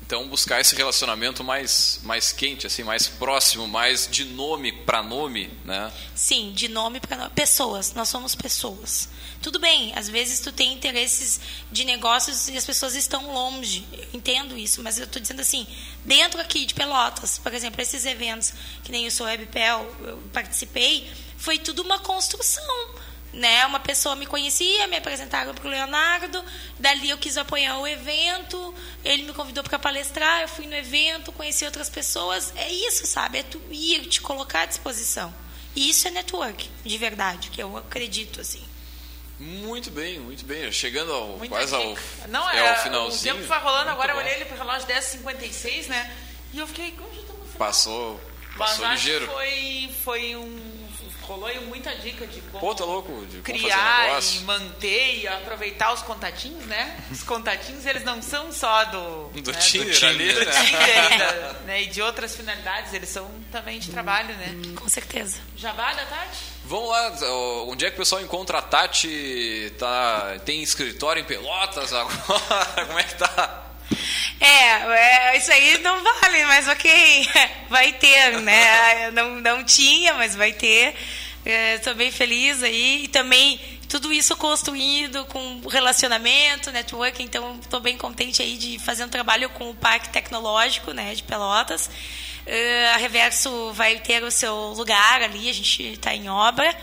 Então 0.05 0.27
buscar 0.27 0.59
esse 0.59 0.75
relacionamento 0.75 1.43
mais, 1.43 1.99
mais 2.03 2.31
quente, 2.31 2.65
assim, 2.65 2.83
mais 2.83 3.07
próximo, 3.07 3.67
mais 3.67 4.07
de 4.09 4.25
nome 4.25 4.71
para 4.71 5.03
nome, 5.03 5.51
né? 5.63 5.91
Sim, 6.15 6.51
de 6.53 6.67
nome 6.67 6.99
para 6.99 7.15
nome. 7.17 7.29
Pessoas, 7.31 7.93
nós 7.93 8.09
somos 8.09 8.33
pessoas. 8.35 9.07
Tudo 9.49 9.61
bem, 9.61 9.91
às 9.95 10.07
vezes 10.07 10.41
tu 10.41 10.51
tem 10.51 10.71
interesses 10.71 11.39
de 11.71 11.83
negócios 11.83 12.49
e 12.49 12.55
as 12.55 12.63
pessoas 12.63 12.93
estão 12.93 13.33
longe. 13.33 13.83
Eu 13.91 14.07
entendo 14.13 14.55
isso, 14.55 14.83
mas 14.83 14.99
eu 14.99 15.05
estou 15.05 15.19
dizendo 15.19 15.41
assim, 15.41 15.65
dentro 16.05 16.39
aqui 16.39 16.67
de 16.67 16.75
Pelotas, 16.75 17.39
por 17.39 17.51
exemplo, 17.51 17.81
esses 17.81 18.05
eventos 18.05 18.53
que 18.83 18.91
nem 18.91 19.07
o 19.07 19.11
Sou 19.11 19.25
Webpel, 19.25 19.91
eu 20.01 20.17
participei, 20.31 21.11
foi 21.35 21.57
tudo 21.57 21.81
uma 21.81 21.97
construção. 21.97 22.63
Né? 23.33 23.65
Uma 23.65 23.79
pessoa 23.79 24.15
me 24.15 24.27
conhecia, 24.27 24.85
me 24.85 24.97
apresentaram 24.97 25.55
para 25.55 25.67
o 25.67 25.71
Leonardo, 25.71 26.45
dali 26.77 27.09
eu 27.09 27.17
quis 27.17 27.35
apoiar 27.35 27.79
o 27.79 27.87
evento, 27.87 28.75
ele 29.03 29.23
me 29.23 29.33
convidou 29.33 29.63
para 29.63 29.79
palestrar, 29.79 30.43
eu 30.43 30.47
fui 30.47 30.67
no 30.67 30.75
evento, 30.75 31.31
conheci 31.31 31.65
outras 31.65 31.89
pessoas. 31.89 32.53
É 32.55 32.71
isso, 32.71 33.07
sabe? 33.07 33.39
É 33.39 33.43
tu 33.43 33.59
ir, 33.71 34.05
te 34.05 34.21
colocar 34.21 34.61
à 34.61 34.65
disposição. 34.67 35.33
E 35.75 35.89
isso 35.89 36.07
é 36.07 36.11
network, 36.11 36.69
de 36.85 36.97
verdade, 36.99 37.49
que 37.49 37.63
eu 37.63 37.75
acredito, 37.77 38.41
assim. 38.41 38.68
Muito 39.39 39.89
bem, 39.89 40.19
muito 40.19 40.45
bem. 40.45 40.69
Chegando 40.71 41.13
ao, 41.13 41.27
Muita 41.37 41.55
quase 41.55 41.73
ao. 41.73 41.95
Não, 42.27 42.49
é, 42.49 42.57
é, 42.57 42.69
ao 42.69 42.75
finalzinho. 42.83 43.35
O 43.35 43.37
tempo 43.37 43.47
foi 43.47 43.57
rolando, 43.57 43.85
Muito 43.85 43.93
agora 43.93 44.11
eu 44.11 44.15
bom. 44.15 44.21
olhei 44.21 44.33
ele 44.35 44.45
pro 44.45 44.57
relógio 44.57 44.87
10h56, 44.87 45.87
né? 45.87 46.13
E 46.53 46.59
eu 46.59 46.67
fiquei, 46.67 46.91
como 46.91 47.07
já 47.13 47.21
estamos 47.21 47.39
no 47.41 47.45
final? 47.45 47.57
Passou, 47.57 48.21
Mas 48.57 48.69
passou 48.71 48.85
acho 48.85 48.93
ligeiro. 48.95 49.27
foi, 49.27 49.89
foi 50.03 50.35
um. 50.35 50.78
Rolou 51.30 51.45
aí 51.47 51.59
muita 51.65 51.93
dica 51.95 52.25
de 52.25 52.41
como 52.41 52.59
Pô, 52.59 52.73
tá 52.73 52.84
louco? 52.86 53.11
De 53.27 53.38
como 53.41 53.43
fazer 53.43 53.59
criar 53.59 54.07
negócio. 54.07 54.41
e 54.41 54.43
manter 54.45 55.19
e 55.19 55.27
aproveitar 55.27 55.93
os 55.93 56.01
contatinhos, 56.01 56.65
né? 56.65 56.97
Os 57.11 57.21
contatinhos, 57.21 57.86
eles 57.86 58.03
não 58.03 58.19
são 58.19 58.51
só 58.51 58.84
do. 58.86 59.30
Do 59.39 59.51
né, 59.51 59.59
Tinder 59.59 60.03
ali, 60.05 60.34
do 60.34 60.43
né? 60.43 60.51
Tinder 60.51 61.13
e, 61.13 61.17
da- 61.19 61.53
né, 61.65 61.82
e 61.84 61.86
de 61.88 62.01
outras 62.01 62.36
finalidades, 62.36 62.93
eles 62.93 63.09
são 63.09 63.30
também 63.51 63.77
de 63.80 63.91
trabalho, 63.91 64.34
né? 64.38 64.55
Com 64.75 64.89
certeza. 64.89 65.38
Jabá 65.55 65.93
da 65.93 66.05
Tati? 66.05 66.39
Vamos 66.65 66.89
lá, 66.89 67.11
onde 67.67 67.86
é 67.86 67.89
que 67.89 67.95
o 67.95 67.99
pessoal 67.99 68.21
encontra 68.21 68.57
a 68.57 68.61
Tati? 68.61 69.71
Tá, 69.77 70.36
tem 70.45 70.63
escritório 70.63 71.21
em 71.21 71.25
Pelotas 71.25 71.93
agora? 71.93 72.17
Como 72.88 72.97
é 72.99 73.03
que 73.03 73.15
tá? 73.15 73.68
É, 74.39 75.33
é, 75.33 75.37
isso 75.37 75.51
aí 75.51 75.77
não 75.79 76.03
vale, 76.03 76.45
mas 76.45 76.67
ok, 76.67 77.27
vai 77.69 77.93
ter, 77.93 78.39
né? 78.41 79.11
Não, 79.11 79.35
não 79.41 79.63
tinha, 79.63 80.13
mas 80.13 80.35
vai 80.35 80.53
ter. 80.53 80.95
Estou 81.75 81.95
bem 81.95 82.11
feliz 82.11 82.61
aí. 82.63 83.05
E 83.05 83.07
também 83.07 83.59
tudo 83.89 84.13
isso 84.13 84.35
construído 84.37 85.25
com 85.25 85.61
relacionamento, 85.67 86.71
network, 86.71 87.23
então 87.23 87.57
estou 87.59 87.79
bem 87.79 87.97
contente 87.97 88.41
aí 88.41 88.55
de 88.55 88.77
fazer 88.77 89.03
um 89.03 89.09
trabalho 89.09 89.49
com 89.49 89.71
o 89.71 89.75
Parque 89.75 90.09
Tecnológico 90.09 90.91
né, 90.91 91.15
de 91.15 91.23
Pelotas. 91.23 91.89
Eh, 92.45 92.91
a 92.93 92.97
Reverso 92.97 93.73
vai 93.73 93.99
ter 93.99 94.23
o 94.23 94.31
seu 94.31 94.73
lugar 94.73 95.23
ali, 95.23 95.49
a 95.49 95.53
gente 95.53 95.83
está 95.83 96.13
em 96.13 96.29
obra. 96.29 96.75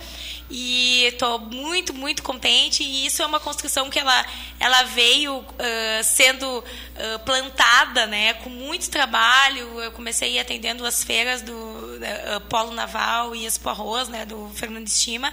E 0.49 1.05
estou 1.07 1.39
muito, 1.41 1.93
muito 1.93 2.23
contente. 2.23 2.83
E 2.83 3.07
isso 3.07 3.23
é 3.23 3.27
uma 3.27 3.41
construção 3.41 3.91
que 3.91 3.99
ela, 3.99 4.25
ela 4.61 4.85
veio 4.85 5.45
ah, 5.59 6.03
sendo 6.03 6.65
ah, 6.97 7.19
plantada 7.21 8.07
né, 8.07 8.35
com 8.35 8.51
muito 8.51 8.89
trabalho. 8.89 9.81
Eu 9.81 9.91
comecei 9.93 10.39
atendendo 10.39 10.87
as 10.87 11.03
feiras 11.03 11.43
do 11.43 11.55
ah, 11.55 12.41
Polo 12.49 12.73
Naval 12.73 13.35
e 13.35 13.45
Expo 13.45 13.69
Arroz, 13.69 14.09
né, 14.09 14.25
do 14.25 14.49
Fernando 14.55 14.87
Estima. 14.87 15.33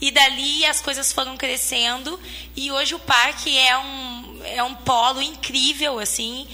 E 0.00 0.10
dali 0.10 0.64
as 0.66 0.80
coisas 0.80 1.12
foram 1.12 1.36
crescendo. 1.36 2.18
E 2.56 2.72
hoje 2.72 2.94
o 2.94 2.98
parque 2.98 3.56
é 3.56 3.78
um, 3.78 4.40
é 4.44 4.62
um 4.62 4.74
polo 4.74 5.22
incrível, 5.22 5.98
assim. 5.98 6.48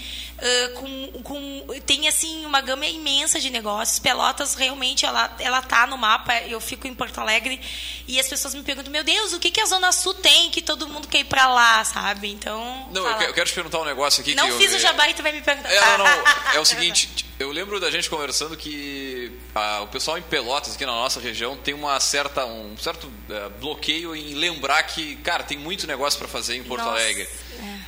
Com, 0.75 1.11
com, 1.23 1.65
tem 1.85 2.07
assim 2.07 2.45
uma 2.45 2.59
gama 2.61 2.85
imensa 2.85 3.39
de 3.39 3.49
negócios. 3.49 3.99
Pelotas 3.99 4.53
realmente 4.55 5.05
ela 5.05 5.33
ela 5.39 5.61
tá 5.61 5.87
no 5.87 5.97
mapa. 5.97 6.33
Eu 6.41 6.59
fico 6.59 6.87
em 6.87 6.93
Porto 6.93 7.19
Alegre 7.19 7.59
e 8.07 8.19
as 8.19 8.27
pessoas 8.27 8.53
me 8.53 8.61
perguntam: 8.63 8.91
"Meu 8.91 9.03
Deus, 9.03 9.33
o 9.33 9.39
que 9.39 9.49
que 9.51 9.61
a 9.61 9.65
Zona 9.65 9.91
Sul 9.91 10.13
tem 10.15 10.49
que 10.51 10.61
todo 10.61 10.87
mundo 10.87 11.07
quer 11.07 11.19
ir 11.19 11.25
para 11.25 11.47
lá, 11.47 11.83
sabe?" 11.85 12.29
Então, 12.31 12.89
Não, 12.91 13.07
eu 13.07 13.21
eu 13.27 13.33
quero 13.33 13.47
te 13.47 13.53
perguntar 13.53 13.79
um 13.79 13.85
negócio 13.85 14.21
aqui. 14.21 14.35
não 14.35 14.45
que 14.47 14.51
eu- 14.53 14.57
fiz 14.57 14.73
o 14.73 14.79
jabá 14.79 15.09
e 15.09 15.13
tu 15.13 15.23
vai 15.23 15.31
me 15.31 15.41
perguntar. 15.41 15.71
É, 15.71 15.97
não, 15.97 15.97
não. 15.99 16.05
É 16.55 16.59
o 16.59 16.65
seguinte, 16.65 17.25
eu 17.39 17.51
lembro 17.51 17.79
da 17.79 17.89
gente 17.91 18.09
conversando 18.09 18.55
que 18.55 19.31
ah, 19.53 19.81
o 19.81 19.87
pessoal 19.87 20.17
em 20.17 20.21
Pelotas, 20.21 20.75
aqui 20.75 20.85
na 20.85 20.91
nossa 20.93 21.19
região, 21.19 21.55
tem 21.57 21.73
uma 21.73 21.99
certa, 21.99 22.45
um 22.45 22.77
certo 22.77 23.11
eh, 23.29 23.49
bloqueio 23.59 24.15
em 24.15 24.33
lembrar 24.35 24.83
que, 24.83 25.15
cara, 25.17 25.43
tem 25.43 25.57
muito 25.57 25.85
negócio 25.87 26.17
para 26.19 26.27
fazer 26.27 26.55
em 26.55 26.63
Porto 26.63 26.83
Nossa, 26.83 26.97
Alegre. 26.99 27.27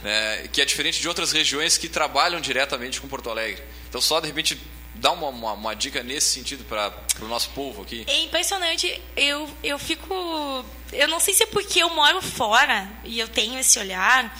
Né, 0.03 0.47
que 0.51 0.61
é 0.61 0.65
diferente 0.65 0.99
de 1.01 1.07
outras 1.07 1.31
regiões 1.31 1.77
que 1.77 1.87
trabalham 1.89 2.39
diretamente 2.39 2.99
com 3.01 3.07
Porto 3.07 3.29
Alegre. 3.29 3.63
Então, 3.89 3.99
só 4.01 4.19
de 4.19 4.27
repente, 4.27 4.59
dá 4.95 5.11
uma, 5.11 5.27
uma, 5.29 5.53
uma 5.53 5.75
dica 5.75 6.03
nesse 6.03 6.29
sentido 6.31 6.63
para 6.65 6.93
o 7.21 7.25
nosso 7.27 7.49
povo 7.51 7.81
aqui. 7.83 8.03
É 8.07 8.23
impressionante. 8.23 9.01
Eu, 9.15 9.49
eu 9.63 9.77
fico. 9.79 10.65
Eu 10.93 11.07
não 11.07 11.19
sei 11.19 11.33
se 11.33 11.43
é 11.43 11.47
porque 11.47 11.79
eu 11.81 11.89
moro 11.89 12.21
fora 12.21 12.89
e 13.03 13.19
eu 13.19 13.27
tenho 13.27 13.57
esse 13.59 13.77
olhar. 13.79 14.37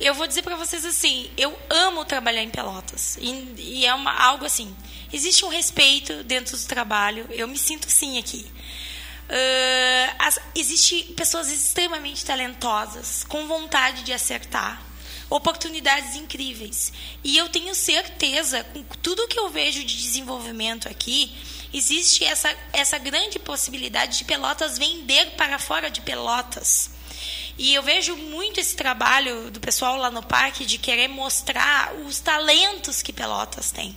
Eu 0.00 0.14
vou 0.14 0.26
dizer 0.26 0.42
para 0.42 0.56
vocês 0.56 0.84
assim: 0.84 1.30
eu 1.36 1.56
amo 1.70 2.04
trabalhar 2.04 2.42
em 2.42 2.50
Pelotas. 2.50 3.16
E, 3.20 3.54
e 3.58 3.86
é 3.86 3.94
uma, 3.94 4.12
algo 4.12 4.44
assim. 4.44 4.74
Existe 5.12 5.44
um 5.44 5.48
respeito 5.48 6.22
dentro 6.24 6.56
do 6.56 6.64
trabalho. 6.66 7.26
Eu 7.30 7.46
me 7.46 7.58
sinto 7.58 7.86
assim 7.88 8.18
aqui. 8.18 8.46
Ah, 9.28 10.14
as- 10.26 10.38
existe 10.54 11.04
pessoas 11.16 11.50
extremamente 11.50 12.24
talentosas, 12.24 13.24
com 13.28 13.46
vontade 13.46 14.02
de 14.02 14.12
acertar, 14.12 14.82
oportunidades 15.32 16.14
incríveis. 16.14 16.92
E 17.24 17.36
eu 17.36 17.48
tenho 17.48 17.74
certeza, 17.74 18.62
com 18.64 18.82
tudo 19.02 19.26
que 19.28 19.38
eu 19.38 19.48
vejo 19.48 19.82
de 19.84 19.96
desenvolvimento 19.96 20.88
aqui, 20.88 21.32
existe 21.72 22.24
essa, 22.24 22.54
essa 22.72 22.98
grande 22.98 23.38
possibilidade 23.38 24.18
de 24.18 24.24
Pelotas 24.24 24.76
vender 24.76 25.30
para 25.30 25.58
fora 25.58 25.90
de 25.90 26.02
Pelotas. 26.02 26.90
E 27.58 27.74
eu 27.74 27.82
vejo 27.82 28.16
muito 28.16 28.60
esse 28.60 28.76
trabalho 28.76 29.50
do 29.50 29.60
pessoal 29.60 29.96
lá 29.96 30.10
no 30.10 30.22
parque 30.22 30.64
de 30.64 30.78
querer 30.78 31.08
mostrar 31.08 31.94
os 32.06 32.18
talentos 32.18 33.02
que 33.02 33.12
Pelotas 33.12 33.70
tem. 33.70 33.96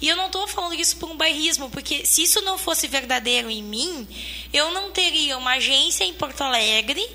E 0.00 0.08
eu 0.08 0.16
não 0.16 0.26
estou 0.26 0.48
falando 0.48 0.74
isso 0.74 0.96
por 0.96 1.10
um 1.10 1.16
bairrismo, 1.16 1.70
porque 1.70 2.04
se 2.04 2.24
isso 2.24 2.40
não 2.42 2.58
fosse 2.58 2.88
verdadeiro 2.88 3.50
em 3.50 3.62
mim, 3.62 4.08
eu 4.52 4.70
não 4.72 4.90
teria 4.90 5.38
uma 5.38 5.52
agência 5.52 6.04
em 6.04 6.14
Porto 6.14 6.42
Alegre 6.42 7.08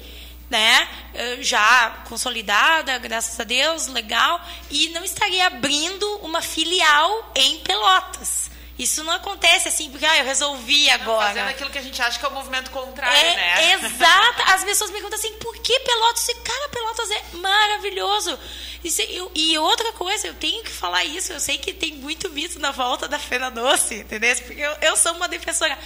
né, 0.50 0.88
eh, 1.14 1.38
já 1.42 2.04
consolidada, 2.08 2.98
graças 3.00 3.40
a 3.40 3.44
Deus, 3.44 3.88
legal, 3.88 4.42
e 4.70 4.90
não 4.90 5.04
estaria 5.04 5.48
abrindo 5.48 6.06
uma 6.18 6.42
filial 6.42 7.32
em 7.36 7.60
Pelotas. 7.60 8.50
Isso 8.78 9.04
não 9.04 9.14
acontece 9.14 9.68
assim, 9.68 9.90
porque 9.90 10.06
ah, 10.06 10.20
eu 10.20 10.26
resolvi 10.26 10.88
agora. 10.92 11.30
Fazendo 11.30 11.50
aquilo 11.50 11.70
que 11.72 11.80
a 11.80 11.82
gente 11.82 12.00
acha 12.00 12.20
que 12.20 12.26
é 12.26 12.28
o 12.28 12.32
movimento 12.32 12.70
contrário, 12.70 13.18
é, 13.18 13.36
né? 13.36 13.74
Exato. 13.74 14.44
As 14.54 14.64
pessoas 14.66 14.92
me 14.92 14.98
perguntam 14.98 15.18
assim, 15.18 15.34
por 15.40 15.58
que 15.58 15.80
Pelotas? 15.80 16.28
Cara, 16.44 16.70
Pelotas 16.70 17.10
é 17.10 17.24
maravilhoso. 17.38 18.38
E, 18.84 19.52
e, 19.52 19.58
outra 19.58 19.92
coisa, 19.94 20.28
eu 20.28 20.36
tenho 20.36 20.64
que 20.64 20.70
falar 20.70 21.04
isso, 21.04 21.34
eu 21.34 21.40
sei 21.40 21.58
que 21.58 21.74
tem 21.74 21.94
muito 21.94 22.30
mito 22.30 22.60
na 22.60 22.72
volta 22.72 23.08
da 23.08 23.18
Feira 23.18 23.50
Doce, 23.50 23.96
entendeu? 23.96 24.36
Porque 24.36 24.62
eu, 24.62 24.78
eu 24.82 24.96
sou 24.96 25.14
uma 25.14 25.28
defensora. 25.28 25.78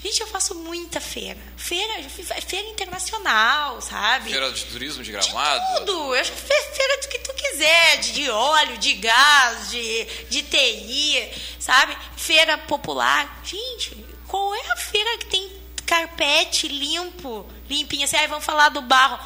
Gente, 0.00 0.20
eu 0.20 0.26
faço 0.28 0.54
muita 0.54 1.00
feira. 1.00 1.38
Feira, 1.56 2.02
feira 2.46 2.68
internacional, 2.68 3.80
sabe? 3.80 4.30
Feira 4.30 4.50
de 4.52 4.64
turismo 4.66 5.02
de 5.02 5.10
gramado. 5.10 5.60
De 5.60 5.86
tudo. 5.86 6.14
Eu 6.14 6.24
feira 6.24 7.00
do 7.02 7.08
que 7.08 7.18
tu 7.18 7.34
quiser, 7.34 7.96
de, 7.98 8.30
óleo, 8.30 8.78
de 8.78 8.92
gás, 8.94 9.70
de, 9.70 10.04
de 10.30 10.42
TI, 10.42 11.30
sabe? 11.58 11.96
Feira 12.16 12.56
popular. 12.58 13.40
Gente, 13.44 14.04
qual 14.28 14.54
é 14.54 14.72
a 14.72 14.76
feira 14.76 15.18
que 15.18 15.26
tem 15.26 15.50
carpete 15.84 16.68
limpo, 16.68 17.44
limpinho? 17.68 18.04
Assim, 18.04 18.16
aí 18.16 18.28
vamos 18.28 18.44
falar 18.44 18.68
do 18.68 18.82
barro. 18.82 19.18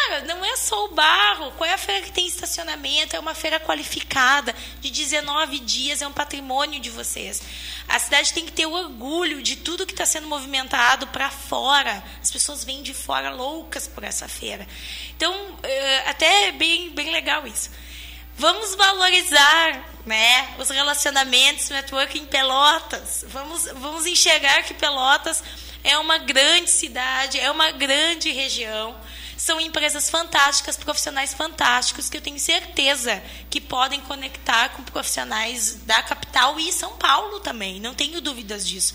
Cara, 0.00 0.22
não 0.22 0.44
é 0.44 0.56
só 0.56 0.86
o 0.86 0.94
barro. 0.94 1.52
Qual 1.52 1.68
é 1.68 1.74
a 1.74 1.78
feira 1.78 2.02
que 2.02 2.12
tem 2.12 2.26
estacionamento? 2.26 3.14
É 3.14 3.20
uma 3.20 3.34
feira 3.34 3.60
qualificada, 3.60 4.54
de 4.80 4.90
19 4.90 5.58
dias, 5.60 6.00
é 6.00 6.06
um 6.06 6.12
patrimônio 6.12 6.80
de 6.80 6.90
vocês. 6.90 7.42
A 7.88 7.98
cidade 7.98 8.32
tem 8.32 8.46
que 8.46 8.52
ter 8.52 8.66
orgulho 8.66 9.42
de 9.42 9.56
tudo 9.56 9.86
que 9.86 9.92
está 9.92 10.06
sendo 10.06 10.26
movimentado 10.26 11.06
para 11.08 11.30
fora. 11.30 12.02
As 12.22 12.30
pessoas 12.30 12.64
vêm 12.64 12.82
de 12.82 12.94
fora 12.94 13.30
loucas 13.30 13.86
por 13.86 14.02
essa 14.02 14.26
feira. 14.26 14.66
Então, 15.16 15.58
é, 15.62 16.08
até 16.08 16.48
é 16.48 16.52
bem, 16.52 16.90
bem 16.90 17.12
legal 17.12 17.46
isso. 17.46 17.70
Vamos 18.36 18.74
valorizar 18.74 19.84
né, 20.06 20.54
os 20.58 20.70
relacionamentos, 20.70 21.68
networking 21.68 22.20
em 22.20 22.26
Pelotas. 22.26 23.24
Vamos, 23.28 23.66
vamos 23.74 24.06
enxergar 24.06 24.62
que 24.62 24.72
Pelotas 24.72 25.42
é 25.84 25.98
uma 25.98 26.18
grande 26.18 26.70
cidade, 26.70 27.38
é 27.38 27.50
uma 27.50 27.70
grande 27.70 28.30
região 28.30 28.96
são 29.40 29.58
empresas 29.58 30.10
fantásticas, 30.10 30.76
profissionais 30.76 31.32
fantásticos, 31.32 32.10
que 32.10 32.16
eu 32.18 32.20
tenho 32.20 32.38
certeza 32.38 33.22
que 33.48 33.58
podem 33.58 33.98
conectar 34.02 34.68
com 34.70 34.82
profissionais 34.82 35.76
da 35.86 36.02
capital 36.02 36.60
e 36.60 36.70
São 36.70 36.92
Paulo 36.98 37.40
também, 37.40 37.80
não 37.80 37.94
tenho 37.94 38.20
dúvidas 38.20 38.68
disso. 38.68 38.92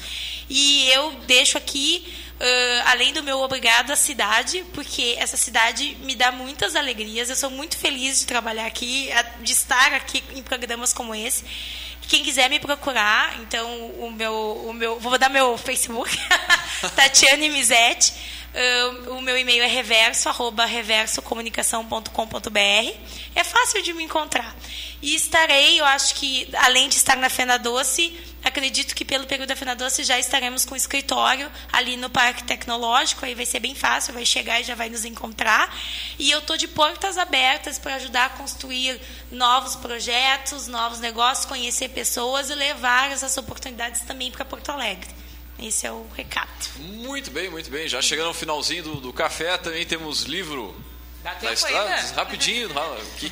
E 0.48 0.88
eu 0.91 1.14
deixo 1.26 1.58
aqui, 1.58 2.14
uh, 2.36 2.89
além 2.89 3.12
do 3.12 3.24
meu 3.24 3.39
obrigado 3.39 3.89
à 3.89 3.96
cidade, 3.96 4.64
porque 4.72 5.16
essa 5.18 5.36
cidade 5.36 5.98
me 6.02 6.14
dá 6.14 6.32
muitas 6.32 6.76
alegrias, 6.76 7.32
eu 7.32 7.36
sou 7.36 7.50
muito 7.50 7.76
feliz 7.76 8.20
de 8.20 8.28
trabalhar 8.28 8.68
aqui, 8.68 9.10
de 9.41 9.52
estar 9.52 9.93
aqui 9.93 10.24
em 10.36 10.43
programas 10.43 10.93
como 10.93 11.16
esse. 11.16 11.43
Quem 12.08 12.24
quiser 12.24 12.52
me 12.52 12.60
procurar, 12.60 13.36
então 13.41 13.68
o 13.98 14.12
meu, 14.12 14.64
o 14.68 14.72
meu 14.72 15.00
vou 15.00 15.18
dar 15.18 15.28
meu 15.28 15.58
Facebook, 15.58 16.16
Tatiane 16.96 17.50
Mizetti. 17.50 18.14
O 19.10 19.22
meu 19.22 19.38
e-mail 19.38 19.64
é 19.64 19.68
reverso, 19.68 20.30
arroba 20.30 20.66
reversocomunicação.com.br. 20.66 22.93
É 23.36 23.43
fácil 23.43 23.82
de 23.82 23.91
me 23.93 24.03
encontrar. 24.03 24.56
E 25.01 25.14
estarei, 25.14 25.80
eu 25.80 25.86
acho 25.86 26.16
que, 26.16 26.47
além 26.60 26.88
de 26.88 26.95
estar 26.95 27.18
na 27.18 27.30
Fena 27.30 27.60
Doce, 27.60 28.18
acredito 28.43 28.95
que 28.95 29.03
pelo 29.03 29.28
período 29.28 29.49
da 29.49 29.56
Fena 29.56 29.76
Doce 29.76 30.06
já 30.06 30.18
estaremos 30.18 30.66
com 30.66 30.74
o 30.74 30.78
escritório 30.78 31.51
ali 31.72 31.97
no 31.97 32.10
Parque 32.10 32.45
Tecnológico, 32.45 33.26
aí 33.26 33.36
vai 33.36 33.45
ser 33.45 33.60
bem 33.60 33.76
fácil, 33.76 34.14
vai 34.14 34.26
chegar 34.26 34.62
e 34.62 34.64
já 34.64 34.74
vai 34.74 34.89
nos 34.89 35.03
encontrar. 35.03 35.78
E 36.18 36.32
eu 36.32 36.39
estou 36.39 36.56
de 36.56 36.68
portas 36.68 37.18
abertas 37.18 37.78
para 37.78 37.95
ajudar 37.95 38.28
a 38.28 38.30
construir 38.30 38.99
novos 39.32 39.76
projetos, 39.76 40.68
novos 40.68 40.99
negócios, 40.99 41.45
conhecer 41.45 41.89
pessoas 41.89 42.49
e 42.49 42.56
levar 42.56 43.12
essas 43.12 43.36
oportunidades 43.38 44.01
também 44.01 44.32
para 44.32 44.45
Porto 44.45 44.70
Alegre. 44.70 45.25
Esse 45.60 45.88
é 45.88 45.91
o 45.91 46.06
recado. 46.16 46.49
Muito 46.78 47.32
bem, 47.32 47.49
muito 47.49 47.70
bem. 47.70 47.88
Já 47.88 48.01
chegando 48.01 48.28
ao 48.28 48.34
finalzinho 48.34 48.84
do, 48.84 48.95
do 48.95 49.14
café, 49.14 49.58
também 49.58 49.86
temos 49.86 50.24
livro 50.24 50.76
Dá 51.24 51.34
da 51.34 51.53
estrada. 51.53 51.95
Ainda? 51.95 52.14
Rapidinho. 52.16 52.70
aqui. 53.16 53.32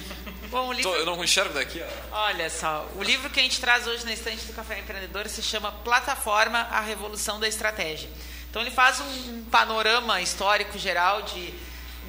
Bom, 0.49 0.71
livro... 0.71 0.91
Tô, 0.91 0.97
eu 0.97 1.05
não 1.05 1.21
enxergo 1.23 1.53
daqui. 1.53 1.81
Ó. 2.11 2.25
Olha 2.25 2.49
só, 2.49 2.87
o 2.95 3.03
livro 3.03 3.29
que 3.29 3.39
a 3.39 3.43
gente 3.43 3.59
traz 3.59 3.85
hoje 3.87 4.05
na 4.05 4.13
estante 4.13 4.45
do 4.45 4.53
Café 4.53 4.79
Empreendedor 4.79 5.27
se 5.27 5.41
chama 5.41 5.71
Plataforma, 5.71 6.59
a 6.71 6.79
Revolução 6.79 7.39
da 7.39 7.47
Estratégia. 7.47 8.09
Então 8.49 8.61
ele 8.61 8.71
faz 8.71 8.99
um 8.99 9.43
panorama 9.45 10.21
histórico 10.21 10.77
geral 10.77 11.23
de 11.23 11.53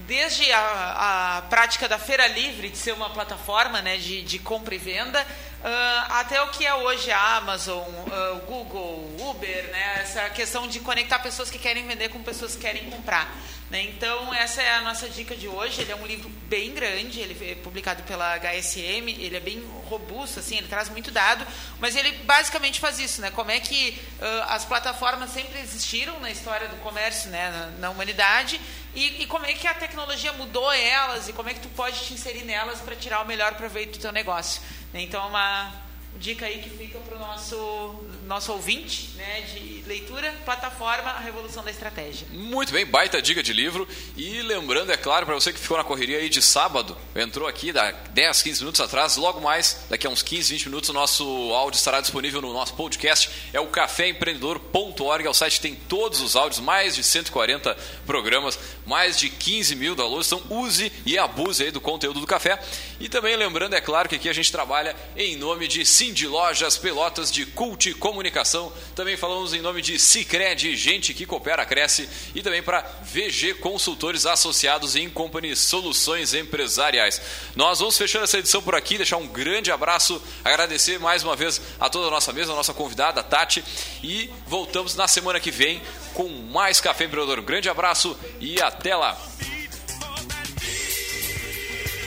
desde 0.06 0.50
a, 0.52 1.38
a, 1.38 1.42
prática 1.42 1.88
da 1.88 1.98
feira 1.98 2.26
livre 2.26 2.68
de 2.68 2.76
ser 2.76 2.92
uma 2.92 3.10
plataforma 3.10 3.80
né, 3.80 3.96
de, 3.96 4.22
de 4.22 4.38
compra 4.38 4.74
e 4.74 4.78
venda 4.78 5.20
uh, 5.20 6.12
até 6.12 6.42
o 6.42 6.48
que 6.48 6.66
é 6.66 6.74
hoje 6.74 7.10
a 7.10 7.36
Amazon, 7.36 7.78
uh, 7.78 8.40
Google, 8.46 9.16
Uber, 9.18 9.70
né, 9.70 10.00
essa 10.02 10.28
questão 10.30 10.68
de 10.68 10.80
conectar 10.80 11.18
pessoas 11.20 11.50
que 11.50 11.58
querem 11.58 11.86
vender 11.86 12.10
com 12.10 12.22
pessoas 12.22 12.54
que 12.54 12.62
querem 12.62 12.90
comprar. 12.90 13.34
Né? 13.70 13.82
Então, 13.82 14.32
essa 14.34 14.62
é 14.62 14.74
a 14.74 14.82
nossa 14.82 15.08
dica 15.08 15.34
de 15.34 15.48
hoje. 15.48 15.80
Ele 15.80 15.92
é 15.92 15.96
um 15.96 16.06
livro 16.06 16.28
bem 16.48 16.72
grande, 16.72 17.20
ele 17.20 17.50
é 17.50 17.54
publicado 17.56 18.02
pela 18.02 18.36
HSM, 18.38 19.08
ele 19.08 19.36
é 19.36 19.40
bem 19.40 19.62
robusto, 19.86 20.40
assim, 20.40 20.56
ele 20.58 20.68
traz 20.68 20.88
muito 20.88 21.10
dado, 21.10 21.46
mas 21.78 21.96
ele 21.96 22.12
basicamente 22.18 22.80
faz 22.80 22.98
isso, 22.98 23.20
né? 23.20 23.30
Como 23.30 23.50
é 23.50 23.60
que 23.60 23.98
uh, 24.20 24.42
as 24.48 24.64
plataformas 24.64 25.30
sempre 25.30 25.58
existiram 25.60 26.18
na 26.20 26.30
história 26.30 26.68
do 26.68 26.76
comércio, 26.76 27.30
né, 27.30 27.50
na, 27.50 27.66
na 27.78 27.90
humanidade, 27.90 28.60
e, 28.94 29.22
e, 29.22 29.26
como 29.26 29.44
é 29.44 29.52
que 29.54 29.66
a 29.66 29.74
tecnologia 29.74 30.32
mudou 30.34 30.70
elas 30.72 31.28
e 31.28 31.32
como 31.32 31.48
é 31.48 31.54
que 31.54 31.60
tu 31.60 31.68
pode 31.70 31.98
te 32.04 32.14
inserir 32.14 32.44
nelas 32.44 32.80
para 32.80 32.94
tirar 32.94 33.22
o 33.22 33.26
melhor 33.26 33.54
proveito 33.54 33.98
do 33.98 34.00
teu 34.00 34.12
negócio. 34.12 34.62
Então, 34.92 35.24
é 35.24 35.26
uma 35.26 35.83
dica 36.16 36.46
aí 36.46 36.58
que 36.58 36.70
fica 36.70 36.98
para 37.00 37.16
o 37.16 37.18
nosso, 37.18 37.94
nosso 38.26 38.52
ouvinte 38.52 39.10
né, 39.16 39.42
de 39.42 39.82
leitura, 39.86 40.32
plataforma 40.44 41.10
A 41.10 41.20
Revolução 41.20 41.62
da 41.62 41.70
Estratégia. 41.70 42.26
Muito 42.30 42.72
bem, 42.72 42.86
baita 42.86 43.20
dica 43.20 43.42
de 43.42 43.52
livro. 43.52 43.86
E 44.16 44.40
lembrando, 44.42 44.90
é 44.92 44.96
claro, 44.96 45.26
para 45.26 45.34
você 45.34 45.52
que 45.52 45.58
ficou 45.58 45.76
na 45.76 45.84
correria 45.84 46.18
aí 46.18 46.28
de 46.28 46.40
sábado, 46.40 46.96
entrou 47.14 47.48
aqui 47.48 47.72
dá 47.72 47.90
10, 47.90 48.42
15 48.42 48.60
minutos 48.60 48.80
atrás, 48.80 49.16
logo 49.16 49.40
mais, 49.40 49.84
daqui 49.90 50.06
a 50.06 50.10
uns 50.10 50.22
15, 50.22 50.52
20 50.54 50.66
minutos, 50.66 50.90
o 50.90 50.92
nosso 50.92 51.24
áudio 51.52 51.76
estará 51.76 52.00
disponível 52.00 52.40
no 52.40 52.52
nosso 52.52 52.74
podcast. 52.74 53.30
É 53.52 53.60
o 53.60 53.66
caféempreendedor.org, 53.66 55.26
é 55.26 55.30
o 55.30 55.34
site 55.34 55.56
que 55.56 55.60
tem 55.60 55.74
todos 55.74 56.20
os 56.20 56.36
áudios, 56.36 56.60
mais 56.60 56.94
de 56.94 57.02
140 57.02 57.76
programas, 58.06 58.58
mais 58.86 59.18
de 59.18 59.28
15 59.28 59.74
mil 59.74 59.94
downloads. 59.94 60.32
Então 60.32 60.42
use 60.48 60.92
e 61.04 61.18
abuse 61.18 61.64
aí 61.64 61.70
do 61.70 61.80
conteúdo 61.80 62.20
do 62.20 62.26
café. 62.26 62.58
E 63.00 63.08
também 63.08 63.36
lembrando, 63.36 63.74
é 63.74 63.80
claro, 63.80 64.08
que 64.08 64.16
aqui 64.16 64.28
a 64.28 64.32
gente 64.32 64.50
trabalha 64.50 64.94
em 65.16 65.36
nome 65.36 65.66
de 65.66 65.84
de 66.12 66.26
Lojas 66.26 66.76
Pelotas 66.76 67.30
de 67.30 67.46
Cult 67.46 67.94
Comunicação. 67.94 68.72
Também 68.94 69.16
falamos 69.16 69.54
em 69.54 69.60
nome 69.60 69.80
de 69.80 69.98
Cicred, 69.98 70.76
gente 70.76 71.14
que 71.14 71.26
coopera, 71.26 71.64
cresce. 71.64 72.08
E 72.34 72.42
também 72.42 72.62
para 72.62 72.82
VG 73.02 73.54
Consultores 73.54 74.26
Associados 74.26 74.96
em 74.96 75.08
Company 75.08 75.54
Soluções 75.54 76.34
Empresariais. 76.34 77.20
Nós 77.54 77.78
vamos 77.78 77.96
fechando 77.96 78.24
essa 78.24 78.38
edição 78.38 78.62
por 78.62 78.74
aqui, 78.74 78.96
deixar 78.96 79.16
um 79.16 79.26
grande 79.26 79.70
abraço, 79.70 80.20
agradecer 80.44 80.98
mais 80.98 81.22
uma 81.22 81.36
vez 81.36 81.60
a 81.78 81.88
toda 81.88 82.08
a 82.08 82.10
nossa 82.10 82.32
mesa, 82.32 82.52
a 82.52 82.56
nossa 82.56 82.74
convidada, 82.74 83.20
a 83.20 83.24
Tati. 83.24 83.64
E 84.02 84.30
voltamos 84.46 84.94
na 84.94 85.08
semana 85.08 85.40
que 85.40 85.50
vem 85.50 85.80
com 86.12 86.28
mais 86.28 86.80
Café 86.80 87.04
Empreendedor. 87.04 87.38
Um 87.40 87.44
grande 87.44 87.68
abraço 87.68 88.16
e 88.40 88.60
até 88.60 88.94
lá! 88.94 89.16